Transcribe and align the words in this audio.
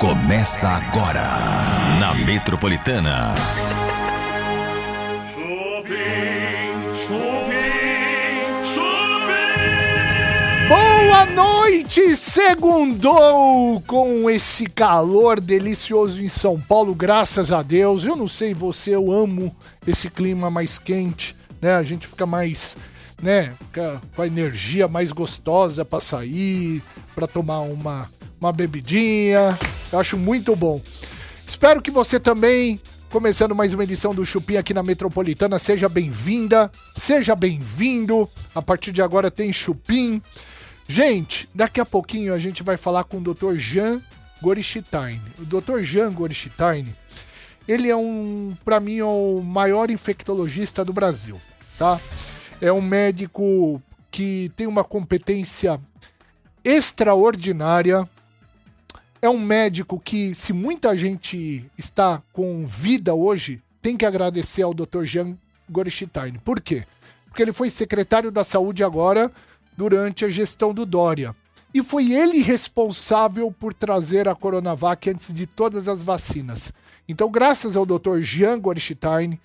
Começa 0.00 0.66
agora 0.66 1.20
na 2.00 2.14
Metropolitana. 2.14 3.34
Chupim, 5.28 6.94
chupim, 6.94 8.64
chupim. 8.64 10.68
Boa 10.70 11.26
noite, 11.26 12.16
segundou 12.16 13.82
com 13.86 14.30
esse 14.30 14.64
calor 14.64 15.38
delicioso 15.38 16.22
em 16.22 16.30
São 16.30 16.58
Paulo, 16.58 16.94
graças 16.94 17.52
a 17.52 17.60
Deus. 17.60 18.06
Eu 18.06 18.16
não 18.16 18.26
sei 18.26 18.54
você, 18.54 18.94
eu 18.94 19.12
amo 19.12 19.54
esse 19.86 20.08
clima 20.08 20.50
mais 20.50 20.78
quente, 20.78 21.36
né? 21.60 21.74
A 21.74 21.82
gente 21.82 22.06
fica 22.06 22.24
mais, 22.24 22.74
né, 23.22 23.52
fica 23.66 24.00
com 24.16 24.22
a 24.22 24.26
energia 24.26 24.88
mais 24.88 25.12
gostosa 25.12 25.84
para 25.84 26.00
sair, 26.00 26.82
para 27.14 27.26
tomar 27.26 27.60
uma 27.60 28.08
uma 28.40 28.52
bebidinha. 28.52 29.56
Eu 29.92 29.98
acho 29.98 30.16
muito 30.16 30.54
bom. 30.54 30.80
Espero 31.46 31.82
que 31.82 31.90
você 31.90 32.20
também, 32.20 32.80
começando 33.10 33.54
mais 33.54 33.74
uma 33.74 33.82
edição 33.82 34.14
do 34.14 34.24
Chupim 34.24 34.56
aqui 34.56 34.72
na 34.72 34.82
Metropolitana, 34.82 35.58
seja 35.58 35.88
bem-vinda, 35.88 36.70
seja 36.94 37.34
bem-vindo. 37.34 38.30
A 38.54 38.62
partir 38.62 38.92
de 38.92 39.02
agora 39.02 39.30
tem 39.30 39.52
Chupim. 39.52 40.22
Gente, 40.86 41.48
daqui 41.54 41.80
a 41.80 41.84
pouquinho 41.84 42.32
a 42.32 42.38
gente 42.38 42.62
vai 42.62 42.76
falar 42.76 43.04
com 43.04 43.18
o 43.18 43.20
Dr. 43.20 43.56
Jean 43.56 44.00
Gorichstein. 44.40 45.20
O 45.38 45.44
Dr. 45.44 45.82
Jean 45.82 46.12
Gorichstein, 46.12 46.86
ele 47.66 47.90
é 47.90 47.96
um, 47.96 48.56
para 48.64 48.78
mim, 48.78 48.98
é 48.98 49.04
o 49.04 49.42
maior 49.44 49.90
infectologista 49.90 50.84
do 50.84 50.92
Brasil, 50.92 51.40
tá? 51.78 52.00
É 52.60 52.72
um 52.72 52.80
médico 52.80 53.82
que 54.10 54.52
tem 54.56 54.66
uma 54.66 54.84
competência 54.84 55.80
extraordinária. 56.64 58.08
É 59.22 59.28
um 59.28 59.38
médico 59.38 60.00
que, 60.00 60.34
se 60.34 60.50
muita 60.50 60.96
gente 60.96 61.70
está 61.76 62.22
com 62.32 62.66
vida 62.66 63.14
hoje, 63.14 63.60
tem 63.82 63.94
que 63.94 64.06
agradecer 64.06 64.62
ao 64.62 64.72
Dr. 64.72 65.04
Jean 65.04 65.36
Gorichstein. 65.68 66.34
Por 66.42 66.58
quê? 66.58 66.84
Porque 67.26 67.42
ele 67.42 67.52
foi 67.52 67.68
secretário 67.68 68.30
da 68.30 68.42
saúde 68.42 68.82
agora 68.82 69.30
durante 69.76 70.24
a 70.24 70.30
gestão 70.30 70.72
do 70.72 70.86
Dória. 70.86 71.36
E 71.72 71.82
foi 71.82 72.12
ele 72.12 72.42
responsável 72.42 73.52
por 73.52 73.74
trazer 73.74 74.26
a 74.26 74.34
Coronavac 74.34 75.10
antes 75.10 75.34
de 75.34 75.46
todas 75.46 75.86
as 75.86 76.02
vacinas. 76.02 76.72
Então, 77.06 77.30
graças 77.30 77.76
ao 77.76 77.84
Dr. 77.84 78.20
Jean 78.20 78.58
Gorichstein, 78.58 79.38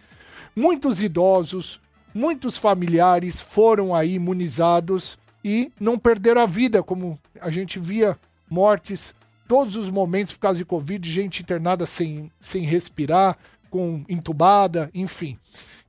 muitos 0.55 1.01
idosos, 1.01 1.81
muitos 2.13 2.57
familiares 2.57 3.41
foram 3.41 3.93
aí 3.93 4.13
imunizados 4.13 5.17
e 5.43 5.69
não 5.77 5.99
perderam 5.99 6.41
a 6.41 6.45
vida, 6.45 6.81
como 6.81 7.19
a 7.41 7.51
gente 7.51 7.77
via 7.77 8.17
mortes 8.49 9.13
todos 9.47 9.75
os 9.75 9.89
momentos 9.89 10.33
por 10.33 10.39
causa 10.39 10.57
de 10.57 10.65
Covid, 10.65 11.09
gente 11.11 11.41
internada 11.41 11.85
sem, 11.85 12.31
sem 12.39 12.63
respirar, 12.63 13.37
com 13.69 14.03
entubada, 14.07 14.89
enfim. 14.93 15.37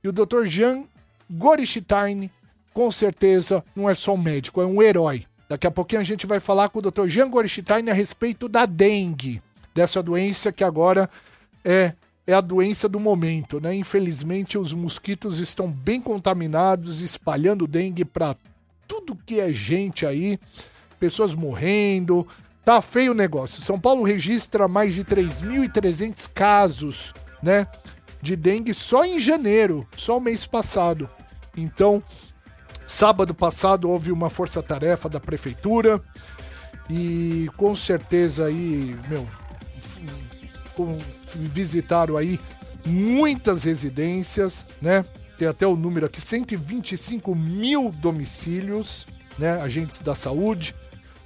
E 0.03 0.07
o 0.07 0.11
Dr. 0.11 0.45
Jean 0.45 0.85
Gorichstein, 1.29 2.29
com 2.73 2.91
certeza, 2.91 3.63
não 3.75 3.89
é 3.89 3.95
só 3.95 4.13
um 4.13 4.17
médico, 4.17 4.61
é 4.61 4.65
um 4.65 4.81
herói. 4.81 5.25
Daqui 5.49 5.65
a 5.65 5.71
pouquinho 5.71 6.01
a 6.01 6.03
gente 6.03 6.27
vai 6.27 6.39
falar 6.39 6.69
com 6.69 6.79
o 6.79 6.81
Dr. 6.81 7.07
Jean 7.07 7.29
Gorichstein 7.29 7.89
a 7.89 7.93
respeito 7.93 8.49
da 8.49 8.65
dengue, 8.65 9.41
dessa 9.73 10.03
doença 10.03 10.51
que 10.51 10.63
agora 10.63 11.09
é, 11.63 11.93
é 12.25 12.33
a 12.33 12.41
doença 12.41 12.89
do 12.89 12.99
momento, 12.99 13.61
né? 13.61 13.73
Infelizmente, 13.73 14.57
os 14.57 14.73
mosquitos 14.73 15.39
estão 15.39 15.71
bem 15.71 16.01
contaminados, 16.01 16.99
espalhando 17.01 17.65
dengue 17.65 18.03
para 18.03 18.35
tudo 18.87 19.15
que 19.15 19.39
é 19.39 19.51
gente 19.51 20.05
aí, 20.05 20.37
pessoas 20.99 21.33
morrendo. 21.33 22.27
Tá 22.67 22.81
feio 22.81 23.13
o 23.13 23.15
negócio. 23.15 23.63
São 23.63 23.79
Paulo 23.79 24.03
registra 24.03 24.67
mais 24.67 24.93
de 24.93 25.01
3.300 25.05 26.29
casos, 26.33 27.13
né, 27.41 27.65
de 28.21 28.35
dengue 28.35 28.73
só 28.73 29.05
em 29.05 29.21
janeiro, 29.21 29.87
só 29.95 30.17
o 30.17 30.19
mês 30.19 30.45
passado. 30.45 31.09
Então, 31.55 32.03
sábado 32.85 33.33
passado 33.33 33.89
houve 33.89 34.11
uma 34.11 34.29
força-tarefa 34.29 35.07
da 35.07 35.17
prefeitura 35.17 36.03
e 36.89 37.49
com 37.55 37.73
certeza 37.73 38.47
aí, 38.47 38.93
meu, 39.07 39.25
visitaram 41.35 42.17
aí 42.17 42.37
muitas 42.85 43.63
residências, 43.63 44.67
né? 44.81 45.05
Tem 45.37 45.47
até 45.47 45.65
o 45.65 45.77
número 45.77 46.05
aqui, 46.05 46.19
125 46.19 47.33
mil 47.33 47.91
domicílios, 47.91 49.07
né? 49.39 49.61
Agentes 49.61 50.01
da 50.01 50.13
saúde. 50.13 50.75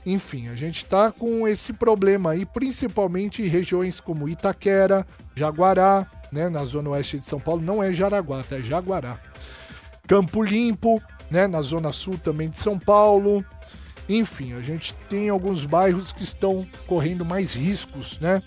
Enfim, 0.05 0.47
a 0.49 0.55
gente 0.55 0.85
tá 0.85 1.11
com 1.11 1.47
esse 1.47 1.73
problema 1.73 2.31
aí, 2.31 2.45
principalmente 2.45 3.41
em 3.41 3.47
regiões 3.47 3.99
como 3.99 4.27
Itaquera, 4.27 5.05
Jaguará, 5.35 6.07
né? 6.31 6.49
Na 6.49 6.65
zona 6.65 6.89
oeste 6.89 7.17
de 7.17 7.23
São 7.23 7.39
Paulo, 7.39 7.61
não 7.61 7.83
é 7.83 7.93
Jaraguá, 7.93 8.43
tá? 8.43 8.57
É 8.57 8.61
Jaguará. 8.61 9.17
Campo 10.07 10.41
Limpo, 10.41 11.01
né? 11.29 11.47
Na 11.47 11.61
zona 11.61 11.91
sul 11.91 12.17
também 12.17 12.49
de 12.49 12.57
São 12.57 12.79
Paulo. 12.79 13.45
Enfim, 14.09 14.53
a 14.53 14.61
gente 14.61 14.93
tem 15.07 15.29
alguns 15.29 15.65
bairros 15.65 16.11
que 16.11 16.23
estão 16.23 16.65
correndo 16.87 17.23
mais 17.23 17.53
riscos, 17.53 18.19
né? 18.19 18.41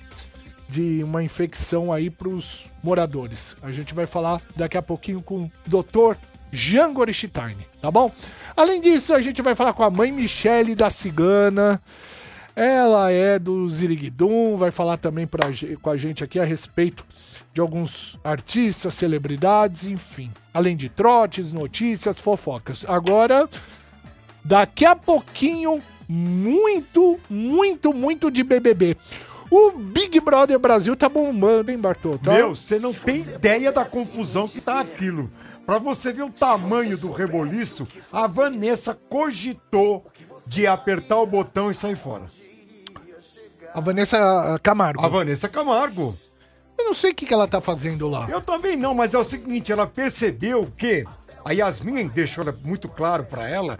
de 0.68 1.04
uma 1.04 1.22
infecção 1.22 1.92
aí 1.92 2.10
para 2.10 2.28
os 2.28 2.70
moradores. 2.82 3.54
A 3.62 3.70
gente 3.70 3.94
vai 3.94 4.06
falar 4.06 4.40
daqui 4.56 4.76
a 4.76 4.82
pouquinho 4.82 5.22
com 5.22 5.44
o 5.44 5.50
Dr. 5.66 6.16
Jean 6.54 6.92
Gorichstein, 6.92 7.56
tá 7.80 7.90
bom? 7.90 8.10
Além 8.56 8.80
disso, 8.80 9.12
a 9.12 9.20
gente 9.20 9.42
vai 9.42 9.54
falar 9.54 9.72
com 9.72 9.82
a 9.82 9.90
mãe 9.90 10.12
Michele 10.12 10.74
da 10.74 10.88
Cigana. 10.88 11.82
Ela 12.54 13.10
é 13.10 13.38
do 13.38 13.68
Ziriguidum, 13.68 14.56
vai 14.56 14.70
falar 14.70 14.96
também 14.96 15.26
pra, 15.26 15.48
com 15.82 15.90
a 15.90 15.96
gente 15.96 16.22
aqui 16.22 16.38
a 16.38 16.44
respeito 16.44 17.04
de 17.52 17.60
alguns 17.60 18.18
artistas, 18.22 18.94
celebridades, 18.94 19.84
enfim. 19.84 20.30
Além 20.52 20.76
de 20.76 20.88
trotes, 20.88 21.50
notícias, 21.50 22.18
fofocas. 22.20 22.84
Agora, 22.86 23.48
daqui 24.44 24.84
a 24.84 24.94
pouquinho, 24.94 25.82
muito, 26.08 27.18
muito, 27.28 27.92
muito 27.92 28.30
de 28.30 28.44
BBB. 28.44 28.96
O 29.50 29.70
Big 29.72 30.18
Brother 30.20 30.58
Brasil 30.58 30.96
tá 30.96 31.08
bombando, 31.08 31.70
hein, 31.70 31.78
Bartô? 31.78 32.18
Tá? 32.18 32.32
Meu, 32.32 32.54
você 32.54 32.78
não 32.78 32.92
tem 32.92 33.20
ideia 33.20 33.70
da 33.70 33.84
confusão 33.84 34.48
que 34.48 34.60
tá 34.60 34.80
aquilo. 34.80 35.30
Pra 35.66 35.78
você 35.78 36.12
ver 36.12 36.22
o 36.22 36.30
tamanho 36.30 36.96
do 36.98 37.10
reboliço, 37.10 37.88
a 38.12 38.26
Vanessa 38.26 38.94
cogitou 39.08 40.06
de 40.46 40.66
apertar 40.66 41.18
o 41.18 41.26
botão 41.26 41.70
e 41.70 41.74
sair 41.74 41.96
fora. 41.96 42.24
A 43.72 43.80
Vanessa 43.80 44.58
Camargo. 44.62 45.04
A 45.04 45.08
Vanessa 45.08 45.48
Camargo. 45.48 46.16
Eu 46.78 46.86
não 46.86 46.94
sei 46.94 47.12
o 47.12 47.14
que, 47.14 47.32
ela 47.32 47.48
tá 47.48 47.60
fazendo 47.60 48.08
lá. 48.08 48.28
Eu 48.28 48.40
também 48.40 48.76
não, 48.76 48.94
mas 48.94 49.14
é 49.14 49.18
o 49.18 49.24
seguinte, 49.24 49.72
ela 49.72 49.86
percebeu 49.86 50.70
que 50.76 51.04
a 51.44 51.52
Yasmin 51.52 52.08
deixou 52.08 52.44
muito 52.62 52.88
claro 52.88 53.24
pra 53.24 53.48
ela 53.48 53.78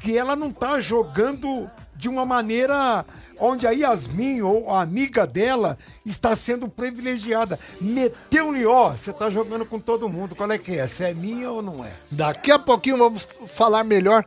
que 0.00 0.16
ela 0.16 0.36
não 0.36 0.52
tá 0.52 0.78
jogando 0.80 1.70
de 1.96 2.08
uma 2.08 2.24
maneira 2.24 3.04
onde 3.38 3.66
a 3.66 3.70
Yasmin 3.70 4.40
ou 4.40 4.70
a 4.70 4.80
amiga 4.82 5.26
dela 5.26 5.76
está 6.04 6.34
sendo 6.34 6.68
privilegiada. 6.68 7.58
Meteu-lhe, 7.80 8.64
ó, 8.66 8.90
você 8.90 9.12
tá 9.12 9.28
jogando 9.30 9.66
com 9.66 9.78
todo 9.78 10.08
mundo, 10.08 10.34
qual 10.34 10.50
é 10.50 10.58
que 10.58 10.78
é? 10.78 10.86
Se 10.86 11.04
é 11.04 11.14
minha 11.14 11.50
ou 11.50 11.62
não 11.62 11.84
é? 11.84 11.92
Daqui 12.10 12.50
a 12.50 12.58
pouquinho 12.58 12.96
vamos 12.96 13.26
falar 13.46 13.84
melhor 13.84 14.24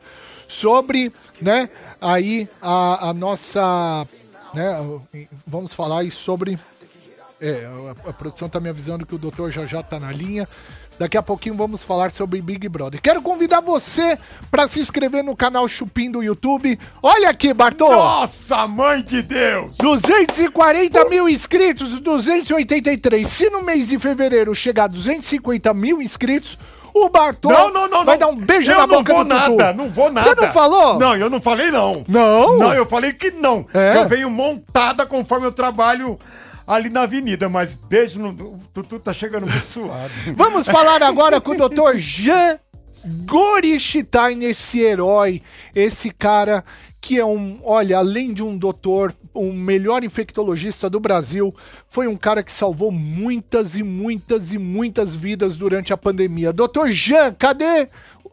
sobre, 0.48 1.14
né, 1.40 1.70
aí 2.02 2.50
a, 2.62 3.10
a 3.10 3.14
nossa, 3.14 4.08
né, 4.54 4.78
vamos 5.46 5.74
falar 5.74 6.00
aí 6.00 6.10
sobre, 6.10 6.58
é, 7.40 7.70
a, 8.06 8.10
a 8.10 8.14
produção 8.14 8.50
tá 8.50 8.60
me 8.60 8.70
avisando 8.70 9.06
que 9.06 9.14
o 9.14 9.20
doutor 9.20 9.52
já 9.52 9.68
já 9.68 9.84
tá 9.84 10.00
na 10.00 10.12
linha, 10.12 10.50
Daqui 11.00 11.18
a 11.18 11.24
pouquinho 11.24 11.56
vamos 11.56 11.82
falar 11.82 12.12
sobre 12.12 12.42
Big 12.42 12.68
Brother. 12.68 13.02
Quero 13.02 13.22
convidar 13.22 13.62
você 13.62 14.18
para 14.52 14.68
se 14.68 14.82
inscrever 14.82 15.24
no 15.24 15.34
canal 15.34 15.66
Chupim 15.66 16.12
do 16.12 16.22
YouTube. 16.22 16.78
Olha 17.02 17.30
aqui, 17.30 17.54
Bartô! 17.54 17.88
Nossa, 17.88 18.68
mãe 18.68 19.02
de 19.02 19.22
Deus! 19.22 19.78
240 19.78 21.02
uh! 21.02 21.10
mil 21.10 21.30
inscritos, 21.30 22.00
283. 22.00 23.26
Se 23.26 23.50
no 23.50 23.64
mês 23.64 23.88
de 23.88 23.98
fevereiro 23.98 24.54
chegar 24.54 24.84
a 24.84 24.88
250 24.88 25.74
mil 25.74 26.02
inscritos, 26.02 26.58
o 26.94 27.08
Bartô 27.08 27.48
não, 27.48 27.72
não, 27.72 27.88
não, 27.88 28.04
vai 28.04 28.18
dar 28.18 28.28
um 28.28 28.36
beijo 28.36 28.70
eu 28.70 28.80
na 28.80 28.86
boca 28.86 29.14
não 29.14 29.16
vou 29.16 29.24
do 29.24 29.30
nada, 29.30 29.46
Tutu. 29.46 29.78
não 29.78 29.90
vou 29.90 30.12
nada. 30.12 30.28
Você 30.28 30.36
não 30.36 30.52
falou? 30.52 31.00
Não, 31.00 31.16
eu 31.16 31.30
não 31.30 31.40
falei 31.40 31.72
não. 31.72 31.94
Não? 32.10 32.58
Não, 32.58 32.74
eu 32.74 32.86
falei 32.86 33.14
que 33.14 33.32
não. 33.32 33.66
É? 33.74 33.94
Que 33.94 33.98
eu 34.00 34.08
venho 34.10 34.30
montada 34.30 35.06
conforme 35.06 35.48
eu 35.48 35.54
trabalho 35.54 36.20
ali 36.70 36.88
na 36.88 37.02
avenida, 37.02 37.50
mas 37.50 37.74
beijo 37.74 38.20
no. 38.20 38.30
O 38.30 38.60
Tutu 38.72 39.00
tá 39.00 39.12
chegando 39.12 39.48
muito 39.48 39.66
suado. 39.66 40.12
Vamos 40.36 40.68
falar 40.68 41.02
agora 41.02 41.42
com 41.42 41.52
o 41.52 41.68
Dr. 41.68 41.98
Jean 41.98 42.60
Gorichstein, 43.26 44.44
esse 44.44 44.80
herói, 44.80 45.42
esse 45.74 46.12
cara 46.12 46.64
que 47.02 47.18
é 47.18 47.26
um, 47.26 47.60
olha, 47.64 47.98
além 47.98 48.34
de 48.34 48.44
um 48.44 48.58
doutor, 48.58 49.16
o 49.34 49.54
melhor 49.54 50.04
infectologista 50.04 50.90
do 50.90 51.00
Brasil, 51.00 51.56
foi 51.88 52.08
um 52.08 52.18
cara 52.18 52.44
que 52.44 52.52
salvou 52.52 52.92
muitas 52.92 53.76
e 53.76 53.84
muitas 53.84 54.52
e 54.52 54.58
muitas 54.58 55.16
vidas 55.16 55.56
durante 55.56 55.94
a 55.94 55.98
pandemia. 55.98 56.52
Doutor 56.52 56.92
Jean, 56.92 57.34
cadê? 57.34 57.88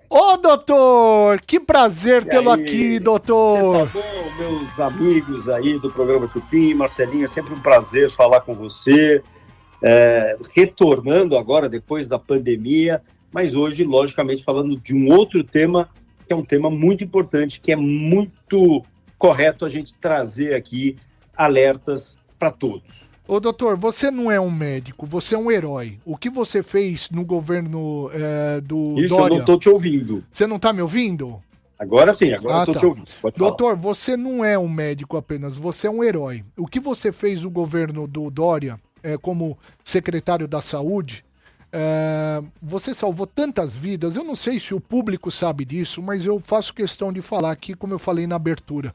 Ô, 0.09 0.37
doutor! 0.37 1.41
Que 1.41 1.59
prazer 1.59 2.25
tê-lo 2.25 2.51
aqui, 2.51 3.01
doutor! 3.01 3.91
Você 3.91 3.99
tá 3.99 4.01
bom, 4.01 4.37
meus 4.39 4.81
amigos 4.81 5.49
aí 5.49 5.79
do 5.81 5.91
programa 5.91 6.29
Chupim, 6.29 6.75
Marcelinho, 6.75 7.25
é 7.25 7.29
sempre 7.29 7.53
um 7.53 7.61
prazer 7.61 8.11
falar 8.11 8.41
com 8.43 8.55
você. 8.55 9.21
É, 9.83 10.37
retornando 10.55 11.37
agora, 11.37 11.69
depois 11.69 12.07
da 12.09 12.19
pandemia, 12.19 13.03
mas 13.33 13.55
hoje, 13.55 13.85
logicamente, 13.85 14.45
falando 14.45 14.79
de 14.81 14.95
um 14.95 15.13
outro 15.13 15.43
tema 15.43 15.91
que 16.27 16.33
é 16.33 16.37
um 16.37 16.45
tema 16.45 16.71
muito 16.71 17.05
importante, 17.05 17.61
que 17.61 17.73
é 17.73 17.77
muito 17.77 18.83
correto 19.19 19.65
a 19.65 19.69
gente 19.69 19.97
trazer 19.99 20.55
aqui 20.55 20.97
alertas 21.37 22.19
para 22.39 22.51
todos. 22.51 23.11
Ô 23.29 23.41
doutor, 23.41 23.77
você 23.77 24.11
não 24.11 24.31
é 24.31 24.39
um 24.39 24.51
médico, 24.51 25.05
você 25.05 25.35
é 25.35 25.39
um 25.39 25.51
herói. 25.51 25.99
O 26.05 26.17
que 26.17 26.31
você 26.31 26.63
fez 26.63 27.11
no 27.11 27.25
governo 27.25 28.09
é, 28.13 28.61
do 28.61 29.01
Isso, 29.01 29.17
Dória... 29.17 29.25
eu 29.25 29.31
não 29.31 29.41
estou 29.41 29.59
te 29.59 29.69
ouvindo. 29.69 30.25
Você 30.31 30.47
não 30.47 30.57
está 30.57 30.73
me 30.73 30.81
ouvindo? 30.81 31.43
Agora 31.79 32.15
sim, 32.15 32.33
agora 32.33 32.59
Ah, 32.59 32.61
eu 32.63 32.67
tô 32.67 32.73
tá. 32.73 32.81
te 32.81 32.87
ouvindo. 32.87 33.11
Pode 33.21 33.37
falar. 33.37 33.49
Doutor, 33.51 33.77
você 33.77 34.17
não 34.17 34.45
é 34.45 34.57
um 34.57 34.69
médico 34.69 35.17
apenas, 35.17 35.59
você 35.59 35.89
é 35.89 35.91
um 35.91 36.05
herói. 36.05 36.45
O 36.57 36.67
que 36.67 36.79
você 36.79 37.11
fez 37.11 37.43
no 37.43 37.51
governo 37.51 38.07
do 38.07 38.31
Dória, 38.31 38.81
é, 39.03 39.19
como 39.19 39.59
secretário 39.85 40.47
da 40.47 40.63
Saúde, 40.63 41.25
é, 41.73 42.41
você 42.63 42.95
salvou 42.95 43.27
tantas 43.27 43.77
vidas. 43.77 44.15
Eu 44.15 44.25
não 44.25 44.37
sei 44.37 44.61
se 44.61 44.73
o 44.73 44.81
público 44.81 45.31
sabe 45.33 45.65
disso, 45.65 46.01
mas 46.01 46.25
eu 46.25 46.39
faço 46.39 46.73
questão 46.73 47.13
de 47.13 47.21
falar 47.21 47.51
aqui, 47.51 47.75
como 47.75 47.93
eu 47.93 47.99
falei 47.99 48.27
na 48.27 48.37
abertura. 48.37 48.95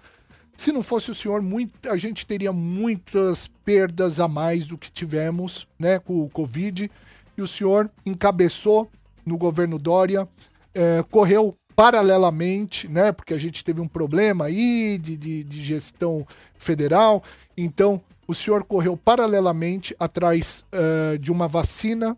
Se 0.58 0.72
não 0.72 0.84
fosse 0.84 1.10
o 1.10 1.16
senhor, 1.16 1.42
muito, 1.42 1.90
a 1.90 1.98
gente 1.98 2.26
teria 2.26 2.52
muitas 2.52 3.48
perdas 3.66 4.20
a 4.20 4.28
mais 4.28 4.68
do 4.68 4.78
que 4.78 4.92
tivemos 4.92 5.68
né, 5.80 5.98
com 6.00 6.22
o 6.22 6.30
Covid. 6.30 6.90
E 7.38 7.42
o 7.42 7.48
senhor 7.48 7.90
encabeçou 8.06 8.90
no 9.26 9.38
governo 9.38 9.80
Dória, 9.80 10.28
é, 10.74 11.04
correu 11.10 11.56
paralelamente, 11.76 12.88
né? 12.88 13.12
Porque 13.12 13.34
a 13.34 13.38
gente 13.38 13.64
teve 13.64 13.82
um 13.82 13.88
problema 13.88 14.46
aí 14.46 15.00
de, 15.02 15.18
de, 15.18 15.44
de 15.44 15.64
gestão 15.64 16.28
federal. 16.56 17.24
Então, 17.58 18.02
o 18.28 18.36
senhor 18.36 18.64
correu 18.64 18.96
paralelamente 18.96 19.96
atrás 20.00 20.64
eh, 20.72 21.18
de 21.18 21.32
uma 21.32 21.48
vacina, 21.48 22.16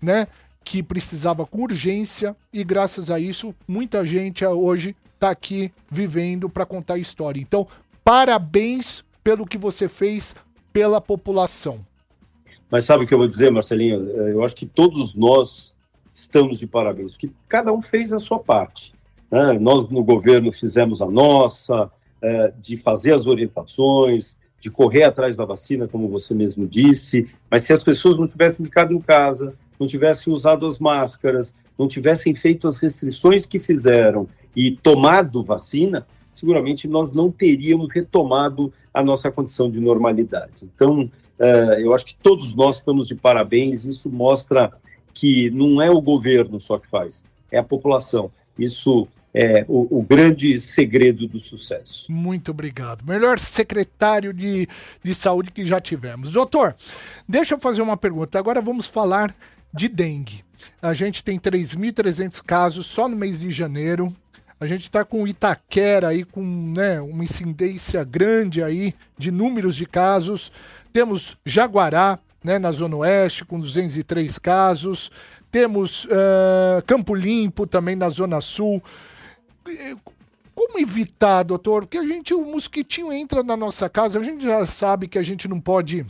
né? 0.00 0.26
Que 0.62 0.82
precisava 0.82 1.46
com 1.46 1.62
urgência, 1.62 2.36
e 2.52 2.62
graças 2.62 3.10
a 3.10 3.18
isso, 3.18 3.54
muita 3.66 4.04
gente 4.04 4.44
hoje 4.44 4.94
está 5.16 5.30
aqui 5.30 5.72
vivendo 5.90 6.48
para 6.48 6.64
contar 6.64 6.94
a 6.94 6.98
história. 6.98 7.40
Então, 7.40 7.66
parabéns 8.04 9.04
pelo 9.24 9.44
que 9.46 9.58
você 9.58 9.88
fez 9.88 10.36
pela 10.72 11.00
população. 11.00 11.80
Mas 12.70 12.84
sabe 12.84 13.04
o 13.04 13.06
que 13.06 13.14
eu 13.14 13.18
vou 13.18 13.26
dizer, 13.26 13.50
Marcelinho? 13.50 14.08
Eh, 14.10 14.32
Eu 14.32 14.44
acho 14.44 14.54
que 14.54 14.66
todos 14.66 15.14
nós 15.14 15.74
estamos 16.12 16.58
de 16.58 16.66
parabéns, 16.66 17.12
porque 17.12 17.30
cada 17.48 17.72
um 17.72 17.82
fez 17.82 18.12
a 18.12 18.18
sua 18.18 18.38
parte. 18.38 18.94
né? 19.30 19.58
Nós, 19.58 19.88
no 19.88 20.04
governo, 20.04 20.52
fizemos 20.52 21.02
a 21.02 21.06
nossa, 21.06 21.90
eh, 22.22 22.52
de 22.60 22.76
fazer 22.76 23.12
as 23.14 23.26
orientações, 23.26 24.38
de 24.60 24.70
correr 24.70 25.04
atrás 25.04 25.36
da 25.36 25.44
vacina, 25.44 25.86
como 25.88 26.08
você 26.08 26.34
mesmo 26.34 26.66
disse, 26.66 27.28
mas 27.50 27.62
se 27.62 27.72
as 27.72 27.82
pessoas 27.82 28.18
não 28.18 28.26
tivessem 28.28 28.64
ficado 28.64 28.92
em 28.92 29.00
casa, 29.00 29.54
não 29.78 29.86
tivessem 29.86 30.32
usado 30.32 30.66
as 30.66 30.78
máscaras, 30.78 31.54
não 31.78 31.86
tivessem 31.86 32.34
feito 32.34 32.66
as 32.66 32.78
restrições 32.78 33.44
que 33.46 33.58
fizeram 33.60 34.28
e 34.56 34.70
tomado 34.70 35.42
vacina, 35.42 36.06
seguramente 36.30 36.88
nós 36.88 37.12
não 37.12 37.30
teríamos 37.30 37.92
retomado 37.92 38.72
a 38.92 39.04
nossa 39.04 39.30
condição 39.30 39.70
de 39.70 39.78
normalidade. 39.78 40.68
Então, 40.74 41.10
eh, 41.38 41.76
eu 41.80 41.94
acho 41.94 42.06
que 42.06 42.16
todos 42.16 42.54
nós 42.54 42.76
estamos 42.76 43.06
de 43.06 43.14
parabéns, 43.14 43.84
isso 43.84 44.08
mostra 44.08 44.72
que 45.12 45.50
não 45.50 45.80
é 45.80 45.90
o 45.90 46.00
governo 46.00 46.58
só 46.58 46.78
que 46.78 46.86
faz, 46.86 47.24
é 47.50 47.58
a 47.58 47.62
população. 47.62 48.30
Isso 48.58 49.06
é 49.34 49.66
o, 49.68 49.98
o 49.98 50.02
grande 50.02 50.58
segredo 50.58 51.28
do 51.28 51.38
sucesso. 51.38 52.10
Muito 52.10 52.50
obrigado. 52.50 53.04
Melhor 53.04 53.38
secretário 53.38 54.32
de, 54.32 54.66
de 55.02 55.14
saúde 55.14 55.50
que 55.50 55.66
já 55.66 55.78
tivemos. 55.78 56.32
Doutor, 56.32 56.74
deixa 57.28 57.54
eu 57.54 57.60
fazer 57.60 57.82
uma 57.82 57.98
pergunta. 57.98 58.38
Agora 58.38 58.62
vamos 58.62 58.86
falar 58.86 59.36
de 59.74 59.88
dengue. 59.88 60.42
A 60.80 60.94
gente 60.94 61.22
tem 61.22 61.38
3.300 61.38 62.42
casos 62.42 62.86
só 62.86 63.06
no 63.08 63.16
mês 63.16 63.40
de 63.40 63.50
janeiro. 63.50 64.14
A 64.58 64.66
gente 64.66 64.82
está 64.82 65.04
com 65.04 65.26
Itaquera 65.26 66.08
aí 66.08 66.24
com 66.24 66.42
né, 66.42 67.00
uma 67.00 67.22
incidência 67.22 68.02
grande 68.04 68.62
aí 68.62 68.94
de 69.18 69.30
números 69.30 69.76
de 69.76 69.84
casos. 69.84 70.50
Temos 70.92 71.36
Jaguará, 71.44 72.18
né, 72.42 72.58
na 72.58 72.70
Zona 72.70 72.96
Oeste, 72.96 73.44
com 73.44 73.60
203 73.60 74.38
casos. 74.38 75.10
Temos 75.50 76.06
eh, 76.10 76.82
Campo 76.86 77.14
Limpo 77.14 77.66
também 77.66 77.96
na 77.96 78.08
Zona 78.08 78.40
Sul. 78.40 78.82
Como 80.54 80.78
evitar, 80.78 81.42
doutor? 81.42 81.82
Porque 81.82 81.98
a 81.98 82.06
gente, 82.06 82.32
o 82.32 82.46
mosquitinho 82.46 83.12
entra 83.12 83.42
na 83.42 83.58
nossa 83.58 83.90
casa, 83.90 84.18
a 84.18 84.24
gente 84.24 84.42
já 84.42 84.66
sabe 84.66 85.06
que 85.06 85.18
a 85.18 85.22
gente 85.22 85.46
não 85.46 85.60
pode 85.60 86.06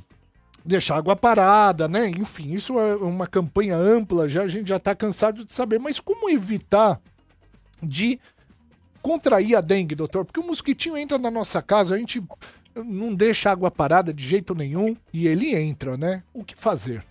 deixar 0.64 0.96
água 0.96 1.16
parada, 1.16 1.88
né? 1.88 2.08
Enfim, 2.10 2.52
isso 2.52 2.78
é 2.78 2.94
uma 2.94 3.26
campanha 3.26 3.76
ampla, 3.76 4.28
já 4.28 4.42
a 4.42 4.48
gente 4.48 4.68
já 4.68 4.78
tá 4.78 4.94
cansado 4.94 5.44
de 5.44 5.52
saber. 5.52 5.80
Mas 5.80 5.98
como 5.98 6.30
evitar 6.30 7.00
de 7.82 8.20
contrair 9.06 9.54
a 9.54 9.60
dengue, 9.60 9.94
doutor? 9.94 10.24
Porque 10.24 10.40
o 10.40 10.44
mosquitinho 10.44 10.96
entra 10.96 11.16
na 11.16 11.30
nossa 11.30 11.62
casa, 11.62 11.94
a 11.94 11.98
gente 11.98 12.20
não 12.74 13.14
deixa 13.14 13.52
água 13.52 13.70
parada 13.70 14.12
de 14.12 14.26
jeito 14.26 14.52
nenhum 14.52 14.96
e 15.12 15.28
ele 15.28 15.54
entra, 15.54 15.96
né? 15.96 16.24
O 16.34 16.42
que 16.42 16.56
fazer? 16.56 17.04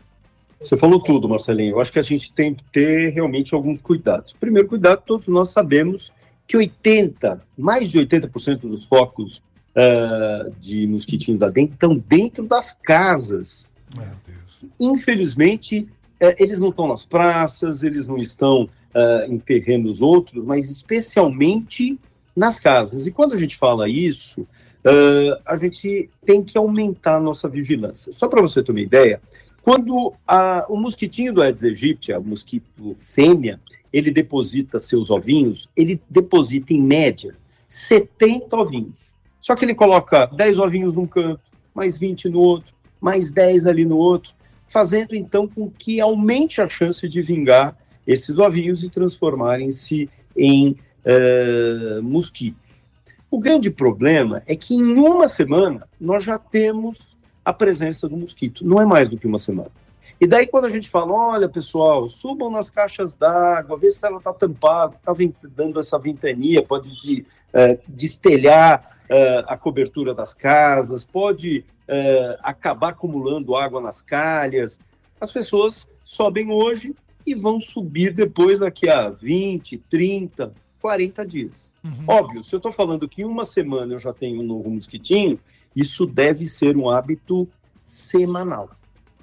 Você 0.59 0.75
falou 0.75 1.01
tudo, 1.01 1.29
Marcelinho. 1.29 1.71
Eu 1.71 1.79
acho 1.79 1.93
que 1.93 1.99
a 1.99 2.01
gente 2.01 2.33
tem 2.33 2.53
que 2.53 2.65
ter 2.65 3.13
realmente 3.13 3.55
alguns 3.55 3.81
cuidados. 3.81 4.33
Primeiro 4.33 4.67
cuidado, 4.67 5.03
todos 5.05 5.29
nós 5.29 5.51
sabemos 5.51 6.11
que 6.45 6.57
80, 6.57 7.41
mais 7.57 7.89
de 7.89 7.99
80% 7.99 8.59
dos 8.59 8.85
focos 8.85 9.41
ah, 9.73 10.49
de 10.59 10.85
mosquitinho 10.87 11.37
da 11.37 11.49
dengue 11.49 11.73
estão 11.73 11.97
dentro 11.97 12.45
das 12.45 12.73
casas. 12.73 13.73
Meu 13.95 14.05
Deus. 14.27 14.65
Infelizmente, 14.81 15.87
eh, 16.19 16.35
eles 16.39 16.59
não 16.59 16.69
estão 16.69 16.89
nas 16.89 17.05
praças, 17.05 17.83
eles 17.83 18.09
não 18.09 18.17
estão 18.17 18.67
ah, 18.95 19.25
em 19.27 19.37
terrenos 19.37 20.01
outros, 20.01 20.43
mas 20.43 20.71
especialmente 20.71 21.99
nas 22.35 22.59
casas. 22.59 23.05
E 23.05 23.11
quando 23.11 23.33
a 23.33 23.37
gente 23.37 23.55
fala 23.57 23.89
isso, 23.89 24.47
ah, 24.85 25.41
a 25.45 25.55
gente 25.57 26.09
tem 26.25 26.41
que 26.41 26.57
aumentar 26.57 27.17
a 27.17 27.19
nossa 27.19 27.49
vigilância. 27.49 28.13
Só 28.13 28.27
para 28.27 28.41
você 28.41 28.63
ter 28.63 28.71
uma 28.71 28.81
ideia, 28.81 29.21
quando 29.61 30.13
a- 30.27 30.65
o 30.69 30.77
mosquitinho 30.77 31.33
do 31.33 31.41
Aedes 31.41 31.63
aegypti, 31.63 32.13
o 32.13 32.23
mosquito 32.23 32.95
fêmea, 32.95 33.59
ele 33.91 34.11
deposita 34.11 34.79
seus 34.79 35.09
ovinhos, 35.09 35.69
ele 35.75 36.01
deposita 36.09 36.73
em 36.73 36.81
média 36.81 37.35
70 37.67 38.55
ovinhos. 38.55 39.13
Só 39.39 39.55
que 39.55 39.65
ele 39.65 39.75
coloca 39.75 40.27
10 40.27 40.59
ovinhos 40.59 40.95
num 40.95 41.07
canto, 41.07 41.41
mais 41.73 41.97
20 41.97 42.29
no 42.29 42.39
outro, 42.39 42.73
mais 43.01 43.31
10 43.31 43.67
ali 43.67 43.85
no 43.85 43.97
outro, 43.97 44.33
fazendo 44.67 45.15
então 45.15 45.47
com 45.47 45.69
que 45.69 45.99
aumente 45.99 46.61
a 46.61 46.67
chance 46.67 47.07
de 47.07 47.21
vingar 47.21 47.75
esses 48.05 48.39
ovinhos 48.39 48.83
e 48.83 48.89
transformarem-se 48.89 50.09
em 50.35 50.77
eh, 51.03 51.99
mosquitos. 52.01 52.89
O 53.29 53.39
grande 53.39 53.69
problema 53.69 54.41
é 54.47 54.55
que 54.55 54.75
em 54.75 54.97
uma 54.97 55.27
semana 55.27 55.87
nós 55.99 56.23
já 56.23 56.37
temos 56.37 57.15
a 57.43 57.53
presença 57.53 58.07
do 58.07 58.17
mosquito, 58.17 58.65
não 58.65 58.81
é 58.81 58.85
mais 58.85 59.09
do 59.09 59.17
que 59.17 59.27
uma 59.27 59.37
semana. 59.37 59.71
E 60.19 60.25
daí 60.25 60.47
quando 60.47 60.65
a 60.65 60.69
gente 60.69 60.89
fala, 60.89 61.11
olha 61.11 61.49
pessoal, 61.49 62.07
subam 62.07 62.49
nas 62.49 62.69
caixas 62.69 63.13
d'água, 63.13 63.77
vê 63.77 63.89
se 63.89 64.05
ela 64.05 64.17
está 64.17 64.33
tampada, 64.33 64.95
está 64.95 65.13
dando 65.55 65.79
essa 65.79 65.99
ventania, 65.99 66.63
pode 66.63 66.91
de, 67.01 67.25
eh, 67.53 67.77
destelhar 67.87 68.97
eh, 69.09 69.43
a 69.47 69.57
cobertura 69.57 70.13
das 70.13 70.33
casas, 70.33 71.03
pode 71.03 71.65
eh, 71.87 72.39
acabar 72.41 72.89
acumulando 72.89 73.55
água 73.55 73.81
nas 73.81 74.01
calhas. 74.01 74.79
As 75.19 75.31
pessoas 75.31 75.89
sobem 76.03 76.49
hoje 76.49 76.95
e 77.25 77.33
vão 77.33 77.59
subir 77.59 78.13
depois 78.13 78.59
daqui 78.59 78.89
a 78.89 79.09
20, 79.09 79.77
30, 79.89 80.53
40 80.81 81.25
dias. 81.25 81.73
Óbvio, 82.07 82.43
se 82.43 82.53
eu 82.53 82.57
estou 82.57 82.71
falando 82.71 83.09
que 83.09 83.23
em 83.23 83.25
uma 83.25 83.43
semana 83.43 83.93
eu 83.93 83.99
já 83.99 84.13
tenho 84.13 84.41
um 84.41 84.45
novo 84.45 84.69
mosquitinho, 84.69 85.39
isso 85.75 86.05
deve 86.05 86.45
ser 86.45 86.77
um 86.77 86.89
hábito 86.89 87.47
semanal. 87.83 88.69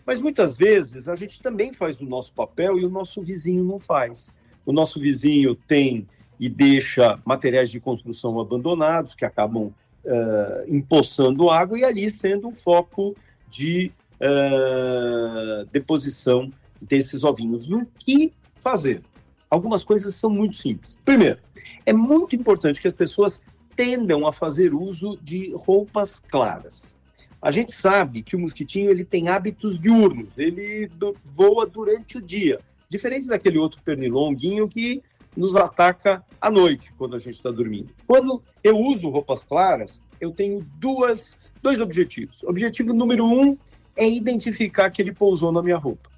Mas 0.05 0.21
muitas 0.21 0.57
vezes 0.57 1.09
a 1.09 1.15
gente 1.15 1.41
também 1.41 1.73
faz 1.73 2.01
o 2.01 2.05
nosso 2.05 2.33
papel 2.33 2.79
e 2.79 2.85
o 2.85 2.91
nosso 2.91 3.23
vizinho 3.23 3.65
não 3.65 3.79
faz. 3.79 4.35
O 4.67 4.73
nosso 4.73 5.01
vizinho 5.01 5.55
tem 5.55 6.07
e 6.39 6.49
deixa 6.49 7.19
materiais 7.25 7.71
de 7.71 7.79
construção 7.79 8.41
abandonados 8.41 9.15
que 9.15 9.25
acabam 9.25 9.73
eh, 10.05 10.65
empoçando 10.67 11.49
água 11.49 11.79
e 11.79 11.85
ali 11.85 12.11
sendo 12.11 12.49
um 12.49 12.53
foco 12.53 13.15
de 13.49 13.93
eh, 14.19 15.67
deposição 15.71 16.51
desses 16.83 17.25
ovinhos. 17.25 17.69
E 17.69 17.75
o 17.75 17.87
que 17.99 18.33
fazer? 18.61 19.03
Algumas 19.49 19.85
coisas 19.85 20.15
são 20.15 20.31
muito 20.31 20.57
simples. 20.57 20.99
Primeiro, 21.05 21.39
é 21.85 21.93
muito 21.93 22.35
importante 22.35 22.81
que 22.81 22.87
as 22.87 22.93
pessoas 22.93 23.41
tendam 23.77 24.27
a 24.27 24.33
fazer 24.33 24.75
uso 24.75 25.19
de 25.23 25.55
roupas 25.55 26.19
claras. 26.19 26.97
A 27.41 27.51
gente 27.51 27.73
sabe 27.73 28.23
que 28.23 28.37
o 28.37 28.39
mosquitinho 28.39 28.91
ele 28.91 29.05
tem 29.05 29.29
hábitos 29.29 29.79
diurnos, 29.79 30.39
ele 30.39 30.91
voa 31.25 31.67
durante 31.67 32.19
o 32.19 32.23
dia, 32.23 32.61
diferente 32.89 33.27
daquele 33.27 33.59
outro 33.59 33.83
pernilonguinho 33.83 34.69
que 34.69 35.03
nos 35.37 35.57
ataca 35.57 36.25
à 36.41 36.51
noite, 36.51 36.93
quando 36.97 37.17
a 37.17 37.19
gente 37.19 37.35
está 37.35 37.51
dormindo. 37.51 37.93
Quando 38.07 38.43
eu 38.63 38.79
uso 38.79 39.09
roupas 39.09 39.43
claras, 39.43 40.01
eu 40.21 40.31
tenho 40.31 40.65
duas, 40.79 41.39
dois 41.61 41.81
objetivos. 41.81 42.45
Objetivo 42.45 42.93
número 42.93 43.27
um 43.27 43.57
é 43.97 44.09
identificar 44.09 44.91
que 44.91 45.03
ele 45.03 45.13
pousou 45.13 45.51
na 45.51 45.63
minha 45.63 45.79
roupa. 45.79 46.12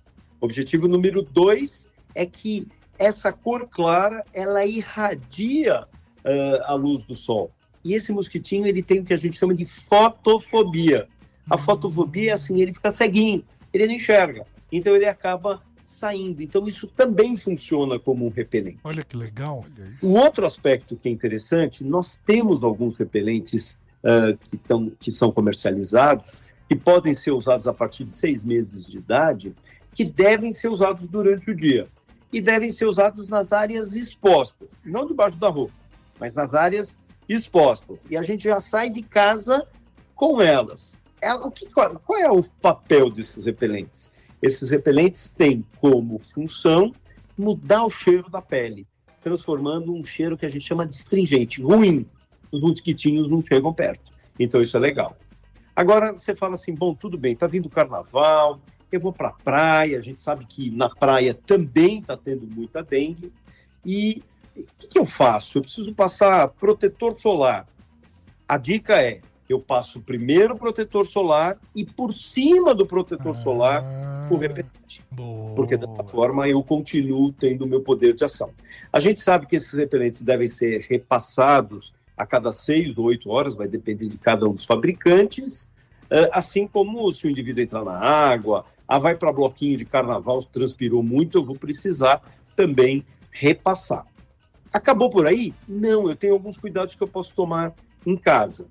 Objetivo 0.45 0.87
número 0.87 1.23
dois 1.23 1.89
é 2.15 2.27
que 2.27 2.69
essa 2.99 3.33
cor 3.33 3.67
clara 3.67 4.23
ela 4.33 4.65
irradia 4.65 5.85
uh, 6.25 6.65
a 6.65 6.75
luz 6.75 7.03
do 7.03 7.15
sol. 7.15 7.51
E 7.83 7.95
esse 7.95 8.13
mosquitinho 8.13 8.67
ele 8.67 8.83
tem 8.83 9.01
o 9.01 9.05
que 9.05 9.15
a 9.15 9.17
gente 9.17 9.39
chama 9.39 9.55
de 9.55 9.65
fotofobia. 9.65 11.09
A 11.49 11.57
fotofobia 11.57 12.31
é 12.31 12.33
assim, 12.35 12.61
ele 12.61 12.75
fica 12.75 12.91
ceguinho, 12.91 13.43
ele 13.73 13.87
não 13.87 13.95
enxerga. 13.95 14.47
Então 14.71 14.95
ele 14.95 15.07
acaba 15.07 15.63
saindo. 15.83 16.43
Então 16.43 16.67
isso 16.67 16.87
também 16.87 17.37
funciona 17.37 17.99
como 17.99 18.27
um 18.27 18.31
repelente. 18.31 18.79
Olha 18.85 19.03
que 19.03 19.17
legal. 19.17 19.65
Um 20.03 20.19
outro 20.19 20.45
aspecto 20.45 20.95
que 20.95 21.09
é 21.09 21.13
interessante, 21.13 21.83
nós 21.85 22.19
temos 22.19 22.63
alguns 22.63 22.97
repelentes 22.97 23.79
uh, 24.03 24.37
que, 24.51 24.57
tão, 24.59 24.91
que 25.01 25.11
são 25.11 25.33
comercializados, 25.33 26.43
que 26.69 26.77
podem 26.77 27.13
ser 27.15 27.31
usados 27.31 27.67
a 27.67 27.73
partir 27.73 28.05
de 28.05 28.15
seis 28.15 28.45
meses 28.45 28.87
de 28.87 28.99
idade, 28.99 29.55
que 29.95 30.05
devem 30.05 30.53
ser 30.53 30.69
usados 30.69 31.09
durante 31.09 31.51
o 31.51 31.57
dia. 31.57 31.89
E 32.33 32.41
devem 32.41 32.71
ser 32.71 32.87
usados 32.87 33.29
nas 33.29 33.53
áreas 33.53 33.95
expostas, 33.95 34.73
não 34.85 35.07
debaixo 35.07 35.37
da 35.37 35.49
roupa, 35.49 35.73
mas 36.19 36.35
nas 36.35 36.53
áreas 36.53 36.99
expostas. 37.29 38.07
E 38.11 38.17
a 38.17 38.23
gente 38.23 38.45
já 38.45 38.59
sai 38.59 38.91
de 38.91 39.03
casa 39.03 39.67
com 40.15 40.43
elas. 40.43 40.97
Ela, 41.21 41.47
o 41.47 41.51
que, 41.51 41.67
qual, 41.67 41.99
qual 42.01 42.19
é 42.19 42.31
o 42.31 42.43
papel 42.61 43.09
desses 43.09 43.47
repelentes? 43.47 44.11
Esses 44.43 44.71
repelentes 44.71 45.33
têm 45.33 45.65
como 45.81 46.19
função 46.19 46.93
mudar 47.39 47.85
o 47.85 47.91
cheiro 47.91 48.29
da 48.29 48.43
pele, 48.43 48.87
transformando 49.21 49.95
um 49.95 50.05
cheiro 50.05 50.37
que 50.37 50.45
a 50.45 50.49
gente 50.49 50.67
chama 50.67 50.87
de 50.87 50.97
astringente, 50.97 51.63
ruim. 51.63 52.07
Os 52.53 52.61
mosquitinhos 52.61 53.29
não 53.31 53.41
chegam 53.41 53.73
perto. 53.73 54.13
Então 54.39 54.61
isso 54.61 54.77
é 54.77 54.81
legal. 54.81 55.17
Agora 55.75 56.13
você 56.13 56.37
fala 56.37 56.55
assim, 56.55 56.75
bom, 56.75 56.95
tudo 56.95 57.17
bem, 57.17 57.35
tá 57.35 57.47
vindo 57.47 57.67
o 57.67 57.71
carnaval, 57.71 58.61
eu 58.97 59.01
vou 59.01 59.13
para 59.13 59.29
a 59.29 59.33
praia, 59.33 59.99
a 59.99 60.03
gente 60.03 60.21
sabe 60.21 60.45
que 60.47 60.71
na 60.71 60.89
praia 60.89 61.35
também 61.35 62.01
está 62.01 62.17
tendo 62.17 62.47
muita 62.47 62.83
dengue. 62.83 63.33
E 63.85 64.23
o 64.57 64.65
que, 64.79 64.87
que 64.89 64.99
eu 64.99 65.07
faço? 65.07 65.59
Eu 65.59 65.63
preciso 65.63 65.95
passar 65.95 66.49
protetor 66.49 67.17
solar. 67.17 67.67
A 68.49 68.57
dica 68.57 69.01
é, 69.01 69.21
eu 69.49 69.61
passo 69.61 70.01
primeiro 70.01 70.55
o 70.55 70.59
protetor 70.59 71.07
solar 71.07 71.59
e 71.75 71.85
por 71.85 72.13
cima 72.13 72.75
do 72.75 72.87
protetor 72.87 73.33
ah, 73.33 73.35
solar 73.35 73.85
o 74.31 74.37
repelente. 74.37 75.03
Boa. 75.11 75.55
Porque 75.55 75.77
dessa 75.77 76.05
forma 76.05 76.49
eu 76.49 76.63
continuo 76.63 77.33
tendo 77.33 77.65
o 77.65 77.69
meu 77.69 77.81
poder 77.81 78.15
de 78.15 78.25
ação. 78.25 78.51
A 78.93 79.01
gente 79.01 79.21
sabe 79.21 79.47
que 79.47 79.57
esses 79.57 79.73
repelentes 79.73 80.23
devem 80.23 80.47
ser 80.47 80.87
repassados 80.89 81.93
a 82.17 82.25
cada 82.25 82.53
seis 82.53 82.97
ou 82.97 83.07
oito 83.07 83.29
horas, 83.31 83.55
vai 83.55 83.67
depender 83.67 84.07
de 84.07 84.17
cada 84.17 84.47
um 84.47 84.53
dos 84.53 84.65
fabricantes, 84.65 85.69
assim 86.33 86.67
como 86.67 87.13
se 87.13 87.27
o 87.27 87.31
indivíduo 87.31 87.63
entrar 87.63 87.85
na 87.85 87.99
água, 87.99 88.65
ah, 88.87 88.99
vai 88.99 89.17
para 89.17 89.33
bloquinho 89.33 89.77
de 89.77 89.85
carnaval, 89.85 90.43
transpirou 90.45 91.03
muito, 91.03 91.39
eu 91.39 91.45
vou 91.45 91.57
precisar 91.57 92.23
também 92.55 93.05
repassar. 93.31 94.07
Acabou 94.73 95.09
por 95.09 95.27
aí? 95.27 95.55
Não, 95.69 96.09
eu 96.09 96.17
tenho 96.17 96.35
alguns 96.35 96.57
cuidados 96.57 96.95
que 96.95 97.03
eu 97.03 97.09
posso 97.09 97.35
tomar 97.35 97.75
em 98.05 98.17
casa 98.17 98.69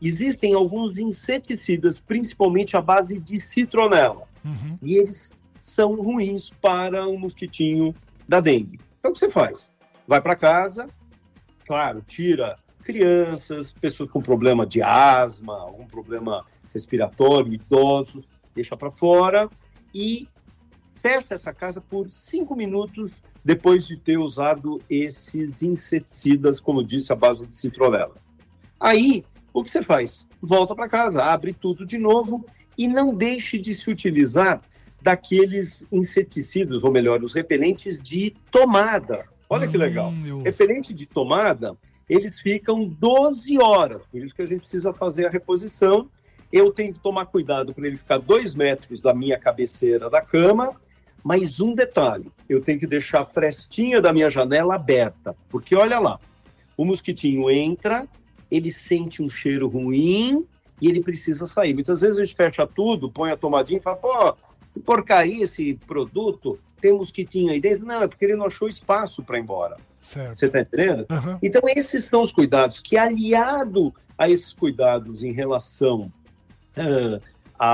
existem 0.00 0.54
alguns 0.54 0.98
inseticidas, 0.98 1.98
principalmente 1.98 2.76
à 2.76 2.80
base 2.80 3.18
de 3.18 3.38
citronela, 3.38 4.26
uhum. 4.44 4.78
e 4.82 4.96
eles 4.96 5.38
são 5.54 5.94
ruins 5.94 6.50
para 6.50 7.06
o 7.06 7.18
mosquitinho 7.18 7.94
da 8.28 8.40
dengue. 8.40 8.78
Então, 8.98 9.10
o 9.10 9.14
que 9.14 9.18
você 9.18 9.30
faz? 9.30 9.72
Vai 10.06 10.20
para 10.20 10.36
casa, 10.36 10.88
claro, 11.66 12.02
tira 12.06 12.58
crianças, 12.82 13.72
pessoas 13.72 14.10
com 14.10 14.20
problema 14.20 14.64
de 14.64 14.80
asma, 14.80 15.58
algum 15.58 15.86
problema 15.86 16.44
respiratório, 16.76 17.54
idosos, 17.54 18.28
deixa 18.54 18.76
para 18.76 18.90
fora 18.90 19.48
e 19.94 20.28
fecha 20.96 21.34
essa 21.34 21.52
casa 21.52 21.80
por 21.80 22.10
cinco 22.10 22.54
minutos 22.54 23.22
depois 23.44 23.86
de 23.86 23.96
ter 23.96 24.18
usado 24.18 24.80
esses 24.90 25.62
inseticidas, 25.62 26.60
como 26.60 26.84
disse, 26.84 27.12
à 27.12 27.16
base 27.16 27.46
de 27.46 27.56
citronela. 27.56 28.14
Aí 28.78 29.24
o 29.52 29.64
que 29.64 29.70
você 29.70 29.82
faz? 29.82 30.28
Volta 30.42 30.74
para 30.74 30.88
casa, 30.88 31.24
abre 31.24 31.54
tudo 31.54 31.86
de 31.86 31.96
novo 31.96 32.44
e 32.76 32.86
não 32.86 33.14
deixe 33.14 33.58
de 33.58 33.72
se 33.72 33.90
utilizar 33.90 34.60
daqueles 35.00 35.86
inseticidas, 35.90 36.82
ou 36.82 36.90
melhor, 36.90 37.22
os 37.22 37.32
repelentes 37.32 38.02
de 38.02 38.34
tomada. 38.50 39.26
Olha 39.48 39.66
que 39.66 39.78
legal. 39.78 40.10
Hum, 40.10 40.42
Repelente 40.42 40.92
de 40.92 41.06
tomada, 41.06 41.76
eles 42.08 42.40
ficam 42.40 42.86
12 42.86 43.58
horas, 43.58 44.02
por 44.02 44.20
isso 44.22 44.34
que 44.34 44.42
a 44.42 44.46
gente 44.46 44.60
precisa 44.60 44.92
fazer 44.92 45.26
a 45.26 45.30
reposição. 45.30 46.10
Eu 46.52 46.72
tenho 46.72 46.92
que 46.92 47.00
tomar 47.00 47.26
cuidado 47.26 47.74
para 47.74 47.86
ele 47.86 47.98
ficar 47.98 48.18
dois 48.18 48.54
metros 48.54 49.00
da 49.00 49.12
minha 49.12 49.38
cabeceira 49.38 50.08
da 50.08 50.20
cama. 50.20 50.76
Mas 51.22 51.58
um 51.60 51.74
detalhe, 51.74 52.30
eu 52.48 52.60
tenho 52.60 52.78
que 52.78 52.86
deixar 52.86 53.22
a 53.22 53.24
frestinha 53.24 54.00
da 54.00 54.12
minha 54.12 54.30
janela 54.30 54.76
aberta, 54.76 55.34
porque 55.48 55.74
olha 55.74 55.98
lá, 55.98 56.20
o 56.76 56.84
mosquitinho 56.84 57.50
entra, 57.50 58.06
ele 58.48 58.70
sente 58.70 59.20
um 59.20 59.28
cheiro 59.28 59.66
ruim 59.66 60.46
e 60.80 60.88
ele 60.88 61.02
precisa 61.02 61.44
sair. 61.44 61.74
Muitas 61.74 62.00
vezes 62.00 62.18
a 62.18 62.24
gente 62.24 62.36
fecha 62.36 62.64
tudo, 62.64 63.10
põe 63.10 63.32
a 63.32 63.36
tomadinha 63.36 63.80
e 63.80 63.82
fala, 63.82 63.96
pô, 63.96 64.36
que 64.72 64.78
porcaria 64.78 65.42
esse 65.42 65.74
produto, 65.86 66.60
tem 66.80 66.92
um 66.92 66.98
mosquitinho 66.98 67.50
aí 67.50 67.60
dentro. 67.60 67.84
Não, 67.84 68.02
é 68.02 68.06
porque 68.06 68.24
ele 68.24 68.36
não 68.36 68.46
achou 68.46 68.68
espaço 68.68 69.22
para 69.22 69.38
ir 69.38 69.42
embora. 69.42 69.76
Certo. 70.00 70.36
Você 70.36 70.46
está 70.46 70.60
entendendo? 70.60 71.06
Uhum. 71.10 71.38
Então, 71.42 71.62
esses 71.74 72.04
são 72.04 72.22
os 72.22 72.30
cuidados 72.30 72.78
que, 72.78 72.96
aliado 72.96 73.92
a 74.16 74.30
esses 74.30 74.54
cuidados 74.54 75.24
em 75.24 75.32
relação 75.32 76.12
uh, 76.76 77.20
a, 77.58 77.68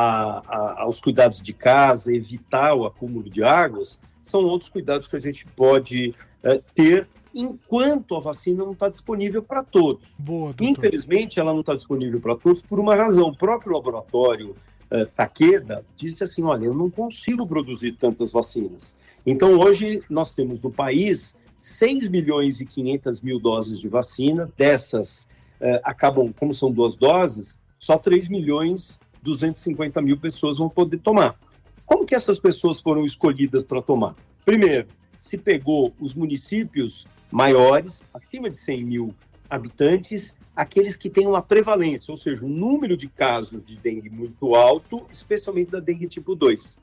a, 0.46 0.82
aos 0.82 1.00
cuidados 1.00 1.42
de 1.42 1.52
casa, 1.52 2.14
evitar 2.14 2.74
o 2.74 2.86
acúmulo 2.86 3.28
de 3.28 3.42
águas, 3.42 3.98
são 4.20 4.44
outros 4.44 4.70
cuidados 4.70 5.08
que 5.08 5.16
a 5.16 5.20
gente 5.20 5.44
pode 5.46 6.14
uh, 6.44 6.62
ter 6.74 7.08
enquanto 7.34 8.14
a 8.14 8.20
vacina 8.20 8.64
não 8.64 8.72
está 8.72 8.88
disponível 8.88 9.42
para 9.42 9.62
todos. 9.62 10.16
Boa, 10.18 10.54
Infelizmente, 10.60 11.40
ela 11.40 11.52
não 11.52 11.60
está 11.60 11.74
disponível 11.74 12.20
para 12.20 12.36
todos 12.36 12.62
por 12.62 12.78
uma 12.78 12.94
razão. 12.94 13.28
O 13.28 13.36
próprio 13.36 13.72
laboratório 13.72 14.54
uh, 14.90 15.06
Takeda 15.16 15.84
disse 15.96 16.22
assim: 16.24 16.42
olha, 16.42 16.66
eu 16.66 16.74
não 16.74 16.90
consigo 16.90 17.46
produzir 17.46 17.92
tantas 17.92 18.32
vacinas. 18.32 18.96
Então, 19.24 19.58
hoje, 19.58 20.02
nós 20.10 20.34
temos 20.34 20.62
no 20.62 20.70
país 20.70 21.36
6 21.56 22.08
milhões 22.08 22.60
e 22.60 22.66
500 22.66 23.20
mil 23.20 23.38
doses 23.38 23.80
de 23.80 23.88
vacina. 23.88 24.50
Dessas, 24.56 25.28
uh, 25.60 25.80
acabam, 25.84 26.32
como 26.32 26.52
são 26.52 26.70
duas 26.70 26.96
doses, 26.96 27.60
só 27.82 27.98
3 27.98 28.28
milhões 28.28 28.98
250 29.22 30.00
mil 30.00 30.16
pessoas 30.16 30.58
vão 30.58 30.68
poder 30.68 30.98
tomar. 30.98 31.38
Como 31.84 32.06
que 32.06 32.14
essas 32.14 32.38
pessoas 32.38 32.80
foram 32.80 33.04
escolhidas 33.04 33.62
para 33.62 33.82
tomar? 33.82 34.14
Primeiro, 34.44 34.88
se 35.18 35.36
pegou 35.36 35.92
os 36.00 36.14
municípios 36.14 37.06
maiores, 37.30 38.04
acima 38.14 38.48
de 38.48 38.56
100 38.56 38.84
mil 38.84 39.14
habitantes, 39.50 40.34
aqueles 40.54 40.96
que 40.96 41.10
têm 41.10 41.26
uma 41.26 41.42
prevalência, 41.42 42.10
ou 42.10 42.16
seja, 42.16 42.44
um 42.44 42.48
número 42.48 42.96
de 42.96 43.08
casos 43.08 43.64
de 43.64 43.76
dengue 43.76 44.10
muito 44.10 44.54
alto, 44.54 45.04
especialmente 45.10 45.70
da 45.70 45.80
dengue 45.80 46.06
tipo 46.06 46.34
2. 46.34 46.80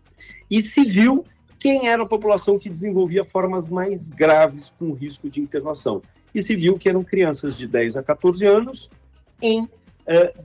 E 0.50 0.62
se 0.62 0.84
viu 0.84 1.25
quem 1.58 1.88
era 1.88 2.03
a 2.03 2.06
população 2.06 2.60
que 2.60 2.70
desenvolvia 2.70 3.25
formas 3.25 3.70
mais 3.70 4.10
graves 4.10 4.74
com 4.77 4.94
risco 4.94 5.29
de 5.29 5.41
internação. 5.41 6.01
E 6.34 6.41
se 6.41 6.56
viu 6.56 6.77
que 6.77 6.88
eram 6.88 7.03
crianças 7.03 7.58
de 7.58 7.68
10 7.68 7.98
a 7.98 8.03
14 8.03 8.46
anos 8.46 8.89
em 9.41 9.68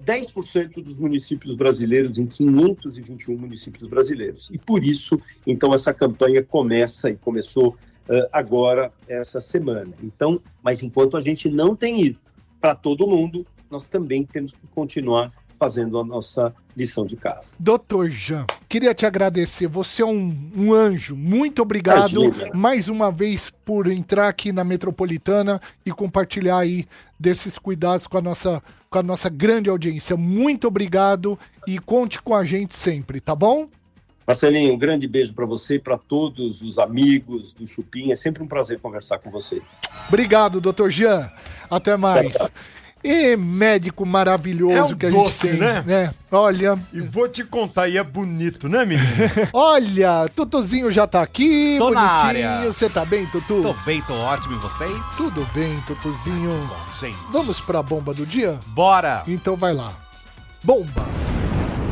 10% 0.05 0.75
dos 0.83 0.99
municípios 0.99 1.57
brasileiros, 1.57 2.19
em 2.19 2.27
521 2.27 3.37
municípios 3.37 3.87
brasileiros. 3.87 4.51
E 4.53 4.59
por 4.59 4.85
isso, 4.85 5.21
então, 5.47 5.73
essa 5.73 5.95
campanha 5.95 6.43
começa 6.43 7.09
e 7.09 7.17
começou 7.17 7.71
uh, 7.71 8.29
agora, 8.31 8.93
essa 9.09 9.41
semana. 9.41 9.93
Então, 10.03 10.41
mas 10.63 10.83
enquanto 10.83 11.17
a 11.17 11.21
gente 11.21 11.49
não 11.49 11.75
tem 11.75 12.03
isso 12.03 12.33
para 12.61 12.75
todo 12.75 13.07
mundo, 13.07 13.47
nós 13.71 13.89
também 13.89 14.25
temos 14.25 14.53
que 14.53 14.67
continuar 14.69 15.33
fazendo 15.59 15.99
a 15.99 16.05
nossa 16.05 16.55
lição 16.77 17.07
de 17.07 17.17
casa. 17.17 17.55
Doutor 17.59 18.11
Jean, 18.11 18.47
queria 18.69 18.95
te 18.95 19.07
agradecer. 19.07 19.67
Você 19.67 20.03
é 20.03 20.07
um, 20.07 20.51
um 20.57 20.73
anjo. 20.73 21.17
Muito 21.17 21.63
obrigado 21.63 22.21
mais 22.55 22.89
uma 22.89 23.11
vez 23.11 23.51
por 23.65 23.91
entrar 23.91 24.29
aqui 24.29 24.53
na 24.53 24.65
Metropolitana 24.65 25.61
e 25.87 25.91
compartilhar 25.91 26.59
aí 26.59 26.87
desses 27.19 27.59
cuidados 27.59 28.07
com 28.07 28.19
a 28.19 28.23
nossa, 28.23 28.63
com 28.91 28.99
a 28.99 29.03
nossa 29.03 29.29
grande 29.29 29.71
audiência. 29.71 30.17
Muito 30.17 30.67
obrigado 30.67 31.39
e 31.67 31.79
conte 31.79 32.21
com 32.21 32.35
a 32.35 32.45
gente 32.45 32.75
sempre, 32.75 33.21
tá 33.21 33.35
bom? 33.35 33.69
Marcelinho, 34.27 34.73
um 34.73 34.79
grande 34.79 35.07
beijo 35.07 35.35
para 35.35 35.45
você 35.45 35.75
e 35.75 35.79
para 35.79 35.99
todos 35.99 36.63
os 36.63 36.79
amigos 36.79 37.53
do 37.53 37.67
Chupim. 37.67 38.11
É 38.11 38.15
sempre 38.15 38.43
um 38.43 38.47
prazer 38.47 38.81
conversar 38.81 39.19
com 39.19 39.31
vocês. 39.31 39.83
Obrigado, 40.09 40.61
doutor 40.61 40.91
Jean. 40.91 41.31
Até 41.71 41.97
mais. 41.97 42.33
Tchau, 42.33 42.49
tchau. 42.49 42.84
E 43.05 43.37
médico 43.37 44.07
maravilhoso 44.07 44.75
É 44.75 44.83
um 44.83 44.95
que 44.95 45.05
a 45.07 45.11
doce, 45.11 45.49
gente 45.49 45.59
tem, 45.61 45.83
né? 45.83 46.15
Olha, 46.33 46.79
E 46.93 47.01
vou 47.01 47.29
te 47.29 47.45
contar, 47.45 47.87
e 47.87 47.99
é 47.99 48.03
bonito, 48.03 48.67
né, 48.69 48.85
menino? 48.87 49.07
olha, 49.53 50.27
Tutuzinho 50.35 50.91
já 50.91 51.07
tá 51.07 51.21
aqui, 51.21 51.77
Tô 51.79 51.93
bonitinho. 51.93 52.73
Você 52.73 52.89
tá 52.89 53.05
bem, 53.05 53.27
Tutu? 53.27 53.63
Tô 53.63 53.75
bem, 53.85 54.01
tô 54.03 54.15
ótimo. 54.15 54.57
E 54.57 54.59
vocês? 54.59 54.91
Tudo 55.19 55.47
bem, 55.53 55.79
Tutuzinho. 55.87 56.51
Bom, 56.67 56.99
gente. 56.99 57.19
Vamos 57.31 57.61
pra 57.61 57.83
bomba 57.83 58.15
do 58.15 58.25
dia? 58.25 58.59
Bora! 58.69 59.23
Então 59.29 59.55
vai 59.55 59.75
lá. 59.75 59.93
Bomba. 60.63 61.05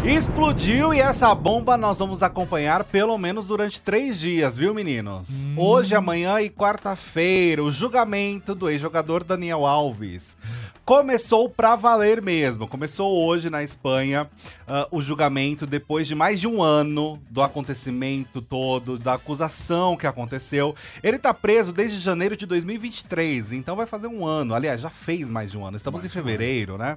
Explodiu 0.05 0.93
e 0.93 1.01
essa 1.01 1.33
bomba 1.33 1.77
nós 1.77 2.01
vamos 2.01 2.25
acompanhar 2.25 2.83
pelo 2.83 3.17
menos 3.17 3.47
durante 3.47 3.81
três 3.81 4.19
dias, 4.19 4.59
viu, 4.59 4.75
meninos? 4.75 5.47
Hoje, 5.57 5.95
amanhã 5.95 6.41
e 6.41 6.51
quarta-feira, 6.51 7.63
o 7.63 7.71
julgamento 7.71 8.53
do 8.53 8.69
ex-jogador 8.69 9.23
Daniel 9.23 9.65
Alves. 9.65 10.37
Começou 10.85 11.49
pra 11.49 11.77
valer 11.77 12.21
mesmo. 12.21 12.67
Começou 12.67 13.25
hoje 13.25 13.49
na 13.49 13.63
Espanha 13.63 14.29
ah, 14.67 14.89
o 14.91 15.01
julgamento 15.01 15.65
depois 15.65 16.09
de 16.09 16.15
mais 16.15 16.41
de 16.41 16.49
um 16.49 16.61
ano 16.61 17.23
do 17.31 17.41
acontecimento 17.41 18.43
todo, 18.43 18.99
da 18.99 19.15
acusação 19.15 19.97
que 19.97 20.09
aconteceu. 20.09 20.75
Ele 21.01 21.19
tá 21.19 21.33
preso 21.33 21.73
desde 21.73 22.01
janeiro 22.01 22.37
de 22.37 22.47
2023, 22.47 23.53
então 23.53 23.77
vai 23.77 23.87
fazer 23.87 24.09
um 24.09 24.27
ano. 24.27 24.55
Aliás, 24.57 24.81
já 24.81 24.91
fez 24.91 25.31
mais 25.31 25.53
de 25.53 25.59
um 25.59 25.65
ano. 25.65 25.77
Estamos 25.77 26.05
em 26.05 26.09
fevereiro, 26.09 26.77
né? 26.77 26.97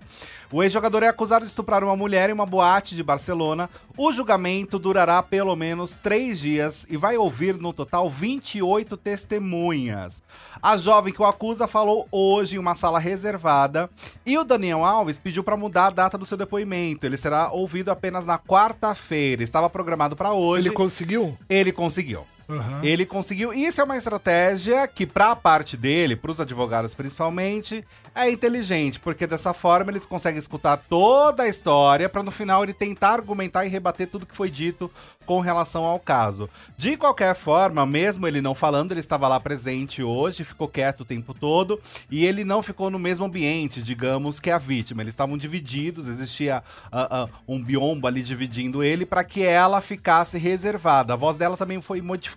O 0.51 0.63
ex-jogador 0.63 1.03
é 1.03 1.07
acusado 1.07 1.45
de 1.45 1.51
estuprar 1.51 1.83
uma 1.83 1.95
mulher 1.95 2.31
em 2.31 2.33
uma 2.33 2.45
boate 2.45 2.94
de 2.95 3.03
Barcelona. 3.03 3.69
O 3.97 4.11
julgamento 4.11 4.79
durará 4.79 5.21
pelo 5.21 5.55
menos 5.55 5.95
três 5.95 6.39
dias 6.39 6.85
e 6.89 6.97
vai 6.97 7.17
ouvir 7.17 7.55
no 7.55 7.73
total 7.73 8.09
28 8.09 8.97
testemunhas. 8.97 10.21
A 10.61 10.77
jovem 10.77 11.13
que 11.13 11.21
o 11.21 11.25
acusa 11.25 11.67
falou 11.67 12.07
hoje 12.11 12.55
em 12.55 12.59
uma 12.59 12.75
sala 12.75 12.99
reservada 12.99 13.89
e 14.25 14.37
o 14.37 14.43
Daniel 14.43 14.83
Alves 14.83 15.17
pediu 15.17 15.43
para 15.43 15.57
mudar 15.57 15.87
a 15.87 15.91
data 15.91 16.17
do 16.17 16.25
seu 16.25 16.37
depoimento. 16.37 17.05
Ele 17.05 17.17
será 17.17 17.51
ouvido 17.51 17.89
apenas 17.89 18.25
na 18.25 18.37
quarta-feira. 18.37 19.43
Estava 19.43 19.69
programado 19.69 20.15
para 20.15 20.33
hoje. 20.33 20.67
Ele 20.67 20.75
conseguiu? 20.75 21.37
Ele 21.49 21.71
conseguiu. 21.71 22.25
Aham. 22.47 22.81
Ele 22.83 23.05
conseguiu. 23.05 23.51
Isso 23.53 23.81
é 23.81 23.83
uma 23.83 23.97
estratégia 23.97 24.87
que, 24.87 25.05
pra 25.05 25.35
parte 25.35 25.75
dele, 25.75 26.15
pros 26.15 26.39
advogados 26.39 26.93
principalmente, 26.93 27.83
é 28.13 28.29
inteligente, 28.29 28.99
porque 28.99 29.25
dessa 29.25 29.53
forma 29.53 29.91
eles 29.91 30.05
conseguem 30.05 30.39
escutar 30.39 30.77
toda 30.77 31.43
a 31.43 31.47
história 31.47 32.07
pra 32.07 32.21
no 32.23 32.31
final 32.31 32.63
ele 32.63 32.73
tentar 32.73 33.13
argumentar 33.13 33.65
e 33.65 33.69
rebater 33.69 34.07
tudo 34.07 34.25
que 34.25 34.35
foi 34.35 34.49
dito 34.49 34.91
com 35.25 35.39
relação 35.39 35.83
ao 35.83 35.99
caso. 35.99 36.47
De 36.77 36.95
qualquer 36.95 37.35
forma, 37.35 37.85
mesmo 37.85 38.27
ele 38.27 38.41
não 38.41 38.53
falando, 38.53 38.91
ele 38.91 38.99
estava 38.99 39.27
lá 39.27 39.39
presente 39.39 40.03
hoje, 40.03 40.43
ficou 40.43 40.67
quieto 40.67 41.01
o 41.01 41.05
tempo 41.05 41.33
todo 41.33 41.81
e 42.11 42.25
ele 42.25 42.45
não 42.45 42.61
ficou 42.61 42.91
no 42.91 42.99
mesmo 42.99 43.25
ambiente, 43.25 43.81
digamos, 43.81 44.39
que 44.39 44.51
a 44.51 44.59
vítima. 44.59 45.01
Eles 45.01 45.13
estavam 45.13 45.37
divididos, 45.37 46.07
existia 46.07 46.63
ah, 46.91 47.07
ah, 47.09 47.27
um 47.47 47.61
biombo 47.61 48.07
ali 48.07 48.21
dividindo 48.21 48.83
ele 48.83 49.05
para 49.05 49.23
que 49.23 49.41
ela 49.41 49.81
ficasse 49.81 50.37
reservada. 50.37 51.13
A 51.13 51.17
voz 51.17 51.37
dela 51.37 51.57
também 51.57 51.81
foi 51.81 52.01
modificada 52.01 52.34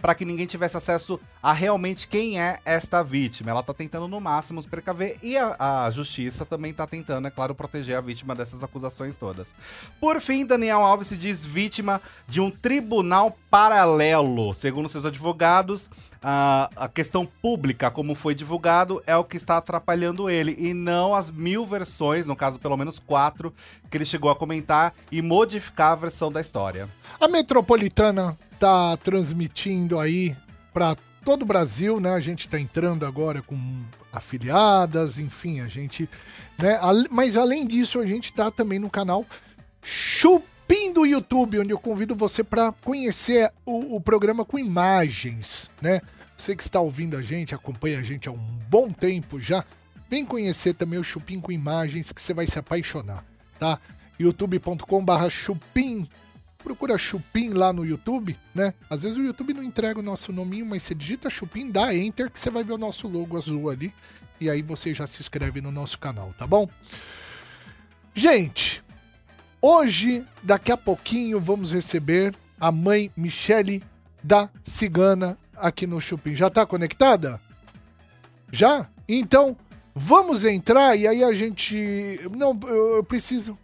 para 0.00 0.14
que 0.14 0.24
ninguém 0.24 0.46
tivesse 0.46 0.76
acesso 0.76 1.20
a 1.42 1.52
realmente 1.52 2.08
quem 2.08 2.40
é 2.40 2.58
esta 2.64 3.02
vítima. 3.02 3.50
Ela 3.50 3.62
tá 3.62 3.72
tentando 3.72 4.08
no 4.08 4.20
máximo 4.20 4.60
se 4.60 4.68
precaver 4.68 5.18
e 5.22 5.36
a, 5.36 5.84
a 5.84 5.90
justiça 5.90 6.44
também 6.44 6.72
tá 6.72 6.86
tentando, 6.86 7.28
é 7.28 7.30
claro, 7.30 7.54
proteger 7.54 7.96
a 7.96 8.00
vítima 8.00 8.34
dessas 8.34 8.64
acusações 8.64 9.16
todas. 9.16 9.54
Por 10.00 10.20
fim, 10.20 10.44
Daniel 10.44 10.80
Alves 10.80 11.08
se 11.08 11.16
diz 11.16 11.44
vítima 11.44 12.00
de 12.26 12.40
um 12.40 12.50
tribunal 12.50 13.36
paralelo. 13.50 14.52
Segundo 14.52 14.88
seus 14.88 15.04
advogados, 15.04 15.88
a, 16.22 16.68
a 16.76 16.88
questão 16.88 17.24
pública, 17.24 17.90
como 17.90 18.14
foi 18.14 18.34
divulgado, 18.34 19.02
é 19.06 19.16
o 19.16 19.24
que 19.24 19.36
está 19.36 19.56
atrapalhando 19.56 20.28
ele 20.28 20.56
e 20.58 20.74
não 20.74 21.14
as 21.14 21.30
mil 21.30 21.64
versões, 21.64 22.26
no 22.26 22.36
caso 22.36 22.58
pelo 22.58 22.76
menos 22.76 22.98
quatro, 22.98 23.54
que 23.90 23.96
ele 23.96 24.04
chegou 24.04 24.30
a 24.30 24.36
comentar 24.36 24.92
e 25.10 25.22
modificar 25.22 25.92
a 25.92 25.96
versão 25.96 26.30
da 26.30 26.40
história. 26.40 26.88
A 27.20 27.28
Metropolitana 27.28 28.36
tá 28.58 28.96
transmitindo 28.96 29.98
aí 30.00 30.36
para 30.72 30.96
todo 31.24 31.42
o 31.42 31.46
Brasil, 31.46 32.00
né? 32.00 32.12
A 32.12 32.20
gente 32.20 32.48
tá 32.48 32.58
entrando 32.58 33.06
agora 33.06 33.42
com 33.42 33.56
afiliadas, 34.12 35.18
enfim, 35.18 35.60
a 35.60 35.68
gente, 35.68 36.08
né? 36.58 36.78
Mas 37.10 37.36
além 37.36 37.66
disso, 37.66 38.00
a 38.00 38.06
gente 38.06 38.32
tá 38.32 38.50
também 38.50 38.78
no 38.78 38.90
canal 38.90 39.24
Chupim 39.82 40.92
do 40.92 41.06
YouTube, 41.06 41.60
onde 41.60 41.70
eu 41.70 41.78
convido 41.78 42.14
você 42.14 42.42
para 42.42 42.72
conhecer 42.72 43.52
o, 43.64 43.96
o 43.96 44.00
programa 44.00 44.44
com 44.44 44.58
imagens, 44.58 45.70
né? 45.80 46.00
Você 46.36 46.54
que 46.54 46.62
está 46.62 46.80
ouvindo 46.80 47.16
a 47.16 47.22
gente, 47.22 47.54
acompanha 47.54 47.98
a 47.98 48.02
gente 48.02 48.28
há 48.28 48.32
um 48.32 48.58
bom 48.68 48.90
tempo 48.90 49.40
já, 49.40 49.64
vem 50.08 50.24
conhecer 50.24 50.74
também 50.74 50.98
o 50.98 51.04
Chupim 51.04 51.40
com 51.40 51.52
imagens 51.52 52.12
que 52.12 52.22
você 52.22 52.32
vai 52.32 52.46
se 52.46 52.58
apaixonar, 52.58 53.24
tá? 53.58 53.78
youtube.com/barra 54.18 55.30
chupim 55.30 56.08
procura 56.58 56.98
Chupim 56.98 57.50
lá 57.50 57.72
no 57.72 57.86
YouTube, 57.86 58.36
né? 58.54 58.74
Às 58.90 59.02
vezes 59.02 59.16
o 59.16 59.22
YouTube 59.22 59.54
não 59.54 59.62
entrega 59.62 60.00
o 60.00 60.02
nosso 60.02 60.32
nominho, 60.32 60.66
mas 60.66 60.82
você 60.82 60.94
digita 60.94 61.30
Chupim, 61.30 61.70
dá 61.70 61.94
Enter, 61.94 62.30
que 62.30 62.38
você 62.38 62.50
vai 62.50 62.64
ver 62.64 62.72
o 62.72 62.78
nosso 62.78 63.06
logo 63.08 63.36
azul 63.36 63.70
ali. 63.70 63.94
E 64.40 64.50
aí 64.50 64.62
você 64.62 64.92
já 64.92 65.06
se 65.06 65.20
inscreve 65.20 65.60
no 65.60 65.72
nosso 65.72 65.98
canal, 65.98 66.34
tá 66.36 66.46
bom? 66.46 66.68
Gente, 68.14 68.82
hoje, 69.62 70.24
daqui 70.42 70.72
a 70.72 70.76
pouquinho, 70.76 71.40
vamos 71.40 71.70
receber 71.72 72.34
a 72.60 72.70
mãe 72.70 73.10
Michele 73.16 73.82
da 74.22 74.48
Cigana 74.64 75.38
aqui 75.56 75.86
no 75.86 76.00
Chupim. 76.00 76.34
Já 76.34 76.50
tá 76.50 76.66
conectada? 76.66 77.40
Já? 78.50 78.88
Então, 79.08 79.56
vamos 79.94 80.44
entrar 80.44 80.96
e 80.96 81.06
aí 81.06 81.22
a 81.22 81.32
gente. 81.34 82.20
Não, 82.36 82.58
eu, 82.66 83.04
preciso. 83.04 83.58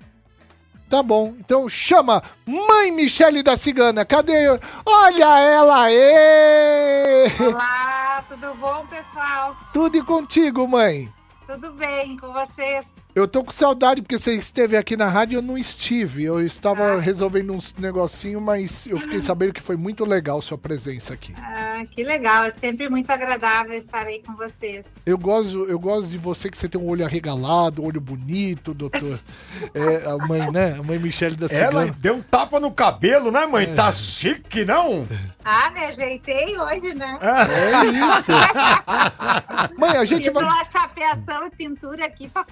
Tá 0.95 1.03
bom, 1.03 1.35
então 1.41 1.69
chama 1.69 2.23
Mãe 2.47 2.93
Michele 2.93 3.43
da 3.43 3.57
Cigana. 3.57 4.05
Cadê? 4.05 4.47
Olha 4.87 5.41
ela 5.41 5.87
aí! 5.87 7.25
Olá, 7.49 8.25
tudo 8.29 8.55
bom, 8.55 8.87
pessoal? 8.87 9.57
Tudo 9.73 9.99
e 9.99 10.05
contigo, 10.05 10.69
mãe. 10.69 11.13
Tudo 11.49 11.73
bem 11.73 12.17
com 12.17 12.33
vocês? 12.33 12.87
Eu 13.15 13.29
tô 13.29 13.45
com 13.45 13.53
saudade 13.53 14.03
porque 14.03 14.19
você 14.19 14.35
esteve 14.35 14.77
aqui 14.77 14.97
na 14.97 15.07
rádio 15.09 15.35
e 15.35 15.37
eu 15.37 15.43
não 15.43 15.57
estive. 15.57 16.25
Eu 16.25 16.45
estava 16.45 16.99
resolvendo 16.99 17.53
uns 17.53 17.73
negocinho, 17.75 18.41
mas 18.41 18.89
eu 18.89 18.99
fiquei 18.99 19.21
sabendo 19.21 19.53
que 19.53 19.61
foi 19.61 19.77
muito 19.77 20.05
legal 20.05 20.43
sua 20.43 20.59
presença 20.59 21.15
aqui. 21.15 21.33
Ah, 21.39 21.85
que 21.89 22.03
legal, 22.03 22.43
é 22.43 22.51
sempre 22.51 22.89
muito 22.89 23.09
agradável 23.11 23.73
estar 23.75 24.05
aí 24.05 24.21
com 24.21 24.35
vocês. 24.35 24.87
Eu 25.07 25.17
gosto, 25.17 25.65
eu 25.67 25.79
gosto 25.79 26.09
de 26.09 26.19
você 26.19 26.51
que 26.51 26.59
você 26.59 26.69
tem 26.69 26.81
um 26.81 26.89
olho 26.89 27.05
arregalado, 27.05 27.85
olho 27.85 28.01
bonito, 28.01 28.75
doutor. 28.75 29.21
É, 29.75 30.09
a 30.09 30.17
mãe, 30.19 30.51
né? 30.53 30.77
A 30.79 30.83
mãe 30.83 30.99
Michele 30.99 31.37
da 31.37 31.47
Ela 31.47 31.83
Cigana. 31.83 31.97
deu 31.99 32.15
um 32.17 32.23
tapa 32.23 32.61
no 32.61 32.71
cabelo, 32.71 33.31
né, 33.31 33.47
mãe? 33.47 33.73
Tá 33.75 33.91
chique, 33.91 34.65
não? 34.65 35.07
Ah, 35.45 35.71
me 35.71 35.85
ajeitei 35.85 36.59
hoje, 36.59 36.95
né? 36.95 37.19
É 37.23 37.87
isso. 37.87 39.79
Mãe, 39.79 39.97
a 39.97 40.05
gente 40.05 40.25
Fiz 40.25 40.33
vai. 40.33 40.43
uma 40.45 40.65
chapeação 40.65 41.47
e 41.47 41.51
pintura 41.51 42.05
aqui 42.07 42.29
para 42.29 42.45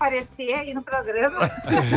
aí 0.55 0.75
no 0.75 0.83
programa. 0.83 1.39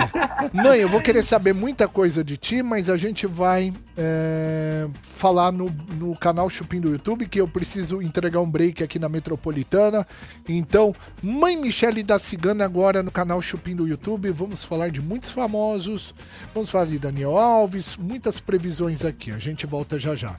Mãe, 0.54 0.80
eu 0.80 0.90
vou 0.90 1.02
querer 1.02 1.24
saber 1.24 1.54
muita 1.54 1.88
coisa 1.88 2.24
de 2.24 2.38
ti, 2.38 2.62
mas 2.62 2.90
a 2.90 2.98
gente 2.98 3.26
vai 3.26 3.74
é, 3.98 4.88
falar 5.02 5.52
no, 5.52 5.66
no 5.96 6.16
canal 6.16 6.50
Chupim 6.50 6.80
do 6.80 6.90
YouTube, 6.90 7.28
que 7.28 7.40
eu 7.40 7.48
preciso 7.48 8.02
entregar 8.02 8.40
um 8.40 8.50
break 8.50 8.84
aqui 8.84 9.00
na 9.00 9.10
Metropolitana. 9.10 10.06
Então, 10.48 10.94
Mãe 11.22 11.58
Michele 11.58 12.04
da 12.04 12.20
Cigana 12.20 12.66
agora 12.66 13.02
no 13.02 13.12
canal 13.12 13.42
Chupim 13.42 13.76
do 13.76 13.88
YouTube. 13.88 14.30
Vamos 14.32 14.64
falar 14.64 14.90
de 14.90 15.02
muitos 15.02 15.32
famosos, 15.32 16.14
vamos 16.54 16.70
falar 16.70 16.86
de 16.86 17.00
Daniel 17.00 17.38
Alves, 17.38 17.96
muitas 17.98 18.40
previsões 18.40 19.04
aqui. 19.06 19.32
A 19.32 19.40
gente 19.40 19.66
volta 19.66 20.00
já 20.00 20.16
já. 20.16 20.36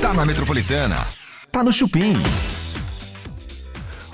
Tá 0.00 0.12
na 0.14 0.24
Metropolitana. 0.24 1.06
Tá 1.50 1.64
no 1.64 1.72
Chupim. 1.72 2.14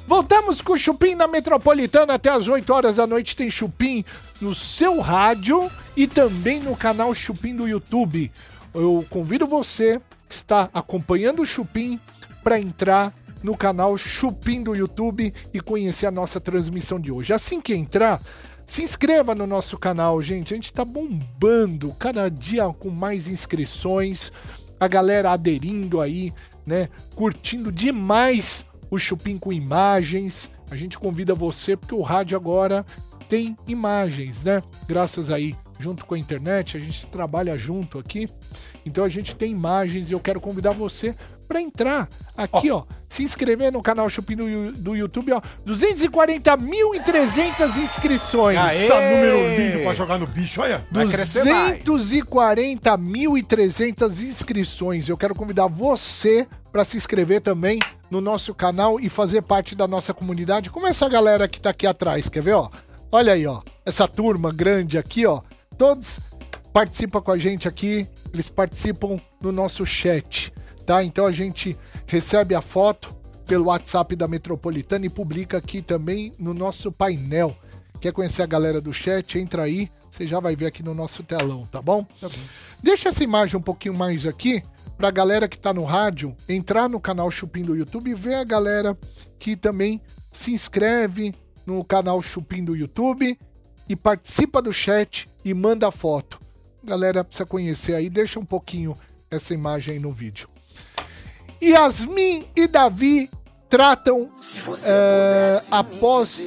Voltamos 0.06 0.60
com 0.60 0.74
o 0.74 0.78
Chupim 0.78 1.14
na 1.14 1.26
Metropolitana 1.26 2.14
até 2.14 2.28
as 2.28 2.46
8 2.46 2.70
horas 2.70 2.96
da 2.96 3.06
noite. 3.06 3.34
Tem 3.34 3.50
Chupim 3.50 4.04
no 4.38 4.54
seu 4.54 5.00
rádio 5.00 5.70
e 5.96 6.06
também 6.06 6.60
no 6.60 6.76
canal 6.76 7.14
Chupim 7.14 7.56
do 7.56 7.66
YouTube. 7.66 8.30
Eu 8.74 9.04
convido 9.08 9.46
você 9.46 10.00
que 10.28 10.34
está 10.34 10.68
acompanhando 10.74 11.42
o 11.42 11.46
Chupim 11.46 11.98
para 12.42 12.60
entrar 12.60 13.14
no 13.42 13.56
canal 13.56 13.96
Chupim 13.96 14.62
do 14.62 14.74
YouTube 14.74 15.32
e 15.54 15.60
conhecer 15.60 16.06
a 16.06 16.10
nossa 16.10 16.38
transmissão 16.38 17.00
de 17.00 17.10
hoje. 17.10 17.32
Assim 17.32 17.58
que 17.58 17.74
entrar, 17.74 18.20
se 18.66 18.82
inscreva 18.82 19.34
no 19.34 19.46
nosso 19.46 19.78
canal, 19.78 20.20
gente. 20.20 20.52
A 20.52 20.56
gente 20.56 20.72
tá 20.72 20.84
bombando 20.84 21.94
cada 21.98 22.28
dia 22.28 22.66
com 22.78 22.90
mais 22.90 23.26
inscrições, 23.26 24.30
a 24.78 24.86
galera 24.86 25.30
aderindo 25.32 25.98
aí, 26.02 26.30
né? 26.66 26.90
Curtindo 27.14 27.72
demais 27.72 28.66
o 28.94 28.98
Chupim 28.98 29.38
com 29.38 29.52
imagens. 29.52 30.50
A 30.70 30.76
gente 30.76 30.98
convida 30.98 31.35
você 31.35 31.76
porque 31.76 31.94
o 31.94 32.00
rádio 32.00 32.37
agora 32.37 32.85
tem 33.28 33.57
imagens, 33.66 34.44
né? 34.44 34.62
Graças 34.87 35.30
aí, 35.30 35.54
junto 35.78 36.07
com 36.07 36.14
a 36.14 36.18
internet, 36.18 36.76
a 36.76 36.80
gente 36.80 37.07
trabalha 37.07 37.57
junto 37.57 37.98
aqui. 37.98 38.28
Então 38.87 39.04
a 39.04 39.09
gente 39.09 39.35
tem 39.35 39.52
imagens 39.52 40.09
e 40.09 40.12
eu 40.12 40.20
quero 40.20 40.40
convidar 40.40 40.72
você 40.72 41.14
para 41.48 41.61
entrar 41.61 42.09
aqui, 42.37 42.70
ó. 42.70 42.85
se 43.09 43.22
inscrever 43.22 43.70
no 43.70 43.80
canal 43.83 44.09
Chupim 44.09 44.35
do, 44.37 44.72
do 44.72 44.96
YouTube, 44.96 45.30
ó. 45.33 45.42
240.300 45.66 47.76
inscrições. 47.83 48.57
Aê! 48.59 48.85
Esse 48.85 48.94
número 48.94 49.57
lindo 49.57 49.80
pra 49.83 49.92
jogar 49.92 50.18
no 50.18 50.26
bicho, 50.26 50.61
olha. 50.61 50.85
Vai 50.90 51.07
crescer 51.09 51.44
mais. 51.44 51.83
240.300 51.83 54.22
inscrições. 54.22 55.09
Eu 55.09 55.16
quero 55.16 55.35
convidar 55.35 55.66
você 55.66 56.46
para 56.72 56.85
se 56.85 56.96
inscrever 56.96 57.40
também 57.40 57.78
no 58.10 58.20
nosso 58.20 58.54
canal 58.54 59.00
e 59.00 59.08
fazer 59.08 59.42
parte 59.42 59.74
da 59.74 59.88
nossa 59.88 60.14
comunidade, 60.14 60.70
como 60.70 60.86
essa 60.86 61.08
galera 61.08 61.48
que 61.48 61.60
tá 61.60 61.70
aqui 61.70 61.86
atrás, 61.86 62.28
quer 62.28 62.42
ver, 62.42 62.54
ó? 62.54 62.70
Olha 63.10 63.32
aí, 63.32 63.46
ó, 63.46 63.62
essa 63.84 64.08
turma 64.08 64.52
grande 64.52 64.98
aqui, 64.98 65.26
ó. 65.26 65.40
Todos 65.76 66.20
participam 66.72 67.20
com 67.20 67.30
a 67.30 67.38
gente 67.38 67.68
aqui, 67.68 68.08
eles 68.32 68.48
participam 68.48 69.20
no 69.40 69.52
nosso 69.52 69.86
chat, 69.86 70.52
tá? 70.86 71.02
Então 71.02 71.26
a 71.26 71.32
gente 71.32 71.76
recebe 72.06 72.54
a 72.54 72.60
foto 72.60 73.14
pelo 73.46 73.66
WhatsApp 73.66 74.16
da 74.16 74.26
Metropolitana 74.26 75.06
e 75.06 75.10
publica 75.10 75.58
aqui 75.58 75.82
também 75.82 76.32
no 76.38 76.54
nosso 76.54 76.90
painel. 76.90 77.56
Quer 78.00 78.12
conhecer 78.12 78.42
a 78.42 78.46
galera 78.46 78.80
do 78.80 78.92
chat? 78.92 79.38
Entra 79.38 79.62
aí, 79.62 79.90
você 80.10 80.26
já 80.26 80.40
vai 80.40 80.56
ver 80.56 80.66
aqui 80.66 80.82
no 80.82 80.94
nosso 80.94 81.22
telão, 81.22 81.66
tá 81.66 81.80
bom? 81.80 82.06
Deixa 82.82 83.08
essa 83.08 83.24
imagem 83.24 83.56
um 83.56 83.62
pouquinho 83.62 83.94
mais 83.94 84.26
aqui 84.26 84.62
pra 84.96 85.11
galera 85.11 85.48
que 85.48 85.59
tá 85.59 85.72
no 85.72 85.85
rádio 85.85 86.37
entrar 86.48 86.88
no 86.88 87.00
canal 87.00 87.30
Chupim 87.30 87.62
do 87.62 87.76
YouTube 87.76 88.11
e 88.11 88.14
ver 88.14 88.35
a 88.35 88.44
galera 88.44 88.96
que 89.38 89.57
também 89.57 90.00
se 90.33 90.52
inscreve 90.52 91.35
no 91.66 91.85
canal 91.85 92.20
Chupim 92.22 92.64
do 92.64 92.76
YouTube 92.76 93.38
e 93.88 93.96
participa 93.96 94.62
do 94.62 94.72
chat 94.72 95.28
e 95.44 95.52
manda 95.52 95.90
foto. 95.90 96.40
Galera 96.83 97.24
precisa 97.24 97.46
conhecer 97.46 97.94
aí, 97.94 98.11
deixa 98.11 98.38
um 98.38 98.44
pouquinho 98.44 98.96
essa 99.30 99.54
imagem 99.54 99.94
aí 99.94 100.00
no 100.00 100.12
vídeo. 100.12 100.48
Yasmin 101.62 102.46
e 102.54 102.66
Davi 102.66 103.30
tratam 103.68 104.30
é, 104.85 105.62
após 105.70 106.46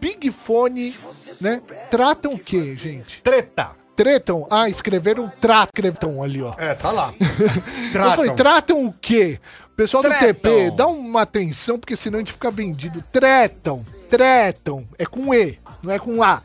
Big 0.00 0.30
Fone, 0.30 0.96
né? 1.40 1.62
Tratam 1.90 2.34
o 2.34 2.38
que, 2.38 2.74
gente? 2.74 3.22
Treta. 3.22 3.79
Tretam? 4.00 4.46
Ah, 4.50 4.66
escreveram 4.66 5.30
tratam 5.38 6.22
ali, 6.22 6.40
ó. 6.40 6.54
É, 6.56 6.74
tá 6.74 6.90
lá. 6.90 7.12
Eu 7.92 8.12
falei, 8.12 8.30
tratam 8.32 8.86
o 8.86 8.94
quê? 8.94 9.38
Pessoal 9.76 10.02
do 10.02 10.08
Tretam. 10.08 10.32
TP, 10.32 10.70
dá 10.70 10.86
uma 10.86 11.20
atenção, 11.20 11.78
porque 11.78 11.94
senão 11.94 12.16
a 12.16 12.20
gente 12.20 12.32
fica 12.32 12.50
vendido. 12.50 13.02
Tretam, 13.12 13.84
tretam. 14.08 14.86
É 14.98 15.04
com 15.04 15.34
E, 15.34 15.58
não 15.82 15.92
é 15.92 15.98
com 15.98 16.22
A. 16.22 16.40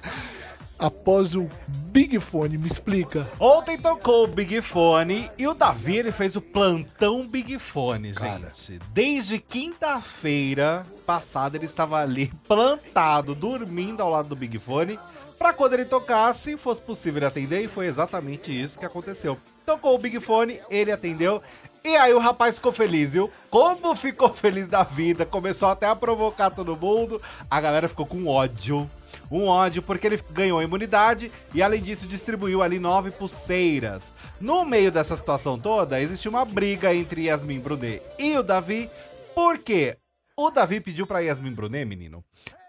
Após 0.78 1.34
o 1.34 1.50
Big 1.68 2.20
Fone, 2.20 2.58
me 2.58 2.68
explica. 2.68 3.26
Ontem 3.40 3.78
tocou 3.78 4.26
o 4.26 4.28
Big 4.28 4.60
Fone 4.60 5.32
e 5.38 5.48
o 5.48 5.54
Davi 5.54 5.96
ele 5.96 6.12
fez 6.12 6.36
o 6.36 6.42
plantão 6.42 7.26
Big 7.26 7.58
Fone, 7.58 8.12
gente. 8.14 8.82
Desde 8.92 9.40
quinta-feira 9.40 10.86
passada 11.06 11.56
ele 11.56 11.66
estava 11.66 12.02
ali 12.02 12.30
plantado, 12.50 13.34
dormindo 13.34 14.02
ao 14.02 14.10
lado 14.10 14.28
do 14.28 14.36
Big 14.36 14.58
Fone, 14.58 15.00
pra 15.38 15.54
quando 15.54 15.74
ele 15.74 15.86
tocasse 15.86 16.58
fosse 16.58 16.82
possível 16.82 17.20
ele 17.20 17.26
atender 17.26 17.62
e 17.62 17.68
foi 17.68 17.86
exatamente 17.86 18.52
isso 18.52 18.80
que 18.80 18.86
aconteceu. 18.86 19.38
Tocou 19.66 19.96
o 19.96 20.00
Big 20.00 20.20
Fone, 20.20 20.60
ele 20.70 20.92
atendeu. 20.92 21.42
E 21.84 21.96
aí 21.96 22.14
o 22.14 22.20
rapaz 22.20 22.56
ficou 22.56 22.72
feliz, 22.72 23.14
viu? 23.14 23.32
Como 23.50 23.94
ficou 23.96 24.34
feliz 24.34 24.68
da 24.68 24.84
vida, 24.84 25.26
começou 25.26 25.70
até 25.70 25.88
a 25.88 25.96
provocar 25.96 26.50
todo 26.50 26.76
mundo. 26.76 27.22
A 27.50 27.62
galera 27.62 27.88
ficou 27.88 28.06
com 28.06 28.26
ódio 28.28 28.90
um 29.30 29.48
ódio 29.48 29.82
porque 29.82 30.08
ele 30.08 30.20
ganhou 30.32 30.62
imunidade 30.62 31.32
e 31.54 31.62
além 31.62 31.82
disso 31.82 32.08
distribuiu 32.08 32.62
ali 32.62 32.80
nove 32.80 33.12
pulseiras. 33.12 34.12
No 34.40 34.66
meio 34.66 34.92
dessa 34.92 35.16
situação 35.16 35.60
toda, 35.60 36.00
existiu 36.00 36.32
uma 36.32 36.46
briga 36.46 36.94
entre 36.94 37.26
Yasmin 37.26 37.60
Brunet 37.60 38.02
e 38.20 38.38
o 38.38 38.44
Davi, 38.44 38.90
porque 39.34 39.98
o 40.36 40.50
Davi 40.50 40.80
pediu 40.80 41.08
pra 41.08 41.20
Yasmin 41.20 41.54
Brunet, 41.54 41.86
menino, 41.86 42.24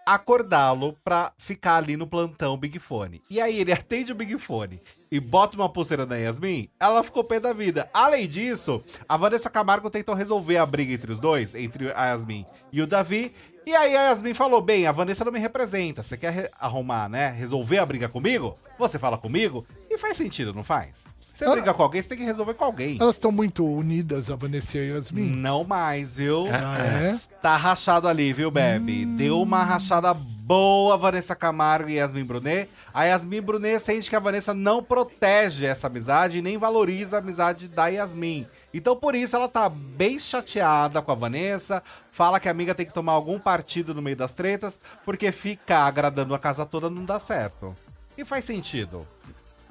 acordá-lo 0.07 0.95
pra 1.03 1.33
ficar 1.37 1.75
ali 1.75 1.97
no 1.97 2.07
plantão 2.07 2.57
Big 2.57 2.79
Fone. 2.79 3.21
E 3.29 3.41
aí 3.41 3.59
ele 3.59 3.71
atende 3.73 4.11
o 4.11 4.15
Big 4.15 4.37
Fone 4.37 4.81
e 5.11 5.19
bota 5.19 5.55
uma 5.57 5.67
pulseira 5.69 6.05
na 6.05 6.15
Yasmin, 6.15 6.69
ela 6.79 7.03
ficou 7.03 7.23
pé 7.23 7.39
da 7.39 7.51
vida. 7.53 7.89
Além 7.93 8.27
disso, 8.27 8.83
a 9.07 9.17
Vanessa 9.17 9.49
Camargo 9.49 9.89
tentou 9.89 10.15
resolver 10.15 10.57
a 10.57 10.65
briga 10.65 10.93
entre 10.93 11.11
os 11.11 11.19
dois, 11.19 11.53
entre 11.55 11.91
a 11.93 12.05
Yasmin 12.07 12.45
e 12.71 12.81
o 12.81 12.87
Davi. 12.87 13.33
E 13.65 13.75
aí 13.75 13.97
a 13.97 14.03
Yasmin 14.09 14.33
falou: 14.33 14.61
bem, 14.61 14.87
a 14.87 14.91
Vanessa 14.93 15.25
não 15.25 15.31
me 15.31 15.39
representa. 15.39 16.01
Você 16.01 16.15
quer 16.17 16.49
arrumar, 16.59 17.09
né? 17.09 17.29
Resolver 17.31 17.79
a 17.79 17.85
briga 17.85 18.07
comigo? 18.07 18.57
Você 18.79 18.97
fala 18.97 19.17
comigo? 19.17 19.65
E 19.89 19.97
faz 19.97 20.15
sentido, 20.15 20.53
não 20.53 20.63
faz? 20.63 21.03
Você 21.29 21.45
Ah. 21.45 21.51
briga 21.51 21.73
com 21.73 21.83
alguém, 21.83 22.01
você 22.01 22.09
tem 22.09 22.17
que 22.17 22.23
resolver 22.23 22.53
com 22.55 22.63
alguém. 22.63 22.97
Elas 22.99 23.17
estão 23.17 23.31
muito 23.31 23.63
unidas, 23.65 24.31
a 24.31 24.35
Vanessa 24.35 24.77
e 24.77 24.81
a 24.91 24.95
Yasmin. 24.95 25.31
Não 25.35 25.63
mais, 25.63 26.15
viu? 26.15 26.45
Ah, 26.49 26.77
é? 26.79 27.19
Tá 27.47 27.55
rachado 27.55 28.09
ali, 28.09 28.33
viu, 28.33 28.51
Bebe? 28.51 29.05
Deu 29.05 29.41
uma 29.41 29.63
rachada 29.63 30.13
boa, 30.13 30.97
Vanessa 30.97 31.33
Camargo 31.33 31.89
e 31.89 31.93
Yasmin 31.93 32.25
Brunet. 32.25 32.69
A 32.93 33.05
Yasmin 33.05 33.39
Brunet 33.39 33.79
sente 33.79 34.09
que 34.09 34.17
a 34.17 34.19
Vanessa 34.19 34.53
não 34.53 34.83
protege 34.83 35.65
essa 35.65 35.87
amizade 35.87 36.39
e 36.39 36.41
nem 36.41 36.57
valoriza 36.57 37.15
a 37.15 37.19
amizade 37.19 37.69
da 37.69 37.87
Yasmin. 37.87 38.45
Então, 38.73 38.97
por 38.97 39.15
isso, 39.15 39.37
ela 39.37 39.47
tá 39.47 39.69
bem 39.69 40.19
chateada 40.19 41.01
com 41.01 41.09
a 41.09 41.15
Vanessa. 41.15 41.81
Fala 42.11 42.37
que 42.37 42.49
a 42.49 42.51
amiga 42.51 42.75
tem 42.75 42.85
que 42.85 42.93
tomar 42.93 43.13
algum 43.13 43.39
partido 43.39 43.93
no 43.93 44.01
meio 44.01 44.17
das 44.17 44.33
tretas, 44.33 44.77
porque 45.05 45.31
ficar 45.31 45.85
agradando 45.85 46.35
a 46.35 46.39
casa 46.39 46.65
toda 46.65 46.89
não 46.89 47.05
dá 47.05 47.17
certo. 47.17 47.73
E 48.17 48.25
faz 48.25 48.43
sentido. 48.43 49.07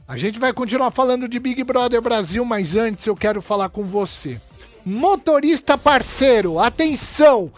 A 0.09 0.17
gente 0.17 0.41
vai 0.41 0.55
continuar 0.55 0.91
falando 0.93 1.29
de 1.29 1.39
Big 1.39 1.63
Brother 1.63 2.01
Brasil, 2.01 2.43
mas 2.43 2.75
antes 2.75 3.07
eu 3.07 3.15
quero 3.15 3.43
falar 3.43 3.69
com 3.69 3.85
você. 3.85 4.41
Motorista 4.89 5.77
parceiro, 5.77 6.61
atenção! 6.61 7.51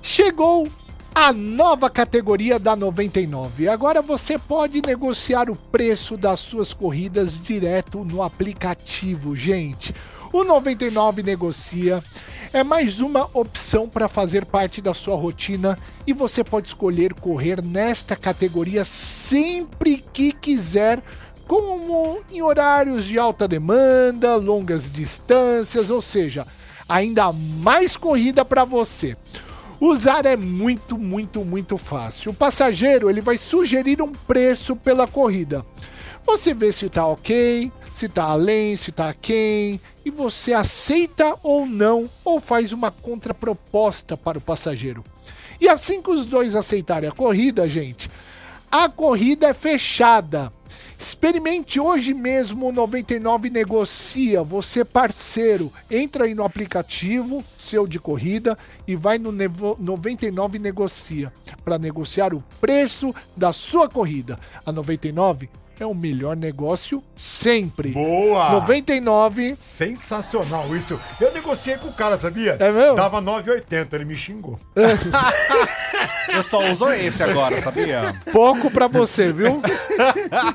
Chegou 0.00 0.68
a 1.12 1.32
nova 1.32 1.90
categoria 1.90 2.60
da 2.60 2.76
99. 2.76 3.68
Agora 3.68 4.00
você 4.00 4.38
pode 4.38 4.80
negociar 4.86 5.50
o 5.50 5.56
preço 5.56 6.16
das 6.16 6.38
suas 6.38 6.72
corridas 6.72 7.42
direto 7.42 8.04
no 8.04 8.22
aplicativo, 8.22 9.34
gente. 9.34 9.92
O 10.32 10.44
99 10.44 11.24
Negocia 11.24 12.00
é 12.52 12.62
mais 12.62 13.00
uma 13.00 13.28
opção 13.34 13.88
para 13.88 14.08
fazer 14.08 14.44
parte 14.44 14.80
da 14.80 14.94
sua 14.94 15.16
rotina 15.16 15.76
e 16.06 16.12
você 16.12 16.44
pode 16.44 16.68
escolher 16.68 17.14
correr 17.14 17.60
nesta 17.60 18.14
categoria 18.14 18.84
sempre 18.84 20.04
que 20.12 20.30
quiser, 20.30 21.02
como 21.54 22.18
em 22.32 22.42
horários 22.42 23.04
de 23.04 23.16
alta 23.16 23.46
demanda, 23.46 24.34
longas 24.34 24.90
distâncias, 24.90 25.88
ou 25.88 26.02
seja, 26.02 26.44
ainda 26.88 27.32
mais 27.32 27.96
corrida 27.96 28.44
para 28.44 28.64
você. 28.64 29.16
Usar 29.80 30.26
é 30.26 30.36
muito, 30.36 30.98
muito, 30.98 31.44
muito 31.44 31.78
fácil. 31.78 32.32
O 32.32 32.34
passageiro 32.34 33.08
ele 33.08 33.20
vai 33.20 33.38
sugerir 33.38 34.02
um 34.02 34.10
preço 34.10 34.74
pela 34.74 35.06
corrida. 35.06 35.64
Você 36.26 36.52
vê 36.52 36.72
se 36.72 36.88
tá 36.88 37.06
ok, 37.06 37.70
se 37.92 38.08
tá 38.08 38.24
além, 38.24 38.76
se 38.76 38.90
tá 38.90 39.14
quem, 39.14 39.80
e 40.04 40.10
você 40.10 40.52
aceita 40.52 41.38
ou 41.40 41.66
não, 41.66 42.10
ou 42.24 42.40
faz 42.40 42.72
uma 42.72 42.90
contraproposta 42.90 44.16
para 44.16 44.38
o 44.38 44.40
passageiro. 44.40 45.04
E 45.60 45.68
assim 45.68 46.02
que 46.02 46.10
os 46.10 46.26
dois 46.26 46.56
aceitarem 46.56 47.08
a 47.08 47.12
corrida, 47.12 47.68
gente, 47.68 48.10
a 48.68 48.88
corrida 48.88 49.46
é 49.46 49.54
fechada. 49.54 50.52
Experimente 51.06 51.78
hoje 51.78 52.14
mesmo 52.14 52.68
o 52.68 52.72
99 52.72 53.50
Negocia, 53.50 54.42
você 54.42 54.82
parceiro. 54.86 55.70
Entra 55.90 56.24
aí 56.24 56.34
no 56.34 56.42
aplicativo 56.42 57.44
seu 57.58 57.86
de 57.86 58.00
corrida 58.00 58.56
e 58.88 58.96
vai 58.96 59.18
no 59.18 59.30
Nevo- 59.30 59.76
99 59.78 60.58
Negocia 60.58 61.30
para 61.62 61.76
negociar 61.78 62.32
o 62.32 62.42
preço 62.58 63.14
da 63.36 63.52
sua 63.52 63.86
corrida. 63.86 64.40
A 64.64 64.72
99 64.72 65.50
é 65.78 65.86
o 65.86 65.94
melhor 65.94 66.36
negócio 66.36 67.02
sempre. 67.16 67.90
Boa! 67.90 68.50
99 68.50 69.56
Sensacional 69.58 70.74
isso. 70.76 71.00
Eu 71.20 71.32
negociei 71.32 71.76
com 71.76 71.88
o 71.88 71.92
cara, 71.92 72.16
sabia? 72.16 72.56
É 72.58 72.70
mesmo? 72.70 72.96
Dava 72.96 73.20
9,80, 73.20 73.92
ele 73.92 74.04
me 74.04 74.16
xingou. 74.16 74.58
Eu 76.34 76.42
só 76.42 76.70
uso 76.70 76.90
esse 76.90 77.22
agora, 77.22 77.60
sabia? 77.60 78.20
Pouco 78.32 78.70
pra 78.70 78.88
você, 78.88 79.32
viu? 79.32 79.62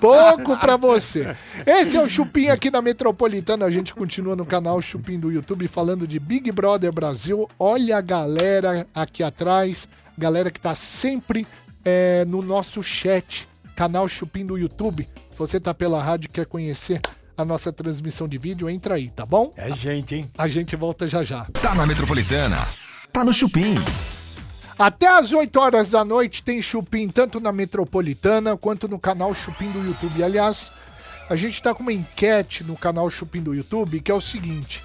Pouco 0.01 0.57
pra 0.57 0.75
você. 0.75 1.35
Esse 1.65 1.95
é 1.95 2.01
o 2.01 2.09
Chupim 2.09 2.49
aqui 2.49 2.69
da 2.69 2.81
Metropolitana. 2.81 3.65
A 3.65 3.71
gente 3.71 3.93
continua 3.93 4.35
no 4.35 4.45
canal 4.45 4.81
Chupim 4.81 5.19
do 5.19 5.31
YouTube 5.31 5.67
falando 5.67 6.05
de 6.05 6.19
Big 6.19 6.51
Brother 6.51 6.91
Brasil. 6.91 7.49
Olha 7.57 7.97
a 7.97 8.01
galera 8.01 8.85
aqui 8.93 9.23
atrás, 9.23 9.87
galera 10.17 10.51
que 10.51 10.59
tá 10.59 10.75
sempre 10.75 11.47
é, 11.85 12.25
no 12.25 12.41
nosso 12.41 12.83
chat, 12.83 13.47
canal 13.79 14.09
Chupim 14.09 14.45
do 14.45 14.57
YouTube. 14.57 15.07
Se 15.31 15.37
você 15.37 15.57
tá 15.57 15.73
pela 15.73 16.03
rádio 16.03 16.27
e 16.27 16.33
quer 16.33 16.45
conhecer 16.45 16.99
a 17.37 17.45
nossa 17.45 17.71
transmissão 17.71 18.27
de 18.27 18.37
vídeo, 18.37 18.69
entra 18.69 18.95
aí, 18.95 19.09
tá 19.09 19.25
bom? 19.25 19.53
É 19.55 19.73
gente, 19.73 20.15
hein? 20.15 20.29
A 20.37 20.49
gente 20.49 20.75
volta 20.75 21.07
já 21.07 21.23
já. 21.23 21.45
Tá 21.45 21.73
na 21.73 21.85
Metropolitana. 21.85 22.67
Tá 23.13 23.23
no 23.23 23.31
Chupim. 23.31 23.75
Até 24.77 25.07
às 25.07 25.31
8 25.31 25.57
horas 25.57 25.91
da 25.91 26.03
noite 26.03 26.43
tem 26.43 26.61
Chupim 26.61 27.07
tanto 27.07 27.39
na 27.39 27.53
Metropolitana 27.53 28.57
quanto 28.57 28.85
no 28.85 28.99
canal 28.99 29.33
Chupim 29.33 29.71
do 29.71 29.81
YouTube. 29.81 30.21
Aliás, 30.21 30.69
a 31.29 31.37
gente 31.37 31.61
tá 31.61 31.73
com 31.73 31.81
uma 31.81 31.93
enquete 31.93 32.65
no 32.65 32.75
canal 32.75 33.09
Chupim 33.09 33.41
do 33.41 33.55
YouTube 33.55 34.01
que 34.01 34.11
é 34.11 34.13
o 34.13 34.19
seguinte: 34.19 34.83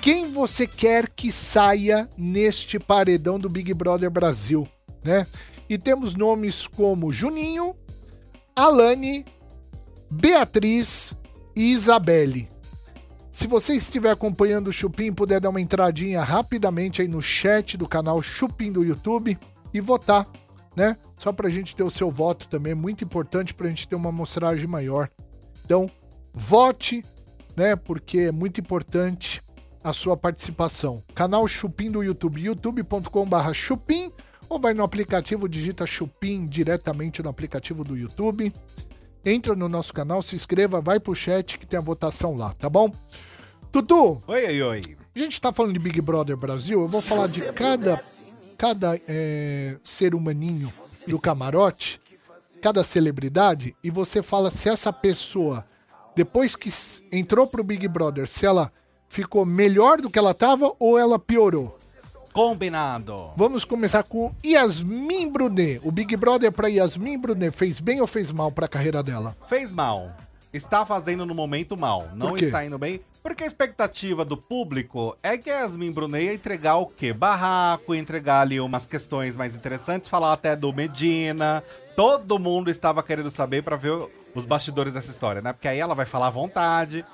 quem 0.00 0.32
você 0.32 0.66
quer 0.66 1.10
que 1.10 1.30
saia 1.30 2.08
neste 2.16 2.78
paredão 2.78 3.38
do 3.38 3.50
Big 3.50 3.74
Brother 3.74 4.10
Brasil, 4.10 4.66
né? 5.04 5.26
E 5.68 5.76
temos 5.76 6.14
nomes 6.14 6.66
como 6.66 7.12
Juninho, 7.12 7.76
Alane, 8.60 9.24
Beatriz 10.10 11.14
e 11.56 11.70
Isabelle. 11.72 12.46
Se 13.32 13.46
você 13.46 13.74
estiver 13.74 14.10
acompanhando 14.10 14.68
o 14.68 14.72
Chupim, 14.72 15.14
puder 15.14 15.40
dar 15.40 15.48
uma 15.48 15.62
entradinha 15.62 16.20
rapidamente 16.20 17.00
aí 17.00 17.08
no 17.08 17.22
chat 17.22 17.78
do 17.78 17.88
canal 17.88 18.20
Chupim 18.20 18.70
do 18.70 18.84
YouTube 18.84 19.38
e 19.72 19.80
votar, 19.80 20.28
né? 20.76 20.94
Só 21.16 21.32
pra 21.32 21.48
gente 21.48 21.74
ter 21.74 21.82
o 21.82 21.90
seu 21.90 22.10
voto 22.10 22.48
também, 22.48 22.72
é 22.72 22.74
muito 22.74 23.02
importante 23.02 23.54
pra 23.54 23.66
gente 23.66 23.88
ter 23.88 23.94
uma 23.94 24.10
amostragem 24.10 24.66
maior. 24.66 25.08
Então, 25.64 25.90
vote, 26.30 27.02
né? 27.56 27.74
Porque 27.76 28.18
é 28.18 28.32
muito 28.32 28.60
importante 28.60 29.42
a 29.82 29.94
sua 29.94 30.18
participação. 30.18 31.02
Canal 31.14 31.48
Chupim 31.48 31.90
do 31.90 32.02
YouTube, 32.02 32.42
youtube.com/barra 32.42 33.54
Chupim, 33.54 34.12
ou 34.50 34.58
vai 34.58 34.74
no 34.74 34.82
aplicativo, 34.82 35.48
digita 35.48 35.86
Chupim 35.86 36.44
diretamente 36.44 37.22
no 37.22 37.30
aplicativo 37.30 37.84
do 37.84 37.96
YouTube. 37.96 38.52
Entra 39.24 39.54
no 39.54 39.68
nosso 39.68 39.94
canal, 39.94 40.20
se 40.22 40.34
inscreva, 40.34 40.80
vai 40.80 40.98
pro 40.98 41.14
chat 41.14 41.56
que 41.56 41.64
tem 41.64 41.78
a 41.78 41.82
votação 41.82 42.34
lá, 42.34 42.52
tá 42.54 42.68
bom? 42.68 42.90
Tutu, 43.70 44.20
Oi, 44.26 44.46
oi, 44.46 44.62
oi. 44.62 44.80
a 45.14 45.18
gente 45.20 45.40
tá 45.40 45.52
falando 45.52 45.74
de 45.74 45.78
Big 45.78 46.00
Brother 46.00 46.36
Brasil, 46.36 46.80
eu 46.80 46.88
vou 46.88 47.00
falar 47.00 47.28
de 47.28 47.40
cada, 47.52 48.02
cada 48.58 49.00
é, 49.06 49.76
ser 49.84 50.12
humaninho 50.12 50.72
do 51.06 51.20
camarote, 51.20 52.00
cada 52.60 52.82
celebridade, 52.82 53.76
e 53.84 53.90
você 53.90 54.20
fala 54.20 54.50
se 54.50 54.68
essa 54.68 54.92
pessoa, 54.92 55.64
depois 56.16 56.56
que 56.56 56.70
entrou 57.12 57.46
pro 57.46 57.62
Big 57.62 57.86
Brother, 57.86 58.26
se 58.26 58.44
ela 58.44 58.72
ficou 59.08 59.46
melhor 59.46 60.00
do 60.00 60.10
que 60.10 60.18
ela 60.18 60.34
tava 60.34 60.74
ou 60.80 60.98
ela 60.98 61.18
piorou. 61.18 61.78
Combinado. 62.40 63.32
Vamos 63.36 63.66
começar 63.66 64.02
com 64.02 64.34
Yasmin 64.42 65.28
Brunet. 65.30 65.78
O 65.84 65.92
Big 65.92 66.16
Brother 66.16 66.50
pra 66.50 66.68
Yasmin 66.68 67.18
Brunet 67.18 67.54
fez 67.54 67.80
bem 67.80 68.00
ou 68.00 68.06
fez 68.06 68.32
mal 68.32 68.50
pra 68.50 68.66
carreira 68.66 69.02
dela? 69.02 69.36
Fez 69.46 69.70
mal. 69.74 70.10
Está 70.50 70.86
fazendo 70.86 71.26
no 71.26 71.34
momento 71.34 71.76
mal. 71.76 72.08
Não 72.14 72.38
está 72.38 72.64
indo 72.64 72.78
bem. 72.78 73.02
Porque 73.22 73.44
a 73.44 73.46
expectativa 73.46 74.24
do 74.24 74.38
público 74.38 75.14
é 75.22 75.36
que 75.36 75.50
a 75.50 75.60
Yasmin 75.60 75.92
Brunet 75.92 76.24
ia 76.24 76.32
entregar 76.32 76.76
o 76.76 76.86
quê? 76.86 77.12
Barraco, 77.12 77.94
entregar 77.94 78.40
ali 78.40 78.58
umas 78.58 78.86
questões 78.86 79.36
mais 79.36 79.54
interessantes, 79.54 80.08
falar 80.08 80.32
até 80.32 80.56
do 80.56 80.72
Medina. 80.72 81.62
Todo 81.94 82.38
mundo 82.38 82.70
estava 82.70 83.02
querendo 83.02 83.30
saber 83.30 83.62
pra 83.62 83.76
ver 83.76 84.08
os 84.34 84.46
bastidores 84.46 84.94
dessa 84.94 85.10
história, 85.10 85.42
né? 85.42 85.52
Porque 85.52 85.68
aí 85.68 85.78
ela 85.78 85.94
vai 85.94 86.06
falar 86.06 86.28
à 86.28 86.30
vontade. 86.30 87.04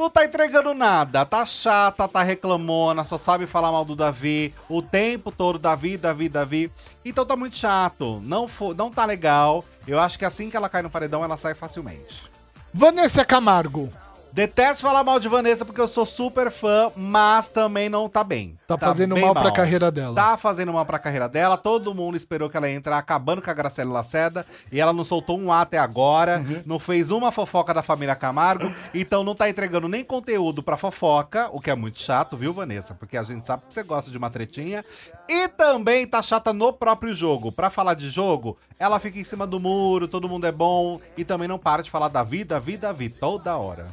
Não 0.00 0.08
tá 0.08 0.24
entregando 0.24 0.72
nada, 0.72 1.26
tá 1.26 1.44
chata, 1.44 2.08
tá 2.08 2.22
reclamona, 2.22 3.04
só 3.04 3.18
sabe 3.18 3.44
falar 3.44 3.70
mal 3.70 3.84
do 3.84 3.94
Davi 3.94 4.54
o 4.66 4.80
tempo 4.80 5.30
todo, 5.30 5.58
Davi, 5.58 5.98
Davi, 5.98 6.26
Davi. 6.26 6.72
Então 7.04 7.26
tá 7.26 7.36
muito 7.36 7.58
chato, 7.58 8.18
não, 8.24 8.48
fo- 8.48 8.72
não 8.72 8.90
tá 8.90 9.04
legal. 9.04 9.62
Eu 9.86 10.00
acho 10.00 10.18
que 10.18 10.24
assim 10.24 10.48
que 10.48 10.56
ela 10.56 10.70
cai 10.70 10.80
no 10.80 10.88
paredão, 10.88 11.22
ela 11.22 11.36
sai 11.36 11.54
facilmente. 11.54 12.24
Vanessa 12.72 13.26
Camargo. 13.26 13.92
Detesto 14.32 14.80
falar 14.86 15.04
mal 15.04 15.20
de 15.20 15.28
Vanessa 15.28 15.66
porque 15.66 15.80
eu 15.82 15.88
sou 15.88 16.06
super 16.06 16.50
fã, 16.50 16.90
mas 16.96 17.50
também 17.50 17.90
não 17.90 18.08
tá 18.08 18.24
bem. 18.24 18.58
Tá 18.76 18.86
fazendo 18.88 19.14
bem 19.14 19.24
mal 19.24 19.34
pra 19.34 19.52
carreira 19.52 19.90
dela. 19.90 20.14
Tá 20.14 20.36
fazendo 20.36 20.72
mal 20.72 20.84
pra 20.86 20.98
carreira 20.98 21.28
dela. 21.28 21.56
Todo 21.56 21.94
mundo 21.94 22.16
esperou 22.16 22.48
que 22.50 22.56
ela 22.56 22.68
ia 22.68 22.74
entrar 22.74 22.98
acabando 22.98 23.42
com 23.42 23.50
a 23.50 23.54
Graciela 23.54 23.92
Laceda 23.92 24.44
e 24.72 24.80
ela 24.80 24.92
não 24.92 25.04
soltou 25.04 25.38
um 25.38 25.52
A 25.52 25.62
até 25.62 25.78
agora, 25.78 26.38
Uhum. 26.38 26.62
não 26.66 26.78
fez 26.78 27.10
uma 27.10 27.30
fofoca 27.32 27.72
da 27.74 27.82
família 27.82 28.14
Camargo, 28.14 28.72
então 28.94 29.22
não 29.24 29.34
tá 29.34 29.48
entregando 29.48 29.88
nem 29.88 30.04
conteúdo 30.04 30.62
pra 30.62 30.76
fofoca, 30.76 31.48
o 31.52 31.60
que 31.60 31.70
é 31.70 31.74
muito 31.74 31.98
chato, 31.98 32.36
viu, 32.36 32.52
Vanessa? 32.52 32.94
Porque 32.94 33.16
a 33.16 33.22
gente 33.22 33.44
sabe 33.44 33.64
que 33.66 33.74
você 33.74 33.82
gosta 33.82 34.10
de 34.10 34.18
uma 34.18 34.30
tretinha. 34.30 34.84
E 35.28 35.48
também 35.48 36.06
tá 36.06 36.20
chata 36.22 36.52
no 36.52 36.72
próprio 36.72 37.14
jogo. 37.14 37.52
Pra 37.52 37.70
falar 37.70 37.94
de 37.94 38.10
jogo, 38.10 38.56
ela 38.78 38.98
fica 38.98 39.18
em 39.18 39.24
cima 39.24 39.46
do 39.46 39.60
muro, 39.60 40.08
todo 40.08 40.28
mundo 40.28 40.46
é 40.46 40.52
bom 40.52 41.00
e 41.16 41.24
também 41.24 41.46
não 41.46 41.58
para 41.58 41.82
de 41.82 41.90
falar 41.90 42.08
da 42.08 42.22
vida, 42.22 42.58
vida, 42.58 42.92
vida 42.92 43.14
toda 43.20 43.56
hora. 43.56 43.86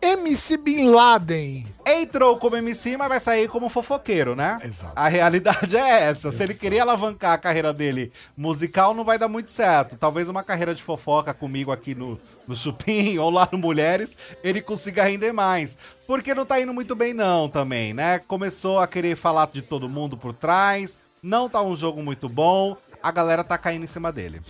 MC 0.00 0.56
Bin 0.56 0.90
Laden. 0.90 1.66
Entrou 1.84 2.38
como 2.38 2.56
MC, 2.56 2.96
mas 2.96 3.08
vai 3.08 3.20
sair 3.20 3.48
como 3.48 3.68
fofoqueiro, 3.68 4.36
né? 4.36 4.58
Exato. 4.62 4.92
A 4.94 5.08
realidade 5.08 5.76
é 5.76 6.04
essa. 6.04 6.30
Se 6.30 6.42
ele 6.42 6.54
queria 6.54 6.82
alavancar 6.82 7.32
a 7.32 7.38
carreira 7.38 7.72
dele 7.72 8.12
musical, 8.36 8.94
não 8.94 9.04
vai 9.04 9.18
dar 9.18 9.28
muito 9.28 9.50
certo. 9.50 9.96
Talvez 9.96 10.28
uma 10.28 10.44
carreira 10.44 10.74
de 10.74 10.82
fofoca 10.82 11.34
comigo 11.34 11.72
aqui 11.72 11.94
no, 11.94 12.20
no 12.46 12.54
Chupim 12.54 13.16
ou 13.18 13.30
lá 13.30 13.48
no 13.50 13.58
Mulheres, 13.58 14.16
ele 14.44 14.60
consiga 14.60 15.02
render 15.02 15.32
mais. 15.32 15.76
Porque 16.06 16.34
não 16.34 16.46
tá 16.46 16.60
indo 16.60 16.72
muito 16.72 16.94
bem, 16.94 17.12
não, 17.12 17.48
também, 17.48 17.92
né? 17.92 18.18
Começou 18.20 18.78
a 18.78 18.86
querer 18.86 19.16
falar 19.16 19.48
de 19.52 19.62
todo 19.62 19.88
mundo 19.88 20.16
por 20.16 20.32
trás, 20.32 20.96
não 21.22 21.48
tá 21.48 21.60
um 21.60 21.74
jogo 21.74 22.02
muito 22.02 22.28
bom, 22.28 22.76
a 23.02 23.10
galera 23.10 23.42
tá 23.42 23.58
caindo 23.58 23.84
em 23.84 23.88
cima 23.88 24.12
dele. 24.12 24.40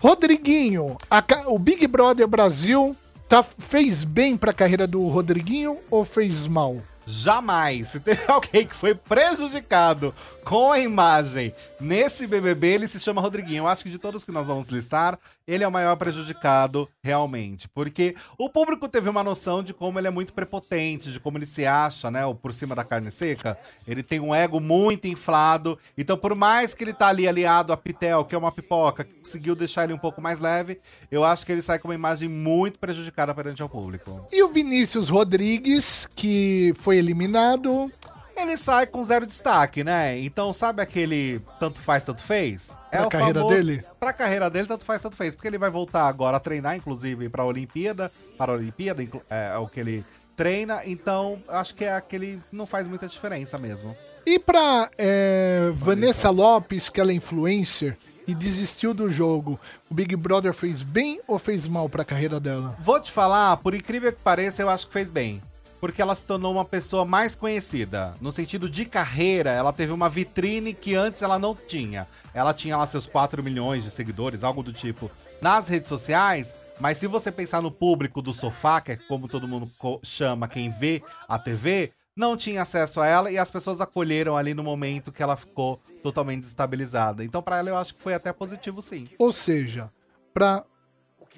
Rodriguinho. 0.00 0.96
A 1.10 1.24
o 1.46 1.58
Big 1.58 1.86
Brother 1.86 2.26
Brasil 2.26 2.96
tá, 3.28 3.42
fez 3.42 4.04
bem 4.04 4.36
pra 4.36 4.52
carreira 4.52 4.86
do 4.86 5.06
Rodriguinho 5.08 5.78
ou 5.90 6.04
fez 6.04 6.46
mal? 6.46 6.82
Jamais. 7.06 7.88
Se 7.88 8.00
teve 8.00 8.22
alguém 8.28 8.66
que 8.66 8.74
foi 8.74 8.94
prejudicado 8.94 10.14
com 10.44 10.72
a 10.72 10.78
imagem 10.78 11.54
nesse 11.80 12.26
BBB, 12.26 12.68
ele 12.68 12.88
se 12.88 13.00
chama 13.00 13.20
Rodriguinho. 13.20 13.62
Eu 13.62 13.66
acho 13.66 13.82
que 13.82 13.90
de 13.90 13.98
todos 13.98 14.24
que 14.24 14.32
nós 14.32 14.46
vamos 14.46 14.68
listar, 14.68 15.18
ele 15.46 15.64
é 15.64 15.68
o 15.68 15.72
maior 15.72 15.96
prejudicado 15.96 16.88
realmente. 17.02 17.68
Porque 17.68 18.14
o 18.38 18.48
público 18.48 18.88
teve 18.88 19.08
uma 19.08 19.22
noção 19.22 19.62
de 19.62 19.74
como 19.74 19.98
ele 19.98 20.08
é 20.08 20.10
muito 20.10 20.32
prepotente, 20.32 21.12
de 21.12 21.20
como 21.20 21.38
ele 21.38 21.46
se 21.46 21.66
acha, 21.66 22.10
né? 22.10 22.24
o 22.24 22.34
Por 22.34 22.52
cima 22.52 22.74
da 22.74 22.84
carne 22.84 23.10
seca. 23.10 23.58
Ele 23.86 24.02
tem 24.02 24.20
um 24.20 24.34
ego 24.34 24.60
muito 24.60 25.06
inflado. 25.06 25.78
Então, 25.96 26.16
por 26.16 26.34
mais 26.34 26.74
que 26.74 26.84
ele 26.84 26.92
tá 26.92 27.08
ali 27.08 27.28
aliado 27.28 27.72
a 27.72 27.76
Pitel, 27.76 28.24
que 28.24 28.34
é 28.34 28.38
uma 28.38 28.52
pipoca, 28.52 29.04
que 29.04 29.14
conseguiu 29.14 29.54
deixar 29.54 29.84
ele 29.84 29.92
um 29.92 29.98
pouco 29.98 30.20
mais 30.20 30.40
leve, 30.40 30.80
eu 31.10 31.24
acho 31.24 31.44
que 31.44 31.52
ele 31.52 31.62
sai 31.62 31.78
com 31.78 31.88
uma 31.88 31.94
imagem 31.94 32.28
muito 32.28 32.78
prejudicada 32.78 33.34
perante 33.34 33.62
ao 33.62 33.68
público. 33.68 34.26
E 34.32 34.42
o 34.42 34.52
Vinícius 34.52 35.08
Rodrigues, 35.08 36.08
que 36.14 36.72
foi 36.76 36.93
eliminado. 36.96 37.90
Ele 38.36 38.56
sai 38.56 38.86
com 38.86 39.02
zero 39.04 39.26
destaque, 39.26 39.84
né? 39.84 40.18
Então, 40.18 40.52
sabe 40.52 40.82
aquele 40.82 41.40
tanto 41.60 41.78
faz, 41.80 42.02
tanto 42.02 42.22
fez? 42.22 42.76
Pra 42.90 43.06
carreira 43.06 43.44
dele? 43.44 43.84
Pra 44.00 44.12
carreira 44.12 44.50
dele, 44.50 44.66
tanto 44.66 44.84
faz, 44.84 45.00
tanto 45.00 45.16
fez. 45.16 45.34
Porque 45.34 45.46
ele 45.46 45.58
vai 45.58 45.70
voltar 45.70 46.08
agora 46.08 46.36
a 46.36 46.40
treinar, 46.40 46.76
inclusive, 46.76 47.28
pra 47.28 47.44
Olimpíada. 47.44 48.10
Para 48.36 48.52
a 48.52 48.56
Olimpíada, 48.56 49.02
é, 49.30 49.52
é 49.54 49.58
o 49.58 49.68
que 49.68 49.78
ele 49.78 50.04
treina. 50.34 50.82
Então, 50.84 51.40
acho 51.48 51.74
que 51.74 51.84
é 51.84 51.94
aquele. 51.94 52.42
Não 52.50 52.66
faz 52.66 52.88
muita 52.88 53.06
diferença 53.06 53.56
mesmo. 53.56 53.96
E 54.26 54.38
pra 54.38 54.90
é, 54.98 55.70
Vanessa 55.74 56.30
Lopes, 56.30 56.88
que 56.88 57.00
ela 57.00 57.12
é 57.12 57.14
influencer 57.14 57.96
e 58.26 58.34
desistiu 58.34 58.94
do 58.94 59.10
jogo, 59.10 59.60
o 59.90 59.94
Big 59.94 60.16
Brother 60.16 60.52
fez 60.52 60.82
bem 60.82 61.20
ou 61.26 61.38
fez 61.38 61.68
mal 61.68 61.88
pra 61.88 62.04
carreira 62.04 62.40
dela? 62.40 62.76
Vou 62.80 62.98
te 62.98 63.12
falar, 63.12 63.56
por 63.58 63.74
incrível 63.74 64.10
que 64.10 64.20
pareça, 64.22 64.62
eu 64.62 64.70
acho 64.70 64.86
que 64.86 64.92
fez 64.92 65.10
bem. 65.10 65.42
Porque 65.84 66.00
ela 66.00 66.14
se 66.14 66.24
tornou 66.24 66.50
uma 66.50 66.64
pessoa 66.64 67.04
mais 67.04 67.34
conhecida. 67.34 68.14
No 68.18 68.32
sentido 68.32 68.70
de 68.70 68.86
carreira, 68.86 69.50
ela 69.50 69.70
teve 69.70 69.92
uma 69.92 70.08
vitrine 70.08 70.72
que 70.72 70.94
antes 70.94 71.20
ela 71.20 71.38
não 71.38 71.54
tinha. 71.54 72.08
Ela 72.32 72.54
tinha 72.54 72.74
lá 72.74 72.86
seus 72.86 73.06
4 73.06 73.42
milhões 73.42 73.84
de 73.84 73.90
seguidores, 73.90 74.42
algo 74.42 74.62
do 74.62 74.72
tipo, 74.72 75.10
nas 75.42 75.68
redes 75.68 75.90
sociais. 75.90 76.54
Mas 76.80 76.96
se 76.96 77.06
você 77.06 77.30
pensar 77.30 77.60
no 77.60 77.70
público 77.70 78.22
do 78.22 78.32
sofá, 78.32 78.80
que 78.80 78.92
é 78.92 78.96
como 78.96 79.28
todo 79.28 79.46
mundo 79.46 79.70
chama 80.02 80.48
quem 80.48 80.70
vê 80.70 81.02
a 81.28 81.38
TV, 81.38 81.92
não 82.16 82.34
tinha 82.34 82.62
acesso 82.62 82.98
a 83.02 83.06
ela 83.06 83.30
e 83.30 83.36
as 83.36 83.50
pessoas 83.50 83.78
acolheram 83.78 84.38
ali 84.38 84.54
no 84.54 84.62
momento 84.62 85.12
que 85.12 85.22
ela 85.22 85.36
ficou 85.36 85.78
totalmente 86.02 86.40
desestabilizada. 86.40 87.22
Então, 87.22 87.42
pra 87.42 87.58
ela, 87.58 87.68
eu 87.68 87.76
acho 87.76 87.92
que 87.92 88.00
foi 88.02 88.14
até 88.14 88.32
positivo, 88.32 88.80
sim. 88.80 89.06
Ou 89.18 89.30
seja, 89.34 89.92
pra 90.32 90.64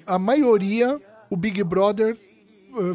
a 0.05 0.17
maioria, 0.17 1.01
o 1.29 1.35
Big 1.35 1.61
Brother 1.65 2.17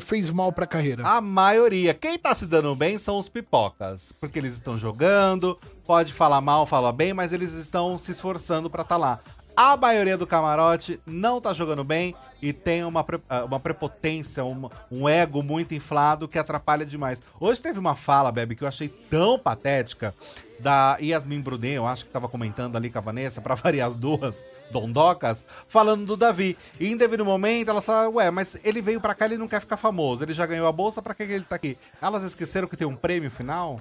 fez 0.01 0.31
mal 0.31 0.53
pra 0.53 0.67
carreira. 0.67 1.07
A 1.07 1.21
maioria. 1.21 1.95
Quem 1.95 2.19
tá 2.19 2.35
se 2.35 2.47
dando 2.47 2.75
bem 2.75 2.99
são 2.99 3.19
os 3.19 3.29
pipocas. 3.29 4.13
Porque 4.21 4.39
eles 4.39 4.55
estão 4.55 4.77
jogando, 4.79 5.59
pode 5.85 6.13
falar 6.13 6.41
mal, 6.41 6.67
falar 6.67 6.93
bem, 6.93 7.13
mas 7.13 7.33
eles 7.33 7.53
estão 7.53 7.97
se 7.99 8.11
esforçando 8.11 8.69
pra 8.71 8.85
tá 8.85 8.97
lá. 8.97 9.21
A 9.55 9.77
maioria 9.77 10.17
do 10.17 10.27
camarote 10.27 10.99
não 11.05 11.39
tá 11.39 11.53
jogando 11.53 11.85
bem 11.85 12.15
e 12.41 12.55
tem 12.55 12.85
uma, 12.85 13.05
pre- 13.05 13.21
ah, 13.29 13.45
uma 13.45 13.61
prepotência, 13.61 14.43
uma- 14.45 14.71
um 14.91 15.07
ego 15.07 15.43
muito 15.43 15.75
inflado 15.75 16.27
que 16.27 16.39
atrapalha 16.39 16.87
demais. 16.87 17.23
Hoje 17.39 17.61
teve 17.61 17.79
uma 17.79 17.95
fala, 17.95 18.33
Bebe, 18.33 18.57
que 18.57 18.65
eu 18.65 18.69
achei 18.69 18.89
tão 18.89 19.39
patética 19.39 20.15
da 20.63 20.97
Yasmin 21.01 21.41
Brunet, 21.41 21.75
eu 21.75 21.85
acho 21.85 22.07
que 22.07 22.13
tava 22.13 22.29
comentando 22.29 22.77
ali 22.77 22.89
com 22.89 22.99
a 22.99 23.01
Vanessa, 23.01 23.41
pra 23.41 23.55
variar 23.57 23.89
as 23.89 23.97
duas 23.97 24.45
dondocas, 24.71 25.45
falando 25.67 26.07
do 26.07 26.17
Davi. 26.17 26.57
E 26.79 26.89
em 26.89 26.97
devido 26.97 27.25
momento, 27.25 27.71
elas 27.71 27.85
falaram, 27.85 28.15
ué, 28.15 28.31
mas 28.31 28.57
ele 28.65 28.81
veio 28.81 29.01
pra 29.01 29.15
cá, 29.15 29.27
ele 29.27 29.37
não 29.37 29.49
quer 29.49 29.61
ficar 29.61 29.77
famoso, 29.77 30.25
ele 30.25 30.33
já 30.33 30.47
ganhou 30.47 30.67
a 30.67 30.73
bolsa, 30.73 31.03
pra 31.03 31.15
que 31.15 31.25
ele 31.25 31.45
tá 31.45 31.57
aqui? 31.57 31.77
Elas 32.01 32.23
esqueceram 32.23 32.69
que 32.69 32.77
tem 32.77 32.87
um 32.87 32.95
prêmio 32.95 33.31
final? 33.31 33.81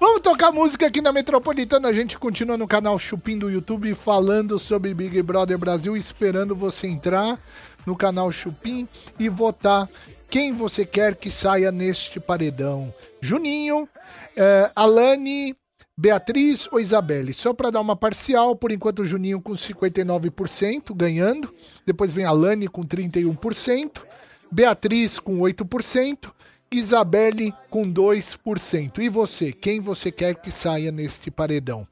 Vamos 0.00 0.22
tocar 0.22 0.50
música 0.50 0.86
aqui 0.86 1.00
na 1.00 1.12
Metropolitana. 1.12 1.88
A 1.88 1.92
gente 1.92 2.18
continua 2.18 2.56
no 2.56 2.66
canal 2.66 2.98
Chupim 2.98 3.38
do 3.38 3.48
YouTube 3.48 3.94
falando 3.94 4.58
sobre 4.58 4.92
Big 4.92 5.22
Brother 5.22 5.56
Brasil, 5.56 5.96
esperando 5.96 6.56
você 6.56 6.88
entrar 6.88 7.38
no 7.86 7.94
canal 7.94 8.32
Chupim 8.32 8.88
e 9.18 9.28
votar 9.28 9.88
quem 10.34 10.52
você 10.52 10.84
quer 10.84 11.14
que 11.14 11.30
saia 11.30 11.70
neste 11.70 12.18
paredão? 12.18 12.92
Juninho, 13.20 13.88
eh, 14.36 14.70
Alane, 14.74 15.54
Beatriz 15.96 16.68
ou 16.72 16.80
Isabelle? 16.80 17.32
Só 17.34 17.52
para 17.52 17.70
dar 17.70 17.80
uma 17.80 17.96
parcial, 17.96 18.56
por 18.56 18.72
enquanto 18.72 19.00
o 19.00 19.06
Juninho 19.06 19.40
com 19.40 19.52
59% 19.52 20.94
ganhando, 20.94 21.52
depois 21.86 22.12
vem 22.12 22.24
Alane 22.24 22.68
com 22.68 22.82
31%, 22.82 24.02
Beatriz 24.50 25.18
com 25.18 25.38
8%, 25.38 26.32
Isabelle 26.70 27.54
com 27.70 27.92
2%. 27.92 28.98
E 28.98 29.08
você, 29.08 29.52
quem 29.52 29.80
você 29.80 30.10
quer 30.10 30.34
que 30.34 30.50
saia 30.50 30.90
neste 30.90 31.30
paredão? 31.30 31.86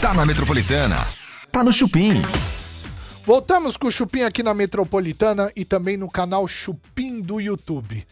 Tá 0.00 0.12
na 0.12 0.26
Metropolitana. 0.26 1.06
Tá 1.50 1.62
no 1.62 1.72
Chupim. 1.72 2.20
Voltamos 3.24 3.76
com 3.76 3.86
o 3.86 3.90
Chupim 3.90 4.22
aqui 4.22 4.42
na 4.42 4.52
Metropolitana 4.52 5.50
e 5.56 5.64
também 5.64 5.96
no 5.96 6.10
canal 6.10 6.46
Chupim 6.46 7.20
do 7.22 7.40
YouTube. 7.40 8.06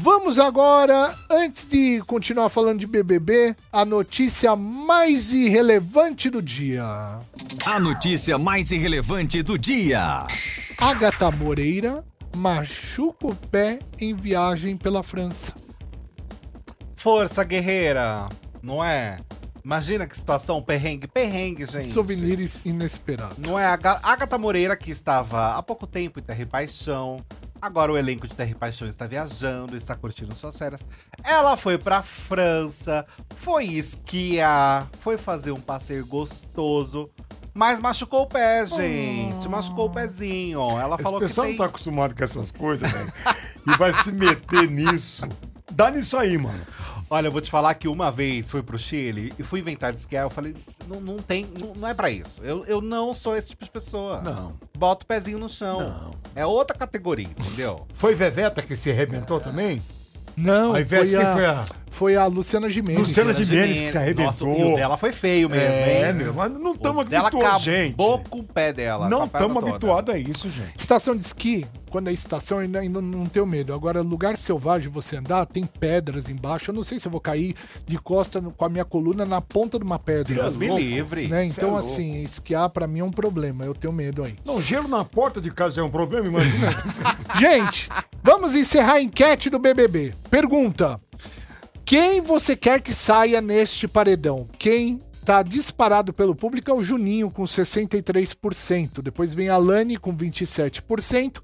Vamos 0.00 0.38
agora, 0.38 1.12
antes 1.28 1.66
de 1.66 2.00
continuar 2.06 2.48
falando 2.50 2.78
de 2.78 2.86
BBB, 2.86 3.56
a 3.72 3.84
notícia 3.84 4.54
mais 4.54 5.32
irrelevante 5.32 6.30
do 6.30 6.40
dia. 6.40 6.84
A 7.66 7.80
notícia 7.80 8.38
mais 8.38 8.70
irrelevante 8.70 9.42
do 9.42 9.58
dia. 9.58 10.24
Agatha 10.78 11.30
Moreira 11.32 12.04
machuca 12.36 13.26
o 13.26 13.34
pé 13.34 13.80
em 13.98 14.14
viagem 14.14 14.76
pela 14.76 15.02
França. 15.02 15.52
Força, 16.94 17.42
guerreira! 17.42 18.28
Não 18.62 18.84
é? 18.84 19.18
Imagina 19.64 20.06
que 20.06 20.16
situação, 20.16 20.62
perrengue, 20.62 21.06
perrengue, 21.08 21.66
gente. 21.66 21.88
Souvenirs 21.92 22.62
inesperados. 22.64 23.36
Não 23.38 23.58
é 23.58 23.66
a 23.66 23.76
Ga- 23.76 24.00
Agatha 24.02 24.38
Moreira, 24.38 24.76
que 24.76 24.90
estava 24.90 25.56
há 25.56 25.62
pouco 25.62 25.86
tempo 25.86 26.20
em 26.20 26.22
Terra 26.22 26.42
e 26.42 26.46
Paixão. 26.46 27.22
Agora 27.60 27.92
o 27.92 27.98
elenco 27.98 28.26
de 28.28 28.34
Terra 28.34 28.50
e 28.50 28.54
Paixão 28.54 28.86
está 28.86 29.06
viajando, 29.06 29.76
está 29.76 29.96
curtindo 29.96 30.34
suas 30.34 30.56
férias. 30.56 30.86
Ela 31.24 31.56
foi 31.56 31.76
pra 31.76 32.02
França, 32.02 33.04
foi 33.34 33.64
esquiar, 33.64 34.88
foi 35.00 35.18
fazer 35.18 35.50
um 35.52 35.60
passeio 35.60 36.06
gostoso. 36.06 37.10
Mas 37.52 37.80
machucou 37.80 38.22
o 38.22 38.26
pé, 38.26 38.64
gente. 38.66 39.48
Machucou 39.48 39.86
o 39.86 39.90
pezinho. 39.90 40.60
Ela 40.78 40.94
Esse 40.94 41.02
falou 41.02 41.18
que 41.18 41.26
pessoal 41.26 41.46
tem... 41.46 41.56
não 41.56 41.64
tá 41.64 41.66
acostumado 41.66 42.14
com 42.14 42.22
essas 42.22 42.52
coisas, 42.52 42.88
velho. 42.88 43.12
e 43.66 43.76
vai 43.76 43.92
se 43.92 44.12
meter 44.12 44.70
nisso. 44.70 45.28
Dá 45.72 45.90
nisso 45.90 46.16
aí, 46.16 46.38
mano. 46.38 46.60
Olha, 47.10 47.28
eu 47.28 47.32
vou 47.32 47.40
te 47.40 47.50
falar 47.50 47.74
que 47.74 47.88
uma 47.88 48.10
vez 48.10 48.50
fui 48.50 48.62
pro 48.62 48.78
Chile 48.78 49.32
e 49.38 49.42
fui 49.42 49.60
inventar 49.60 49.92
de 49.92 49.98
esquiar. 49.98 50.24
Eu 50.24 50.30
falei, 50.30 50.54
não, 50.86 51.00
não 51.00 51.16
tem, 51.16 51.46
não, 51.58 51.72
não 51.74 51.88
é 51.88 51.94
pra 51.94 52.10
isso. 52.10 52.40
Eu, 52.44 52.64
eu 52.66 52.80
não 52.82 53.14
sou 53.14 53.34
esse 53.34 53.48
tipo 53.50 53.64
de 53.64 53.70
pessoa. 53.70 54.20
Não. 54.20 54.52
Bota 54.76 55.04
o 55.04 55.06
pezinho 55.06 55.38
no 55.38 55.48
chão. 55.48 55.80
Não. 55.80 56.10
É 56.34 56.44
outra 56.44 56.76
categoria, 56.76 57.26
entendeu? 57.26 57.86
Foi 57.94 58.14
Veveta 58.14 58.60
que 58.60 58.76
se 58.76 58.90
arrebentou 58.90 59.40
também? 59.40 59.82
Não, 60.36 60.78
invés 60.78 61.08
foi 61.10 61.16
a, 61.20 61.32
foi 61.32 61.46
a- 61.46 61.64
foi 61.90 62.16
a 62.16 62.26
Luciana 62.26 62.70
Gimenez. 62.70 63.08
Luciana 63.08 63.32
Gimenez 63.32 63.80
que 63.80 63.90
se 63.90 63.98
arrebentou. 63.98 64.26
Nossa, 64.26 64.44
o 64.44 64.76
dela 64.76 64.96
foi 64.96 65.10
feio 65.10 65.48
mesmo, 65.50 65.66
É, 65.66 66.06
hein? 66.08 66.12
meu, 66.14 66.32
mas 66.32 66.52
não 66.52 66.74
estamos 66.74 67.12
habituados, 67.12 67.62
gente. 67.64 67.94
acabou 67.94 68.18
com 68.30 68.38
o 68.38 68.44
pé 68.44 68.72
dela. 68.72 69.08
Não 69.08 69.22
a 69.22 69.26
estamos 69.26 69.64
habituados 69.64 70.14
a 70.14 70.18
isso, 70.18 70.48
gente. 70.48 70.74
Estação 70.78 71.16
de 71.16 71.24
esqui, 71.24 71.66
quando 71.88 72.08
é 72.08 72.12
estação, 72.12 72.58
eu 72.58 72.64
ainda, 72.64 72.80
ainda 72.80 73.00
não 73.00 73.26
tenho 73.26 73.46
medo. 73.46 73.72
Agora, 73.72 74.00
lugar 74.02 74.36
selvagem, 74.36 74.90
você 74.90 75.16
andar, 75.16 75.46
tem 75.46 75.64
pedras 75.64 76.28
embaixo. 76.28 76.70
Eu 76.70 76.74
não 76.74 76.84
sei 76.84 76.98
se 76.98 77.06
eu 77.06 77.12
vou 77.12 77.20
cair 77.20 77.54
de 77.86 77.98
costa 77.98 78.40
com 78.40 78.64
a 78.64 78.68
minha 78.68 78.84
coluna 78.84 79.24
na 79.24 79.40
ponta 79.40 79.78
de 79.78 79.84
uma 79.84 79.98
pedra. 79.98 80.34
Deus 80.34 80.56
me 80.56 80.68
louco, 80.68 80.82
livre. 80.82 81.28
Né? 81.28 81.48
Cê 81.48 81.60
Então, 81.60 81.76
é 81.76 81.80
assim, 81.80 82.22
esquiar 82.22 82.68
pra 82.70 82.86
mim 82.86 83.00
é 83.00 83.04
um 83.04 83.10
problema. 83.10 83.64
Eu 83.64 83.74
tenho 83.74 83.92
medo 83.92 84.22
aí. 84.22 84.36
Não, 84.44 84.60
gelo 84.60 84.88
na 84.88 85.04
porta 85.04 85.40
de 85.40 85.50
casa 85.50 85.80
é 85.80 85.84
um 85.84 85.90
problema, 85.90 86.26
imagina. 86.26 86.68
Gente, 87.38 87.88
vamos 88.22 88.54
encerrar 88.54 88.94
a 88.94 89.02
enquete 89.02 89.50
do 89.50 89.58
BBB. 89.58 90.14
Pergunta: 90.30 91.00
Quem 91.84 92.20
você 92.20 92.56
quer 92.56 92.80
que 92.80 92.94
saia 92.94 93.40
neste 93.40 93.88
paredão? 93.88 94.46
Quem 94.58 95.00
tá 95.28 95.42
disparado 95.42 96.10
pelo 96.10 96.34
público 96.34 96.70
é 96.70 96.74
o 96.74 96.82
Juninho 96.82 97.30
com 97.30 97.44
63%. 97.44 99.02
Depois 99.02 99.34
vem 99.34 99.50
a 99.50 99.58
Lani 99.58 99.98
com 99.98 100.16
27%. 100.16 101.42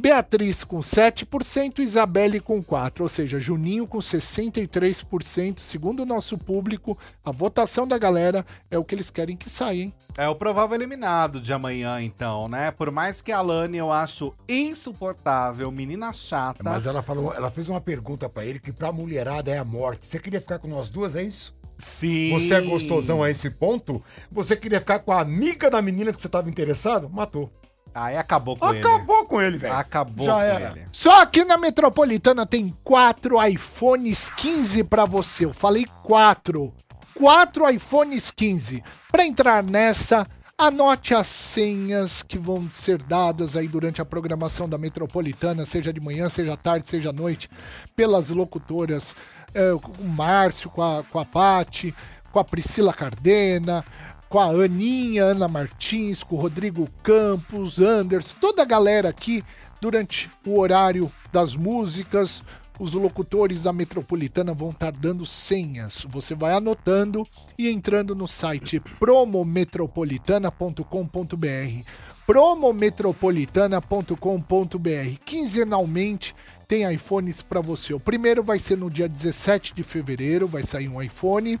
Beatriz 0.00 0.64
com 0.64 0.78
7%, 0.78 1.80
Isabelle 1.80 2.40
com 2.40 2.64
4%, 2.64 3.00
ou 3.00 3.08
seja, 3.08 3.38
Juninho 3.38 3.86
com 3.86 3.98
63%. 3.98 5.60
Segundo 5.60 6.00
o 6.00 6.06
nosso 6.06 6.38
público, 6.38 6.98
a 7.22 7.30
votação 7.30 7.86
da 7.86 7.98
galera 7.98 8.44
é 8.70 8.78
o 8.78 8.84
que 8.84 8.94
eles 8.94 9.10
querem 9.10 9.36
que 9.36 9.50
saia, 9.50 9.82
hein? 9.82 9.94
É 10.16 10.26
o 10.26 10.34
provável 10.34 10.74
eliminado 10.74 11.38
de 11.38 11.52
amanhã, 11.52 12.00
então, 12.00 12.48
né? 12.48 12.70
Por 12.70 12.90
mais 12.90 13.20
que 13.20 13.30
a 13.30 13.42
Lani 13.42 13.76
eu 13.76 13.92
acho 13.92 14.34
insuportável, 14.48 15.70
menina 15.70 16.14
chata. 16.14 16.64
Mas 16.64 16.86
ela 16.86 17.02
falou, 17.02 17.34
ela 17.34 17.50
fez 17.50 17.68
uma 17.68 17.80
pergunta 17.80 18.26
pra 18.26 18.44
ele 18.44 18.58
que 18.58 18.72
pra 18.72 18.90
mulherada 18.90 19.50
é 19.50 19.58
a 19.58 19.64
morte. 19.64 20.06
Você 20.06 20.18
queria 20.18 20.40
ficar 20.40 20.58
com 20.58 20.66
nós 20.66 20.88
duas, 20.88 21.14
é 21.14 21.22
isso? 21.22 21.54
Sim. 21.78 22.30
Você 22.32 22.54
é 22.54 22.60
gostosão 22.62 23.22
a 23.22 23.30
esse 23.30 23.50
ponto? 23.50 24.02
Você 24.32 24.56
queria 24.56 24.80
ficar 24.80 25.00
com 25.00 25.12
a 25.12 25.20
amiga 25.20 25.70
da 25.70 25.82
menina 25.82 26.10
que 26.10 26.20
você 26.20 26.28
tava 26.28 26.48
interessado? 26.48 27.08
Matou. 27.08 27.52
Aí 28.00 28.16
acabou 28.16 28.56
com 28.56 28.70
ele. 28.70 28.78
Acabou 28.78 29.26
com 29.26 29.42
ele, 29.42 29.58
velho. 29.58 29.74
Acabou 29.74 30.24
Já 30.24 30.34
com 30.34 30.40
era. 30.40 30.70
ele. 30.70 30.86
Só 30.90 31.20
aqui 31.20 31.44
na 31.44 31.58
Metropolitana 31.58 32.46
tem 32.46 32.74
quatro 32.82 33.36
iPhones 33.46 34.30
15 34.30 34.84
pra 34.84 35.04
você. 35.04 35.44
Eu 35.44 35.52
falei 35.52 35.84
quatro. 36.02 36.72
Quatro 37.14 37.68
iPhones 37.68 38.30
15. 38.30 38.82
Pra 39.12 39.26
entrar 39.26 39.62
nessa, 39.62 40.26
anote 40.56 41.12
as 41.12 41.26
senhas 41.26 42.22
que 42.22 42.38
vão 42.38 42.70
ser 42.70 43.02
dadas 43.02 43.54
aí 43.54 43.68
durante 43.68 44.00
a 44.00 44.04
programação 44.06 44.66
da 44.66 44.78
Metropolitana, 44.78 45.66
seja 45.66 45.92
de 45.92 46.00
manhã, 46.00 46.30
seja 46.30 46.54
à 46.54 46.56
tarde, 46.56 46.88
seja 46.88 47.10
à 47.10 47.12
noite, 47.12 47.50
pelas 47.94 48.30
locutoras, 48.30 49.14
é, 49.52 49.72
com 49.72 49.92
o 50.02 50.08
Márcio, 50.08 50.70
com 50.70 50.82
a, 50.82 51.02
com 51.04 51.18
a 51.18 51.24
Pati, 51.26 51.94
com 52.32 52.38
a 52.38 52.44
Priscila 52.44 52.94
Cardena, 52.94 53.84
com 54.30 54.38
a 54.38 54.46
Aninha, 54.46 55.24
Ana 55.24 55.46
Martins, 55.48 56.22
com 56.22 56.36
o 56.36 56.38
Rodrigo 56.38 56.88
Campos, 57.02 57.80
Anderson, 57.80 58.36
toda 58.40 58.62
a 58.62 58.64
galera 58.64 59.08
aqui 59.08 59.42
durante 59.80 60.30
o 60.46 60.60
horário 60.60 61.10
das 61.32 61.56
músicas. 61.56 62.40
Os 62.78 62.94
locutores 62.94 63.64
da 63.64 63.72
Metropolitana 63.72 64.54
vão 64.54 64.70
estar 64.70 64.92
dando 64.92 65.26
senhas. 65.26 66.06
Você 66.08 66.36
vai 66.36 66.54
anotando 66.54 67.26
e 67.58 67.68
entrando 67.68 68.14
no 68.14 68.28
site 68.28 68.78
promometropolitana.com.br. 69.00 71.84
promometropolitana.com.br. 72.24 75.18
Quinzenalmente 75.26 76.36
tem 76.68 76.88
iPhones 76.94 77.42
para 77.42 77.60
você. 77.60 77.92
O 77.92 77.98
primeiro 77.98 78.44
vai 78.44 78.60
ser 78.60 78.78
no 78.78 78.88
dia 78.88 79.08
17 79.08 79.74
de 79.74 79.82
fevereiro, 79.82 80.46
vai 80.46 80.62
sair 80.62 80.88
um 80.88 81.02
iPhone. 81.02 81.58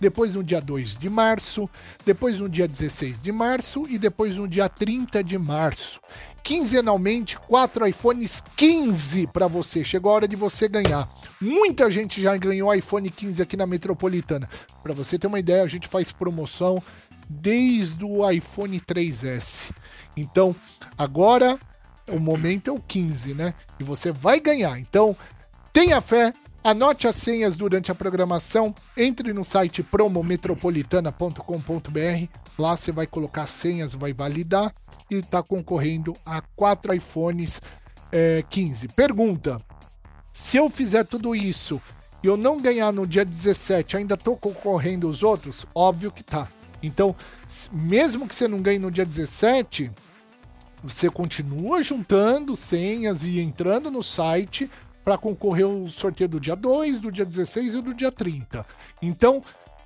Depois 0.00 0.34
no 0.34 0.42
dia 0.42 0.60
2 0.60 0.96
de 0.96 1.10
março, 1.10 1.68
depois 2.04 2.38
no 2.38 2.48
dia 2.48 2.66
16 2.66 3.20
de 3.20 3.30
março 3.30 3.86
e 3.88 3.98
depois 3.98 4.36
no 4.36 4.48
dia 4.48 4.68
30 4.68 5.22
de 5.22 5.36
março. 5.36 6.00
Quinzenalmente, 6.42 7.38
quatro 7.38 7.86
iPhones 7.86 8.42
15 8.56 9.26
para 9.26 9.46
você. 9.46 9.84
Chegou 9.84 10.10
a 10.10 10.14
hora 10.14 10.28
de 10.28 10.36
você 10.36 10.68
ganhar. 10.68 11.08
Muita 11.40 11.90
gente 11.90 12.22
já 12.22 12.36
ganhou 12.36 12.74
iPhone 12.74 13.10
15 13.10 13.42
aqui 13.42 13.56
na 13.56 13.66
Metropolitana. 13.66 14.48
Para 14.82 14.94
você 14.94 15.18
ter 15.18 15.26
uma 15.26 15.38
ideia, 15.38 15.62
a 15.62 15.68
gente 15.68 15.86
faz 15.86 16.10
promoção 16.10 16.82
desde 17.28 18.04
o 18.04 18.28
iPhone 18.28 18.80
3S. 18.80 19.70
Então, 20.16 20.56
agora 20.98 21.58
o 22.08 22.18
momento 22.18 22.70
é 22.70 22.72
o 22.72 22.80
15, 22.80 23.34
né? 23.34 23.54
E 23.78 23.84
você 23.84 24.10
vai 24.10 24.40
ganhar. 24.40 24.78
Então, 24.78 25.16
tenha 25.72 26.00
fé, 26.00 26.34
anote 26.62 27.08
as 27.08 27.16
senhas 27.16 27.56
durante 27.56 27.90
a 27.90 27.94
programação, 27.94 28.74
entre 28.96 29.32
no 29.32 29.44
site 29.44 29.82
promometropolitana.com.br. 29.82 32.38
Lá 32.58 32.76
você 32.76 32.92
vai 32.92 33.06
colocar 33.06 33.44
as 33.44 33.50
senhas, 33.50 33.94
vai 33.94 34.12
validar 34.12 34.74
e 35.10 35.16
está 35.16 35.42
concorrendo 35.42 36.14
a 36.24 36.42
quatro 36.54 36.94
iPhones 36.94 37.60
eh, 38.12 38.44
15. 38.48 38.88
Pergunta: 38.88 39.60
se 40.32 40.56
eu 40.56 40.70
fizer 40.70 41.04
tudo 41.04 41.34
isso 41.34 41.80
e 42.22 42.26
eu 42.26 42.36
não 42.36 42.60
ganhar 42.60 42.92
no 42.92 43.06
dia 43.06 43.24
17, 43.24 43.96
ainda 43.96 44.16
tô 44.16 44.36
concorrendo 44.36 45.08
os 45.08 45.22
outros? 45.22 45.66
Óbvio 45.74 46.12
que 46.12 46.22
tá. 46.22 46.48
Então, 46.82 47.14
mesmo 47.72 48.26
que 48.26 48.34
você 48.34 48.48
não 48.48 48.62
ganhe 48.62 48.78
no 48.78 48.90
dia 48.90 49.04
17, 49.04 49.90
você 50.82 51.10
continua 51.10 51.82
juntando 51.82 52.56
senhas 52.56 53.22
e 53.22 53.40
entrando 53.40 53.90
no 53.90 54.02
site 54.02 54.70
para 55.04 55.18
concorrer 55.18 55.66
ao 55.66 55.88
sorteio 55.88 56.28
do 56.28 56.40
dia 56.40 56.54
2, 56.56 56.98
do 56.98 57.10
dia 57.10 57.24
16 57.24 57.74
e 57.74 57.82
do 57.82 57.94
dia 57.94 58.12
30. 58.12 58.64
Então, 59.00 59.42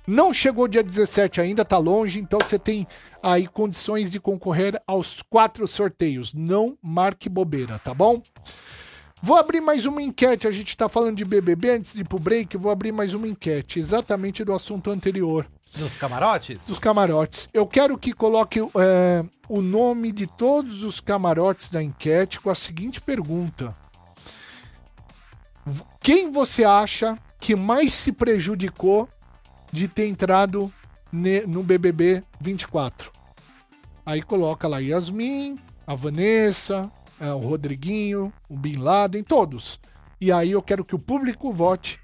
não 0.07 0.31
chegou 0.33 0.67
dia 0.67 0.83
17 0.83 1.41
ainda, 1.41 1.65
tá 1.65 1.77
longe, 1.77 2.19
então 2.19 2.39
você 2.39 2.59
tem 2.59 2.85
aí 3.23 3.47
condições 3.47 4.11
de 4.11 4.19
concorrer 4.19 4.79
aos 4.85 5.21
quatro 5.23 5.65
sorteios. 5.67 6.33
Não 6.33 6.77
marque 6.81 7.27
bobeira, 7.27 7.79
tá 7.79 7.93
bom? 7.93 8.21
Vou 9.21 9.37
abrir 9.37 9.61
mais 9.61 9.87
uma 9.87 10.01
enquete. 10.03 10.47
A 10.47 10.51
gente 10.51 10.77
tá 10.77 10.87
falando 10.87 11.17
de 11.17 11.25
BBB 11.25 11.71
antes 11.71 11.93
de 11.93 12.01
ir 12.01 12.07
pro 12.07 12.19
break. 12.19 12.55
Vou 12.57 12.71
abrir 12.71 12.91
mais 12.91 13.15
uma 13.15 13.27
enquete, 13.27 13.79
exatamente 13.79 14.43
do 14.43 14.53
assunto 14.53 14.91
anterior 14.91 15.47
Nos 15.79 15.95
camarotes? 15.95 16.67
dos 16.67 16.77
camarotes. 16.77 17.49
Eu 17.51 17.65
quero 17.65 17.97
que 17.97 18.13
coloque 18.13 18.59
é, 18.59 19.25
o 19.49 19.61
nome 19.61 20.11
de 20.11 20.27
todos 20.27 20.83
os 20.83 20.99
camarotes 20.99 21.71
da 21.71 21.81
enquete 21.81 22.39
com 22.39 22.51
a 22.51 22.55
seguinte 22.55 23.01
pergunta: 23.01 23.75
Quem 26.05 26.31
você 26.31 26.63
acha 26.63 27.17
que 27.39 27.55
mais 27.55 27.95
se 27.95 28.11
prejudicou 28.11 29.09
de 29.71 29.87
ter 29.87 30.07
entrado 30.07 30.71
no 31.11 31.63
BBB 31.63 32.23
24? 32.39 33.11
Aí 34.05 34.21
coloca 34.21 34.67
lá 34.67 34.77
Yasmin, 34.77 35.57
a 35.87 35.95
Vanessa, 35.95 36.91
eh, 37.19 37.33
o 37.33 37.39
Rodriguinho, 37.39 38.31
o 38.47 38.55
Bin 38.55 38.75
Laden, 38.75 39.23
todos. 39.23 39.79
E 40.21 40.31
aí 40.31 40.51
eu 40.51 40.61
quero 40.61 40.85
que 40.85 40.93
o 40.93 40.99
público 40.99 41.51
vote 41.51 41.99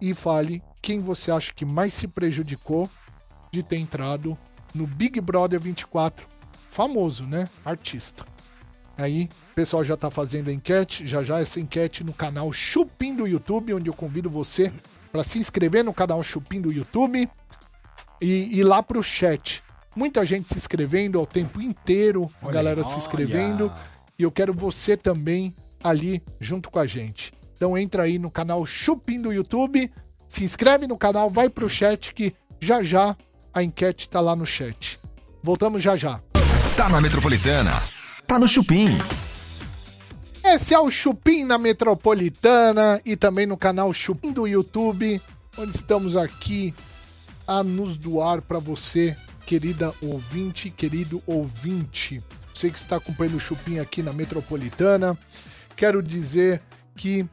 e 0.00 0.14
fale 0.14 0.62
quem 0.80 1.00
você 1.00 1.30
acha 1.30 1.52
que 1.52 1.66
mais 1.66 1.92
se 1.92 2.08
prejudicou 2.08 2.88
de 3.52 3.62
ter 3.62 3.76
entrado 3.76 4.34
no 4.74 4.86
Big 4.86 5.20
Brother 5.20 5.60
24. 5.60 6.26
Famoso, 6.70 7.26
né? 7.26 7.50
Artista. 7.62 8.24
Aí, 8.96 9.28
o 9.52 9.54
pessoal 9.54 9.84
já 9.84 9.98
tá 9.98 10.10
fazendo 10.10 10.48
a 10.48 10.52
enquete, 10.52 11.06
já 11.06 11.22
já 11.22 11.38
essa 11.38 11.60
enquete 11.60 12.02
no 12.02 12.14
canal 12.14 12.50
Chupim 12.52 13.14
do 13.14 13.26
YouTube, 13.26 13.74
onde 13.74 13.88
eu 13.88 13.92
convido 13.92 14.30
você 14.30 14.72
para 15.12 15.22
se 15.22 15.38
inscrever 15.38 15.84
no 15.84 15.92
canal 15.92 16.22
Chupim 16.22 16.58
do 16.58 16.72
YouTube 16.72 17.28
e 18.18 18.58
ir 18.58 18.64
lá 18.64 18.82
pro 18.82 19.02
chat. 19.02 19.62
Muita 19.94 20.24
gente 20.24 20.48
se 20.48 20.56
inscrevendo 20.56 21.18
ao 21.18 21.26
tempo 21.26 21.60
inteiro, 21.60 22.30
a 22.40 22.50
galera 22.50 22.82
se 22.82 22.96
inscrevendo. 22.96 23.70
E 24.18 24.22
eu 24.22 24.32
quero 24.32 24.54
você 24.54 24.96
também 24.96 25.54
ali 25.84 26.22
junto 26.40 26.70
com 26.70 26.78
a 26.78 26.86
gente. 26.86 27.30
Então 27.54 27.76
entra 27.76 28.04
aí 28.04 28.18
no 28.18 28.30
canal 28.30 28.64
Chupim 28.64 29.20
do 29.20 29.30
YouTube, 29.30 29.92
se 30.26 30.44
inscreve 30.44 30.86
no 30.86 30.96
canal, 30.96 31.28
vai 31.28 31.50
pro 31.50 31.68
chat 31.68 32.14
que 32.14 32.34
já 32.58 32.82
já 32.82 33.14
a 33.52 33.62
enquete 33.62 34.08
tá 34.08 34.18
lá 34.18 34.34
no 34.34 34.46
chat. 34.46 34.98
Voltamos 35.42 35.82
já 35.82 35.94
já. 35.94 36.20
Tá 36.74 36.88
na 36.88 37.02
Metropolitana. 37.02 37.82
Tá 38.26 38.38
no 38.38 38.48
Chupim. 38.48 38.96
Esse 40.44 40.74
é 40.74 40.78
o 40.78 40.90
Chupim 40.90 41.44
na 41.44 41.56
Metropolitana 41.56 43.00
e 43.06 43.16
também 43.16 43.46
no 43.46 43.56
canal 43.56 43.92
Chupim 43.92 44.32
do 44.32 44.46
YouTube, 44.46 45.22
onde 45.56 45.76
estamos 45.76 46.16
aqui 46.16 46.74
a 47.46 47.62
nos 47.62 47.96
doar 47.96 48.42
para 48.42 48.58
você, 48.58 49.16
querida 49.46 49.94
ouvinte, 50.02 50.68
querido 50.68 51.22
ouvinte. 51.26 52.20
Você 52.52 52.70
que 52.70 52.78
está 52.78 52.96
acompanhando 52.96 53.36
o 53.36 53.40
Chupim 53.40 53.78
aqui 53.78 54.02
na 54.02 54.12
Metropolitana, 54.12 55.16
quero 55.76 56.02
dizer 56.02 56.60
que 56.96 57.24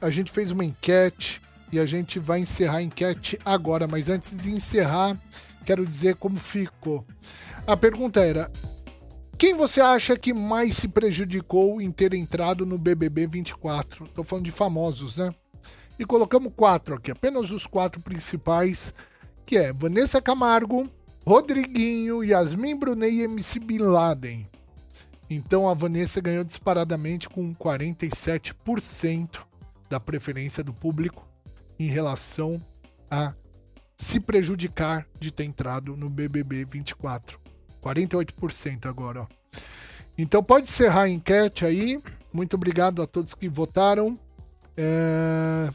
a 0.00 0.10
gente 0.10 0.30
fez 0.30 0.50
uma 0.50 0.64
enquete 0.64 1.40
e 1.72 1.78
a 1.78 1.86
gente 1.86 2.18
vai 2.18 2.40
encerrar 2.40 2.76
a 2.76 2.82
enquete 2.82 3.38
agora, 3.46 3.88
mas 3.88 4.10
antes 4.10 4.36
de 4.36 4.50
encerrar, 4.50 5.18
quero 5.64 5.86
dizer 5.86 6.16
como 6.16 6.38
ficou. 6.38 7.02
A 7.66 7.76
pergunta 7.76 8.20
era: 8.20 8.50
quem 9.38 9.54
você 9.54 9.80
acha 9.80 10.18
que 10.18 10.34
mais 10.34 10.76
se 10.76 10.88
prejudicou 10.88 11.80
em 11.80 11.92
ter 11.92 12.12
entrado 12.12 12.66
no 12.66 12.76
BBB 12.76 13.28
24? 13.28 14.08
Tô 14.08 14.24
falando 14.24 14.44
de 14.44 14.50
famosos, 14.50 15.16
né? 15.16 15.32
E 15.96 16.04
colocamos 16.04 16.52
quatro 16.56 16.96
aqui, 16.96 17.12
apenas 17.12 17.52
os 17.52 17.64
quatro 17.64 18.02
principais, 18.02 18.92
que 19.46 19.56
é 19.56 19.72
Vanessa 19.72 20.20
Camargo, 20.20 20.90
Rodriguinho, 21.24 22.24
Yasmin 22.24 22.76
Brunet 22.76 23.14
e 23.14 23.22
MC 23.22 23.60
Bin 23.60 23.78
Laden. 23.78 24.44
Então 25.30 25.68
a 25.68 25.74
Vanessa 25.74 26.20
ganhou 26.20 26.42
disparadamente 26.42 27.28
com 27.28 27.54
47% 27.54 29.40
da 29.88 30.00
preferência 30.00 30.64
do 30.64 30.72
público 30.72 31.24
em 31.78 31.86
relação 31.86 32.60
a 33.08 33.32
se 33.96 34.18
prejudicar 34.18 35.06
de 35.20 35.30
ter 35.30 35.44
entrado 35.44 35.96
no 35.96 36.10
BBB 36.10 36.64
24. 36.64 37.47
48% 37.82 38.86
agora, 38.86 39.22
ó. 39.22 39.26
Então 40.16 40.42
pode 40.42 40.66
encerrar 40.66 41.02
a 41.02 41.08
enquete 41.08 41.64
aí. 41.64 42.00
Muito 42.32 42.54
obrigado 42.54 43.02
a 43.02 43.06
todos 43.06 43.34
que 43.34 43.48
votaram. 43.48 44.18
É... 44.76 45.70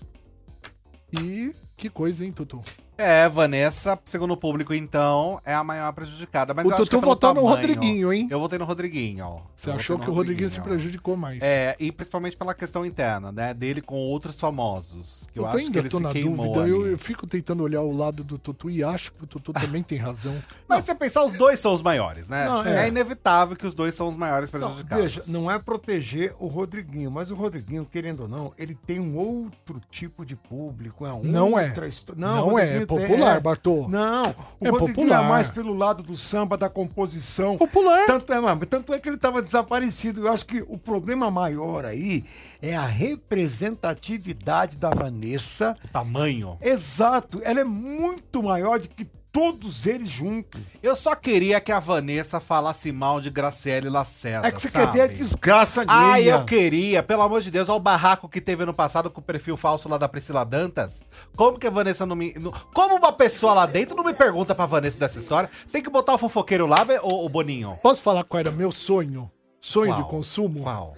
E 1.11 1.53
que 1.77 1.89
coisa, 1.89 2.25
hein, 2.25 2.31
Tutu? 2.31 2.61
É, 3.03 3.29
Vanessa, 3.29 3.99
segundo 4.05 4.33
o 4.33 4.37
público, 4.37 4.73
então, 4.73 5.39
é 5.45 5.53
a 5.53 5.63
maior 5.63 5.91
prejudicada. 5.93 6.53
Mas 6.53 6.65
O 6.65 6.69
eu 6.69 6.73
acho 6.75 6.83
Tutu 6.85 6.99
que 6.99 7.03
é 7.05 7.07
votou 7.07 7.33
no. 7.33 7.41
Rodriguinho, 7.41 8.11
hein? 8.13 8.27
Eu 8.31 8.39
votei 8.39 8.57
no 8.57 8.65
Rodriguinho, 8.65 9.25
ó. 9.25 9.41
Você 9.55 9.69
Eu 9.69 9.75
achou 9.75 9.99
que 9.99 10.09
o 10.09 10.13
Rodriguinho 10.13 10.49
se 10.49 10.57
Rodriguinho. 10.57 10.79
prejudicou 10.79 11.15
mais? 11.17 11.41
É, 11.43 11.75
e 11.79 11.91
principalmente 11.91 12.35
pela 12.37 12.53
questão 12.53 12.85
interna, 12.85 13.31
né? 13.31 13.53
Dele 13.53 13.81
com 13.81 13.95
outros 13.95 14.39
famosos. 14.39 15.27
Que 15.33 15.39
eu, 15.39 15.43
eu 15.43 15.47
acho 15.49 15.57
que 15.57 15.63
ainda 15.65 15.79
ele 15.79 15.89
tô 15.89 15.97
se 15.97 16.03
na 16.03 16.09
queimou 16.11 16.53
dúvida. 16.53 16.67
Eu, 16.67 16.87
eu 16.87 16.97
fico 16.97 17.27
tentando 17.27 17.63
olhar 17.63 17.81
o 17.81 17.95
lado 17.95 18.23
do 18.23 18.37
Tutu 18.37 18.69
e 18.69 18.83
acho 18.83 19.11
que 19.11 19.23
o 19.23 19.27
Tutu 19.27 19.53
também 19.53 19.83
tem 19.83 19.97
razão. 19.97 20.35
Mas 20.67 20.81
se 20.81 20.87
você 20.87 20.95
pensar, 20.95 21.23
os 21.25 21.33
dois 21.33 21.59
são 21.59 21.73
os 21.73 21.81
maiores, 21.81 22.29
né? 22.29 22.45
Não, 22.45 22.63
é. 22.65 22.85
é. 22.85 22.87
inevitável 22.87 23.55
que 23.55 23.65
os 23.67 23.73
dois 23.73 23.93
são 23.95 24.07
os 24.07 24.15
maiores 24.15 24.51
Não, 24.51 24.59
prejudicados. 24.59 25.15
veja, 25.15 25.23
não 25.27 25.49
é 25.51 25.59
proteger 25.59 26.33
o 26.39 26.47
Rodriguinho, 26.47 27.11
mas 27.11 27.31
o 27.31 27.35
Rodriguinho, 27.35 27.85
querendo 27.85 28.21
ou 28.23 28.27
não, 28.27 28.53
ele 28.57 28.75
tem 28.75 28.99
um 28.99 29.15
outro 29.17 29.81
tipo 29.89 30.25
de 30.25 30.35
público. 30.35 31.05
É 31.05 31.11
uma 31.11 31.23
Não 31.23 31.59
é. 31.59 31.67
outra 31.67 31.87
histó- 31.87 32.13
Não 32.15 32.53
o 32.53 32.59
é, 32.59 32.85
Rodriguinho 32.93 33.15
é 33.15 33.17
popular, 33.17 33.33
tem- 33.33 33.41
Bartô. 33.43 33.87
Não, 33.89 34.23
o 34.59 34.67
É 34.67 34.69
Rodriguinho 34.69 34.95
popular. 35.07 35.23
é 35.25 35.27
mais 35.29 35.49
pelo 35.49 35.73
lado 35.73 36.03
do 36.03 36.15
samba, 36.15 36.57
da 36.57 36.69
composição. 36.69 37.57
Popular. 37.57 38.05
Tanto 38.05 38.31
é, 38.33 38.65
tanto 38.69 38.93
é 38.93 38.99
que 38.99 39.09
ele 39.09 39.15
estava 39.15 39.41
desaparecido. 39.41 40.27
Eu 40.27 40.31
acho 40.33 40.45
que 40.45 40.63
o 40.67 40.77
problema 40.77 41.29
maior 41.31 41.85
aí 41.85 42.23
é 42.61 42.75
a 42.75 42.85
representatividade 42.85 44.77
da 44.77 44.89
Vanessa. 44.89 45.75
Tamanho. 45.91 46.57
Exato, 46.61 47.41
ela 47.43 47.59
é 47.59 47.63
muito 47.63 48.41
maior 48.43 48.79
do 48.79 48.87
que 48.89 49.07
todos 49.33 49.87
eles 49.87 50.07
juntos. 50.07 50.61
Eu 50.81 50.95
só 50.95 51.15
queria 51.15 51.59
que 51.59 51.71
a 51.71 51.79
Vanessa 51.79 52.39
falasse 52.39 52.91
mal 52.91 53.19
de 53.19 53.31
Graciele 53.31 53.89
Lacerda, 53.89 54.47
É 54.47 54.51
que 54.51 54.61
você 54.61 54.69
sabe? 54.69 54.85
quer 54.85 54.91
ver 54.93 55.01
a 55.01 55.07
desgraça 55.07 55.83
Ah, 55.87 56.13
alheia. 56.13 56.31
eu 56.35 56.45
queria, 56.45 57.01
pelo 57.01 57.23
amor 57.23 57.41
de 57.41 57.49
Deus, 57.49 57.67
olha 57.67 57.77
o 57.77 57.81
barraco 57.81 58.29
que 58.29 58.39
teve 58.39 58.61
ano 58.61 58.73
passado 58.75 59.09
com 59.09 59.19
o 59.19 59.23
perfil 59.23 59.57
falso 59.57 59.89
lá 59.89 59.97
da 59.97 60.07
Priscila 60.07 60.45
Dantas. 60.45 61.01
Como 61.35 61.57
que 61.57 61.65
a 61.65 61.71
Vanessa 61.71 62.05
não 62.05 62.15
me. 62.15 62.33
não- 62.39 62.51
como 62.73 62.95
uma 62.95 63.11
pessoa 63.11 63.55
lá 63.55 63.65
dentro 63.65 63.95
não 63.97 64.03
me 64.03 64.13
pergunta 64.13 64.53
pra 64.53 64.67
Vanessa 64.67 64.99
dessa 64.99 65.17
história? 65.17 65.49
Tem 65.71 65.81
que 65.81 65.89
botar 65.89 66.13
o 66.13 66.17
fofoqueiro 66.19 66.67
lá, 66.67 66.85
ô, 67.01 67.25
ô 67.25 67.29
Boninho. 67.29 67.77
Posso 67.81 68.03
falar 68.03 68.23
qual 68.23 68.39
era 68.39 68.51
meu 68.51 68.71
sonho? 68.71 69.31
Sonho 69.59 69.95
de 69.95 70.03
consumo? 70.09 70.61
Qual? 70.61 70.95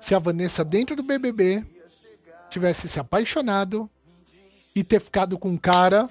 Se 0.00 0.14
a 0.14 0.18
Vanessa, 0.20 0.64
dentro 0.64 0.94
do 0.94 1.02
BBB, 1.02 1.64
tivesse 2.48 2.88
se 2.88 3.00
apaixonado 3.00 3.90
e 4.76 4.84
ter 4.84 5.00
ficado 5.00 5.36
com 5.38 5.48
um 5.50 5.56
cara. 5.56 6.08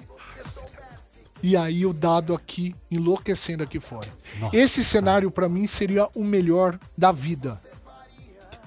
E 1.42 1.56
aí 1.56 1.86
o 1.86 1.92
dado 1.92 2.34
aqui 2.34 2.74
enlouquecendo 2.90 3.62
aqui 3.62 3.78
fora. 3.78 4.08
Esse 4.52 4.84
cenário 4.84 5.30
pra 5.30 5.48
mim 5.48 5.66
seria 5.66 6.08
o 6.14 6.24
melhor 6.24 6.78
da 6.96 7.12
vida. 7.12 7.60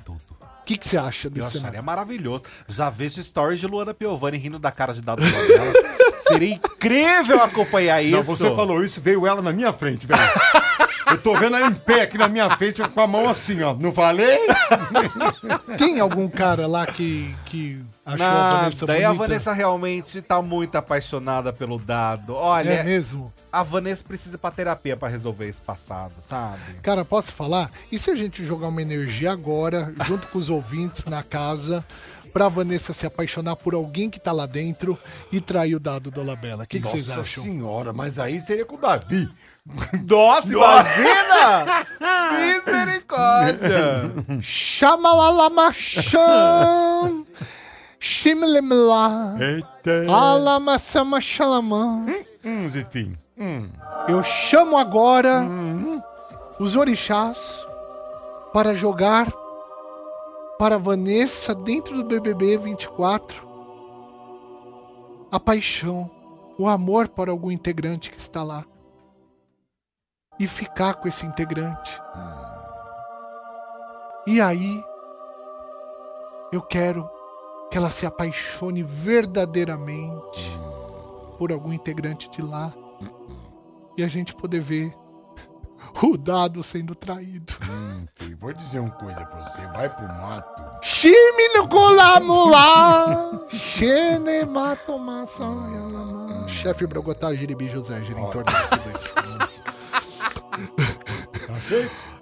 O 0.08 0.64
que 0.64 0.78
que 0.78 0.88
você 0.88 0.98
acha 0.98 1.28
Eu 1.28 1.32
desse 1.32 1.48
acharia 1.48 1.62
cenário? 1.62 1.84
maravilhoso. 1.84 2.44
Já 2.70 2.90
vejo 2.90 3.22
stories 3.22 3.60
de 3.60 3.68
Luana 3.68 3.94
Piovani 3.94 4.38
rindo 4.38 4.58
da 4.60 4.72
cara 4.72 4.94
de 4.94 5.02
dado 5.02 5.22
dela. 5.22 5.74
Seria 6.28 6.54
incrível 6.54 7.42
acompanhar 7.42 8.02
isso. 8.02 8.16
Não, 8.16 8.24
você 8.24 8.56
falou 8.56 8.82
isso, 8.84 9.02
veio 9.02 9.28
ela 9.28 9.42
na 9.42 9.52
minha 9.52 9.74
frente, 9.74 10.08
velho. 10.08 10.22
Eu 11.12 11.18
tô 11.22 11.36
vendo 11.36 11.56
ela 11.58 11.68
em 11.68 11.74
pé 11.74 12.02
aqui 12.04 12.18
na 12.18 12.28
minha 12.28 12.50
frente 12.58 12.82
com 12.90 13.02
a 13.02 13.08
mão 13.08 13.28
assim, 13.30 13.62
ó. 13.62 13.74
Não 13.74 13.92
falei? 13.92 14.38
Tem 15.78 16.00
algum 16.00 16.28
cara 16.30 16.68
lá 16.68 16.86
que, 16.86 17.36
que 17.46 17.82
achou 18.06 18.26
a 18.26 18.30
Nada. 18.30 18.58
Vanessa 18.60 18.86
Daí 18.86 19.04
a 19.04 19.10
bonita? 19.10 19.28
Vanessa 19.28 19.54
realmente 19.54 20.22
tá 20.22 20.42
muito 20.42 20.76
apaixonada 20.76 21.52
pelo 21.54 21.78
dado. 21.78 22.34
Olha, 22.34 22.70
É 22.70 22.84
mesmo? 22.84 23.32
a 23.52 23.64
Vanessa 23.64 24.04
precisa 24.08 24.36
ir 24.36 24.40
pra 24.40 24.52
terapia 24.52 24.96
pra 24.96 25.10
resolver 25.10 25.48
esse 25.48 25.62
passado, 25.62 26.14
sabe? 26.20 26.76
Cara, 26.82 27.04
posso 27.04 27.34
falar? 27.34 27.70
E 27.92 28.00
se 28.00 28.10
a 28.12 28.16
gente 28.16 28.46
jogar 28.46 28.68
uma 28.68 28.82
energia 28.82 29.32
agora, 29.32 29.94
junto 30.06 30.28
com 30.28 30.38
os 30.38 30.50
ouvintes 30.50 31.06
na 31.06 31.22
casa, 31.24 31.86
pra 32.34 32.48
Vanessa 32.48 32.94
se 32.94 33.06
apaixonar 33.06 33.58
por 33.58 33.74
alguém 33.74 34.10
que 34.10 34.20
tá 34.20 34.32
lá 34.32 34.46
dentro 34.46 34.98
e 35.32 35.42
trair 35.42 35.76
o 35.76 35.80
dado 35.80 36.10
da 36.10 36.24
Labela? 36.24 36.64
O 36.64 36.68
que, 36.68 36.80
que 36.80 36.88
vocês 36.88 37.08
Nossa 37.08 37.22
acham? 37.22 37.44
senhora, 37.44 37.92
mas 37.92 38.18
aí 38.20 38.40
seria 38.40 38.66
com 38.66 38.76
o 38.76 38.80
Davi. 38.80 39.30
Nossa, 40.10 40.52
imagina! 40.52 41.86
Misericórdia! 42.66 44.12
Chamalalamaxam! 44.42 47.28
Shimlimla! 48.00 49.38
Eita. 49.40 50.12
Alamassamaxalamã! 50.12 52.06
Hum, 52.44 52.68
Zifim. 52.68 53.16
Eu 54.08 54.24
chamo 54.24 54.78
agora 54.78 55.48
os 56.60 56.76
orixás 56.76 57.66
para 58.54 58.76
jogar 58.76 59.32
para 60.58 60.78
Vanessa 60.78 61.56
dentro 61.56 61.96
do 61.98 62.04
BBB 62.04 62.58
24 62.58 63.50
a 65.32 65.40
paixão, 65.40 66.12
o 66.58 66.68
amor 66.68 67.08
para 67.08 67.32
algum 67.32 67.50
integrante 67.50 68.12
que 68.12 68.20
está 68.20 68.44
lá 68.44 68.66
e 70.40 70.48
ficar 70.48 70.96
com 70.96 71.08
esse 71.08 71.26
integrante. 71.26 72.02
E 74.28 74.40
aí 74.42 74.84
eu 76.52 76.62
quero 76.62 77.10
que 77.70 77.78
ela 77.78 77.90
se 77.90 78.06
apaixone 78.06 78.84
verdadeiramente 78.84 80.60
por 81.38 81.52
algum 81.52 81.72
integrante 81.74 82.30
de 82.30 82.42
lá 82.42 82.74
e 83.98 84.04
a 84.04 84.08
gente 84.08 84.36
poder 84.36 84.60
ver 84.60 84.96
O 86.04 86.18
dado 86.18 86.64
sendo 86.64 86.96
traído. 86.96 87.54
Hum, 87.70 88.06
vou 88.40 88.54
dizer 88.54 88.80
uma 88.80 88.92
coisa 88.92 89.26
pra 89.26 89.44
você. 89.44 89.62
Vai 89.68 89.90
pro 89.90 90.08
mato. 90.08 90.64
Shimi 90.82 91.54
no 91.56 91.68
colamula. 91.68 93.48
Xene 93.50 94.46
mato 94.46 94.98
massa. 94.98 95.44
Chefe 96.48 96.88
Brogotá, 96.88 97.34
Jiribi 97.36 97.68
José, 97.68 98.00
de 98.00 98.14
tudo 98.16 98.44
isso. 98.96 99.51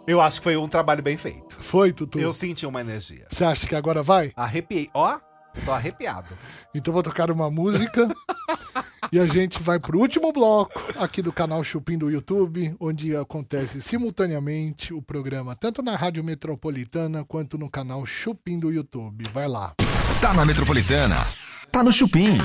Eu 0.07 0.19
acho 0.21 0.39
que 0.39 0.43
foi 0.43 0.57
um 0.57 0.67
trabalho 0.67 1.03
bem 1.03 1.17
feito. 1.17 1.55
Foi, 1.59 1.93
Tutu? 1.93 2.19
Eu 2.19 2.33
senti 2.33 2.65
uma 2.65 2.81
energia. 2.81 3.25
Você 3.29 3.43
acha 3.43 3.67
que 3.67 3.75
agora 3.75 4.01
vai? 4.01 4.31
Arrepiei. 4.35 4.89
Ó, 4.93 5.19
tô 5.63 5.71
arrepiado. 5.71 6.29
Então 6.73 6.93
vou 6.93 7.03
tocar 7.03 7.29
uma 7.29 7.49
música 7.49 8.09
e 9.11 9.19
a 9.19 9.25
gente 9.27 9.61
vai 9.61 9.79
pro 9.79 9.99
último 9.99 10.31
bloco 10.31 10.81
aqui 10.97 11.21
do 11.21 11.31
canal 11.31 11.63
Chupim 11.63 11.97
do 11.97 12.09
YouTube, 12.09 12.75
onde 12.79 13.15
acontece 13.15 13.81
simultaneamente 13.81 14.93
o 14.93 15.01
programa 15.01 15.55
tanto 15.55 15.81
na 15.81 15.95
Rádio 15.95 16.23
Metropolitana 16.23 17.23
quanto 17.23 17.57
no 17.57 17.69
canal 17.69 18.05
Chupim 18.05 18.59
do 18.59 18.71
YouTube. 18.71 19.29
Vai 19.33 19.47
lá. 19.47 19.73
Tá 20.21 20.33
na 20.33 20.45
Metropolitana. 20.45 21.27
Tá 21.71 21.83
no 21.83 21.91
Chupim. 21.91 22.37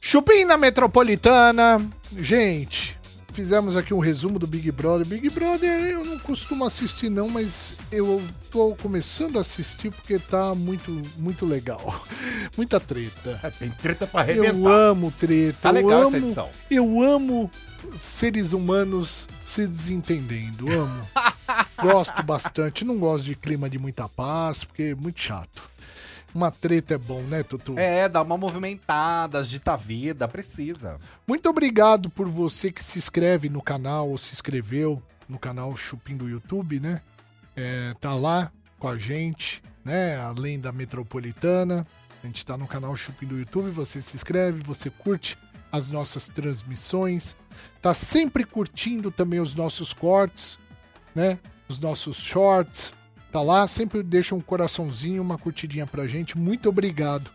Chupim 0.00 0.44
na 0.44 0.56
Metropolitana. 0.56 1.86
Gente, 2.16 2.97
fizemos 3.32 3.76
aqui 3.76 3.92
um 3.94 3.98
resumo 3.98 4.38
do 4.38 4.46
Big 4.46 4.70
Brother. 4.72 5.06
Big 5.06 5.30
Brother 5.30 5.68
eu 5.86 6.04
não 6.04 6.18
costumo 6.18 6.64
assistir 6.64 7.08
não, 7.08 7.28
mas 7.28 7.76
eu 7.92 8.22
tô 8.50 8.74
começando 8.76 9.38
a 9.38 9.40
assistir 9.40 9.90
porque 9.90 10.18
tá 10.18 10.54
muito, 10.54 10.90
muito 11.16 11.46
legal. 11.46 12.04
Muita 12.56 12.80
treta. 12.80 13.38
É, 13.42 13.50
tem 13.50 13.70
treta 13.70 14.06
pra 14.06 14.22
Eu 14.28 14.42
arrebentar. 14.42 14.70
amo 14.70 15.12
treta. 15.12 15.58
Tá 15.60 15.70
legal 15.70 15.92
eu 15.92 16.08
essa 16.08 16.16
amo, 16.16 16.26
edição. 16.26 16.48
Eu 16.70 17.02
amo 17.02 17.50
seres 17.94 18.52
humanos 18.52 19.28
se 19.46 19.66
desentendendo. 19.66 20.66
Amo. 20.72 21.08
gosto 21.80 22.22
bastante. 22.22 22.84
Não 22.84 22.98
gosto 22.98 23.24
de 23.24 23.36
clima 23.36 23.70
de 23.70 23.78
muita 23.78 24.08
paz, 24.08 24.64
porque 24.64 24.82
é 24.82 24.94
muito 24.94 25.20
chato. 25.20 25.70
Uma 26.34 26.50
treta 26.50 26.94
é 26.94 26.98
bom, 26.98 27.22
né, 27.22 27.42
Tutu? 27.42 27.78
É, 27.78 28.08
dá 28.08 28.22
uma 28.22 28.36
movimentada, 28.36 29.38
agita 29.40 29.72
a 29.72 29.76
vida, 29.76 30.28
precisa. 30.28 30.98
Muito 31.26 31.48
obrigado 31.48 32.10
por 32.10 32.28
você 32.28 32.70
que 32.70 32.84
se 32.84 32.98
inscreve 32.98 33.48
no 33.48 33.62
canal 33.62 34.10
ou 34.10 34.18
se 34.18 34.32
inscreveu 34.34 35.02
no 35.28 35.38
canal 35.38 35.74
Chupim 35.76 36.16
do 36.16 36.28
YouTube, 36.28 36.80
né? 36.80 37.00
É, 37.56 37.94
tá 38.00 38.14
lá 38.14 38.52
com 38.78 38.88
a 38.88 38.98
gente, 38.98 39.62
né? 39.84 40.16
Além 40.16 40.60
da 40.60 40.70
Metropolitana. 40.70 41.86
A 42.22 42.26
gente 42.26 42.44
tá 42.44 42.56
no 42.56 42.66
canal 42.66 42.94
Chupim 42.96 43.26
do 43.26 43.38
YouTube, 43.38 43.70
você 43.70 44.00
se 44.00 44.16
inscreve, 44.16 44.60
você 44.62 44.90
curte 44.90 45.38
as 45.70 45.88
nossas 45.88 46.28
transmissões, 46.28 47.36
tá 47.80 47.94
sempre 47.94 48.44
curtindo 48.44 49.10
também 49.10 49.40
os 49.40 49.54
nossos 49.54 49.92
cortes, 49.92 50.58
né? 51.14 51.38
Os 51.68 51.78
nossos 51.78 52.16
shorts, 52.16 52.92
tá 53.30 53.42
lá, 53.42 53.66
sempre 53.66 54.02
deixa 54.02 54.34
um 54.34 54.40
coraçãozinho, 54.40 55.22
uma 55.22 55.38
curtidinha 55.38 55.86
pra 55.86 56.06
gente. 56.06 56.36
Muito 56.36 56.68
obrigado. 56.68 57.30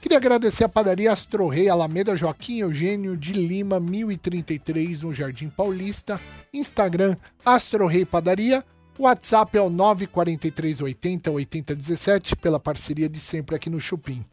Queria 0.00 0.16
agradecer 0.16 0.64
a 0.64 0.68
padaria 0.68 1.12
Astro 1.12 1.48
Rei, 1.48 1.68
Alameda 1.68 2.14
Joaquim 2.16 2.60
Eugênio 2.60 3.16
de 3.16 3.32
Lima, 3.32 3.80
1033, 3.80 5.02
no 5.02 5.12
Jardim 5.12 5.48
Paulista. 5.48 6.20
Instagram, 6.52 7.16
Astro 7.44 7.86
Rei 7.86 8.04
Padaria. 8.04 8.64
WhatsApp 8.98 9.56
é 9.56 9.60
o 9.60 9.70
94380 9.70 11.30
8017, 11.30 12.36
pela 12.36 12.58
parceria 12.58 13.08
de 13.08 13.20
sempre 13.20 13.54
aqui 13.54 13.70
no 13.70 13.80
Chupim. 13.80 14.24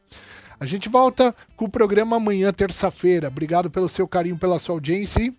A 0.59 0.65
gente 0.65 0.87
volta 0.87 1.35
com 1.55 1.65
o 1.65 1.69
programa 1.69 2.15
amanhã, 2.15 2.51
terça-feira. 2.53 3.27
Obrigado 3.27 3.69
pelo 3.69 3.89
seu 3.89 4.07
carinho, 4.07 4.37
pela 4.37 4.59
sua 4.59 4.75
audiência 4.75 5.21
e 5.21 5.33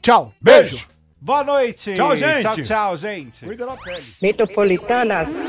tchau. 0.00 0.32
Beijo. 0.40 0.88
Boa 1.24 1.44
noite. 1.44 1.94
Tchau, 1.94 2.16
gente. 2.16 2.42
Tchau, 2.42 2.64
tchau, 2.64 2.96
gente. 2.96 3.46
Cuida 3.46 3.64
da 3.64 3.76
pele. 3.76 4.04
Metropolitanas 4.20 5.34
10. 5.34 5.40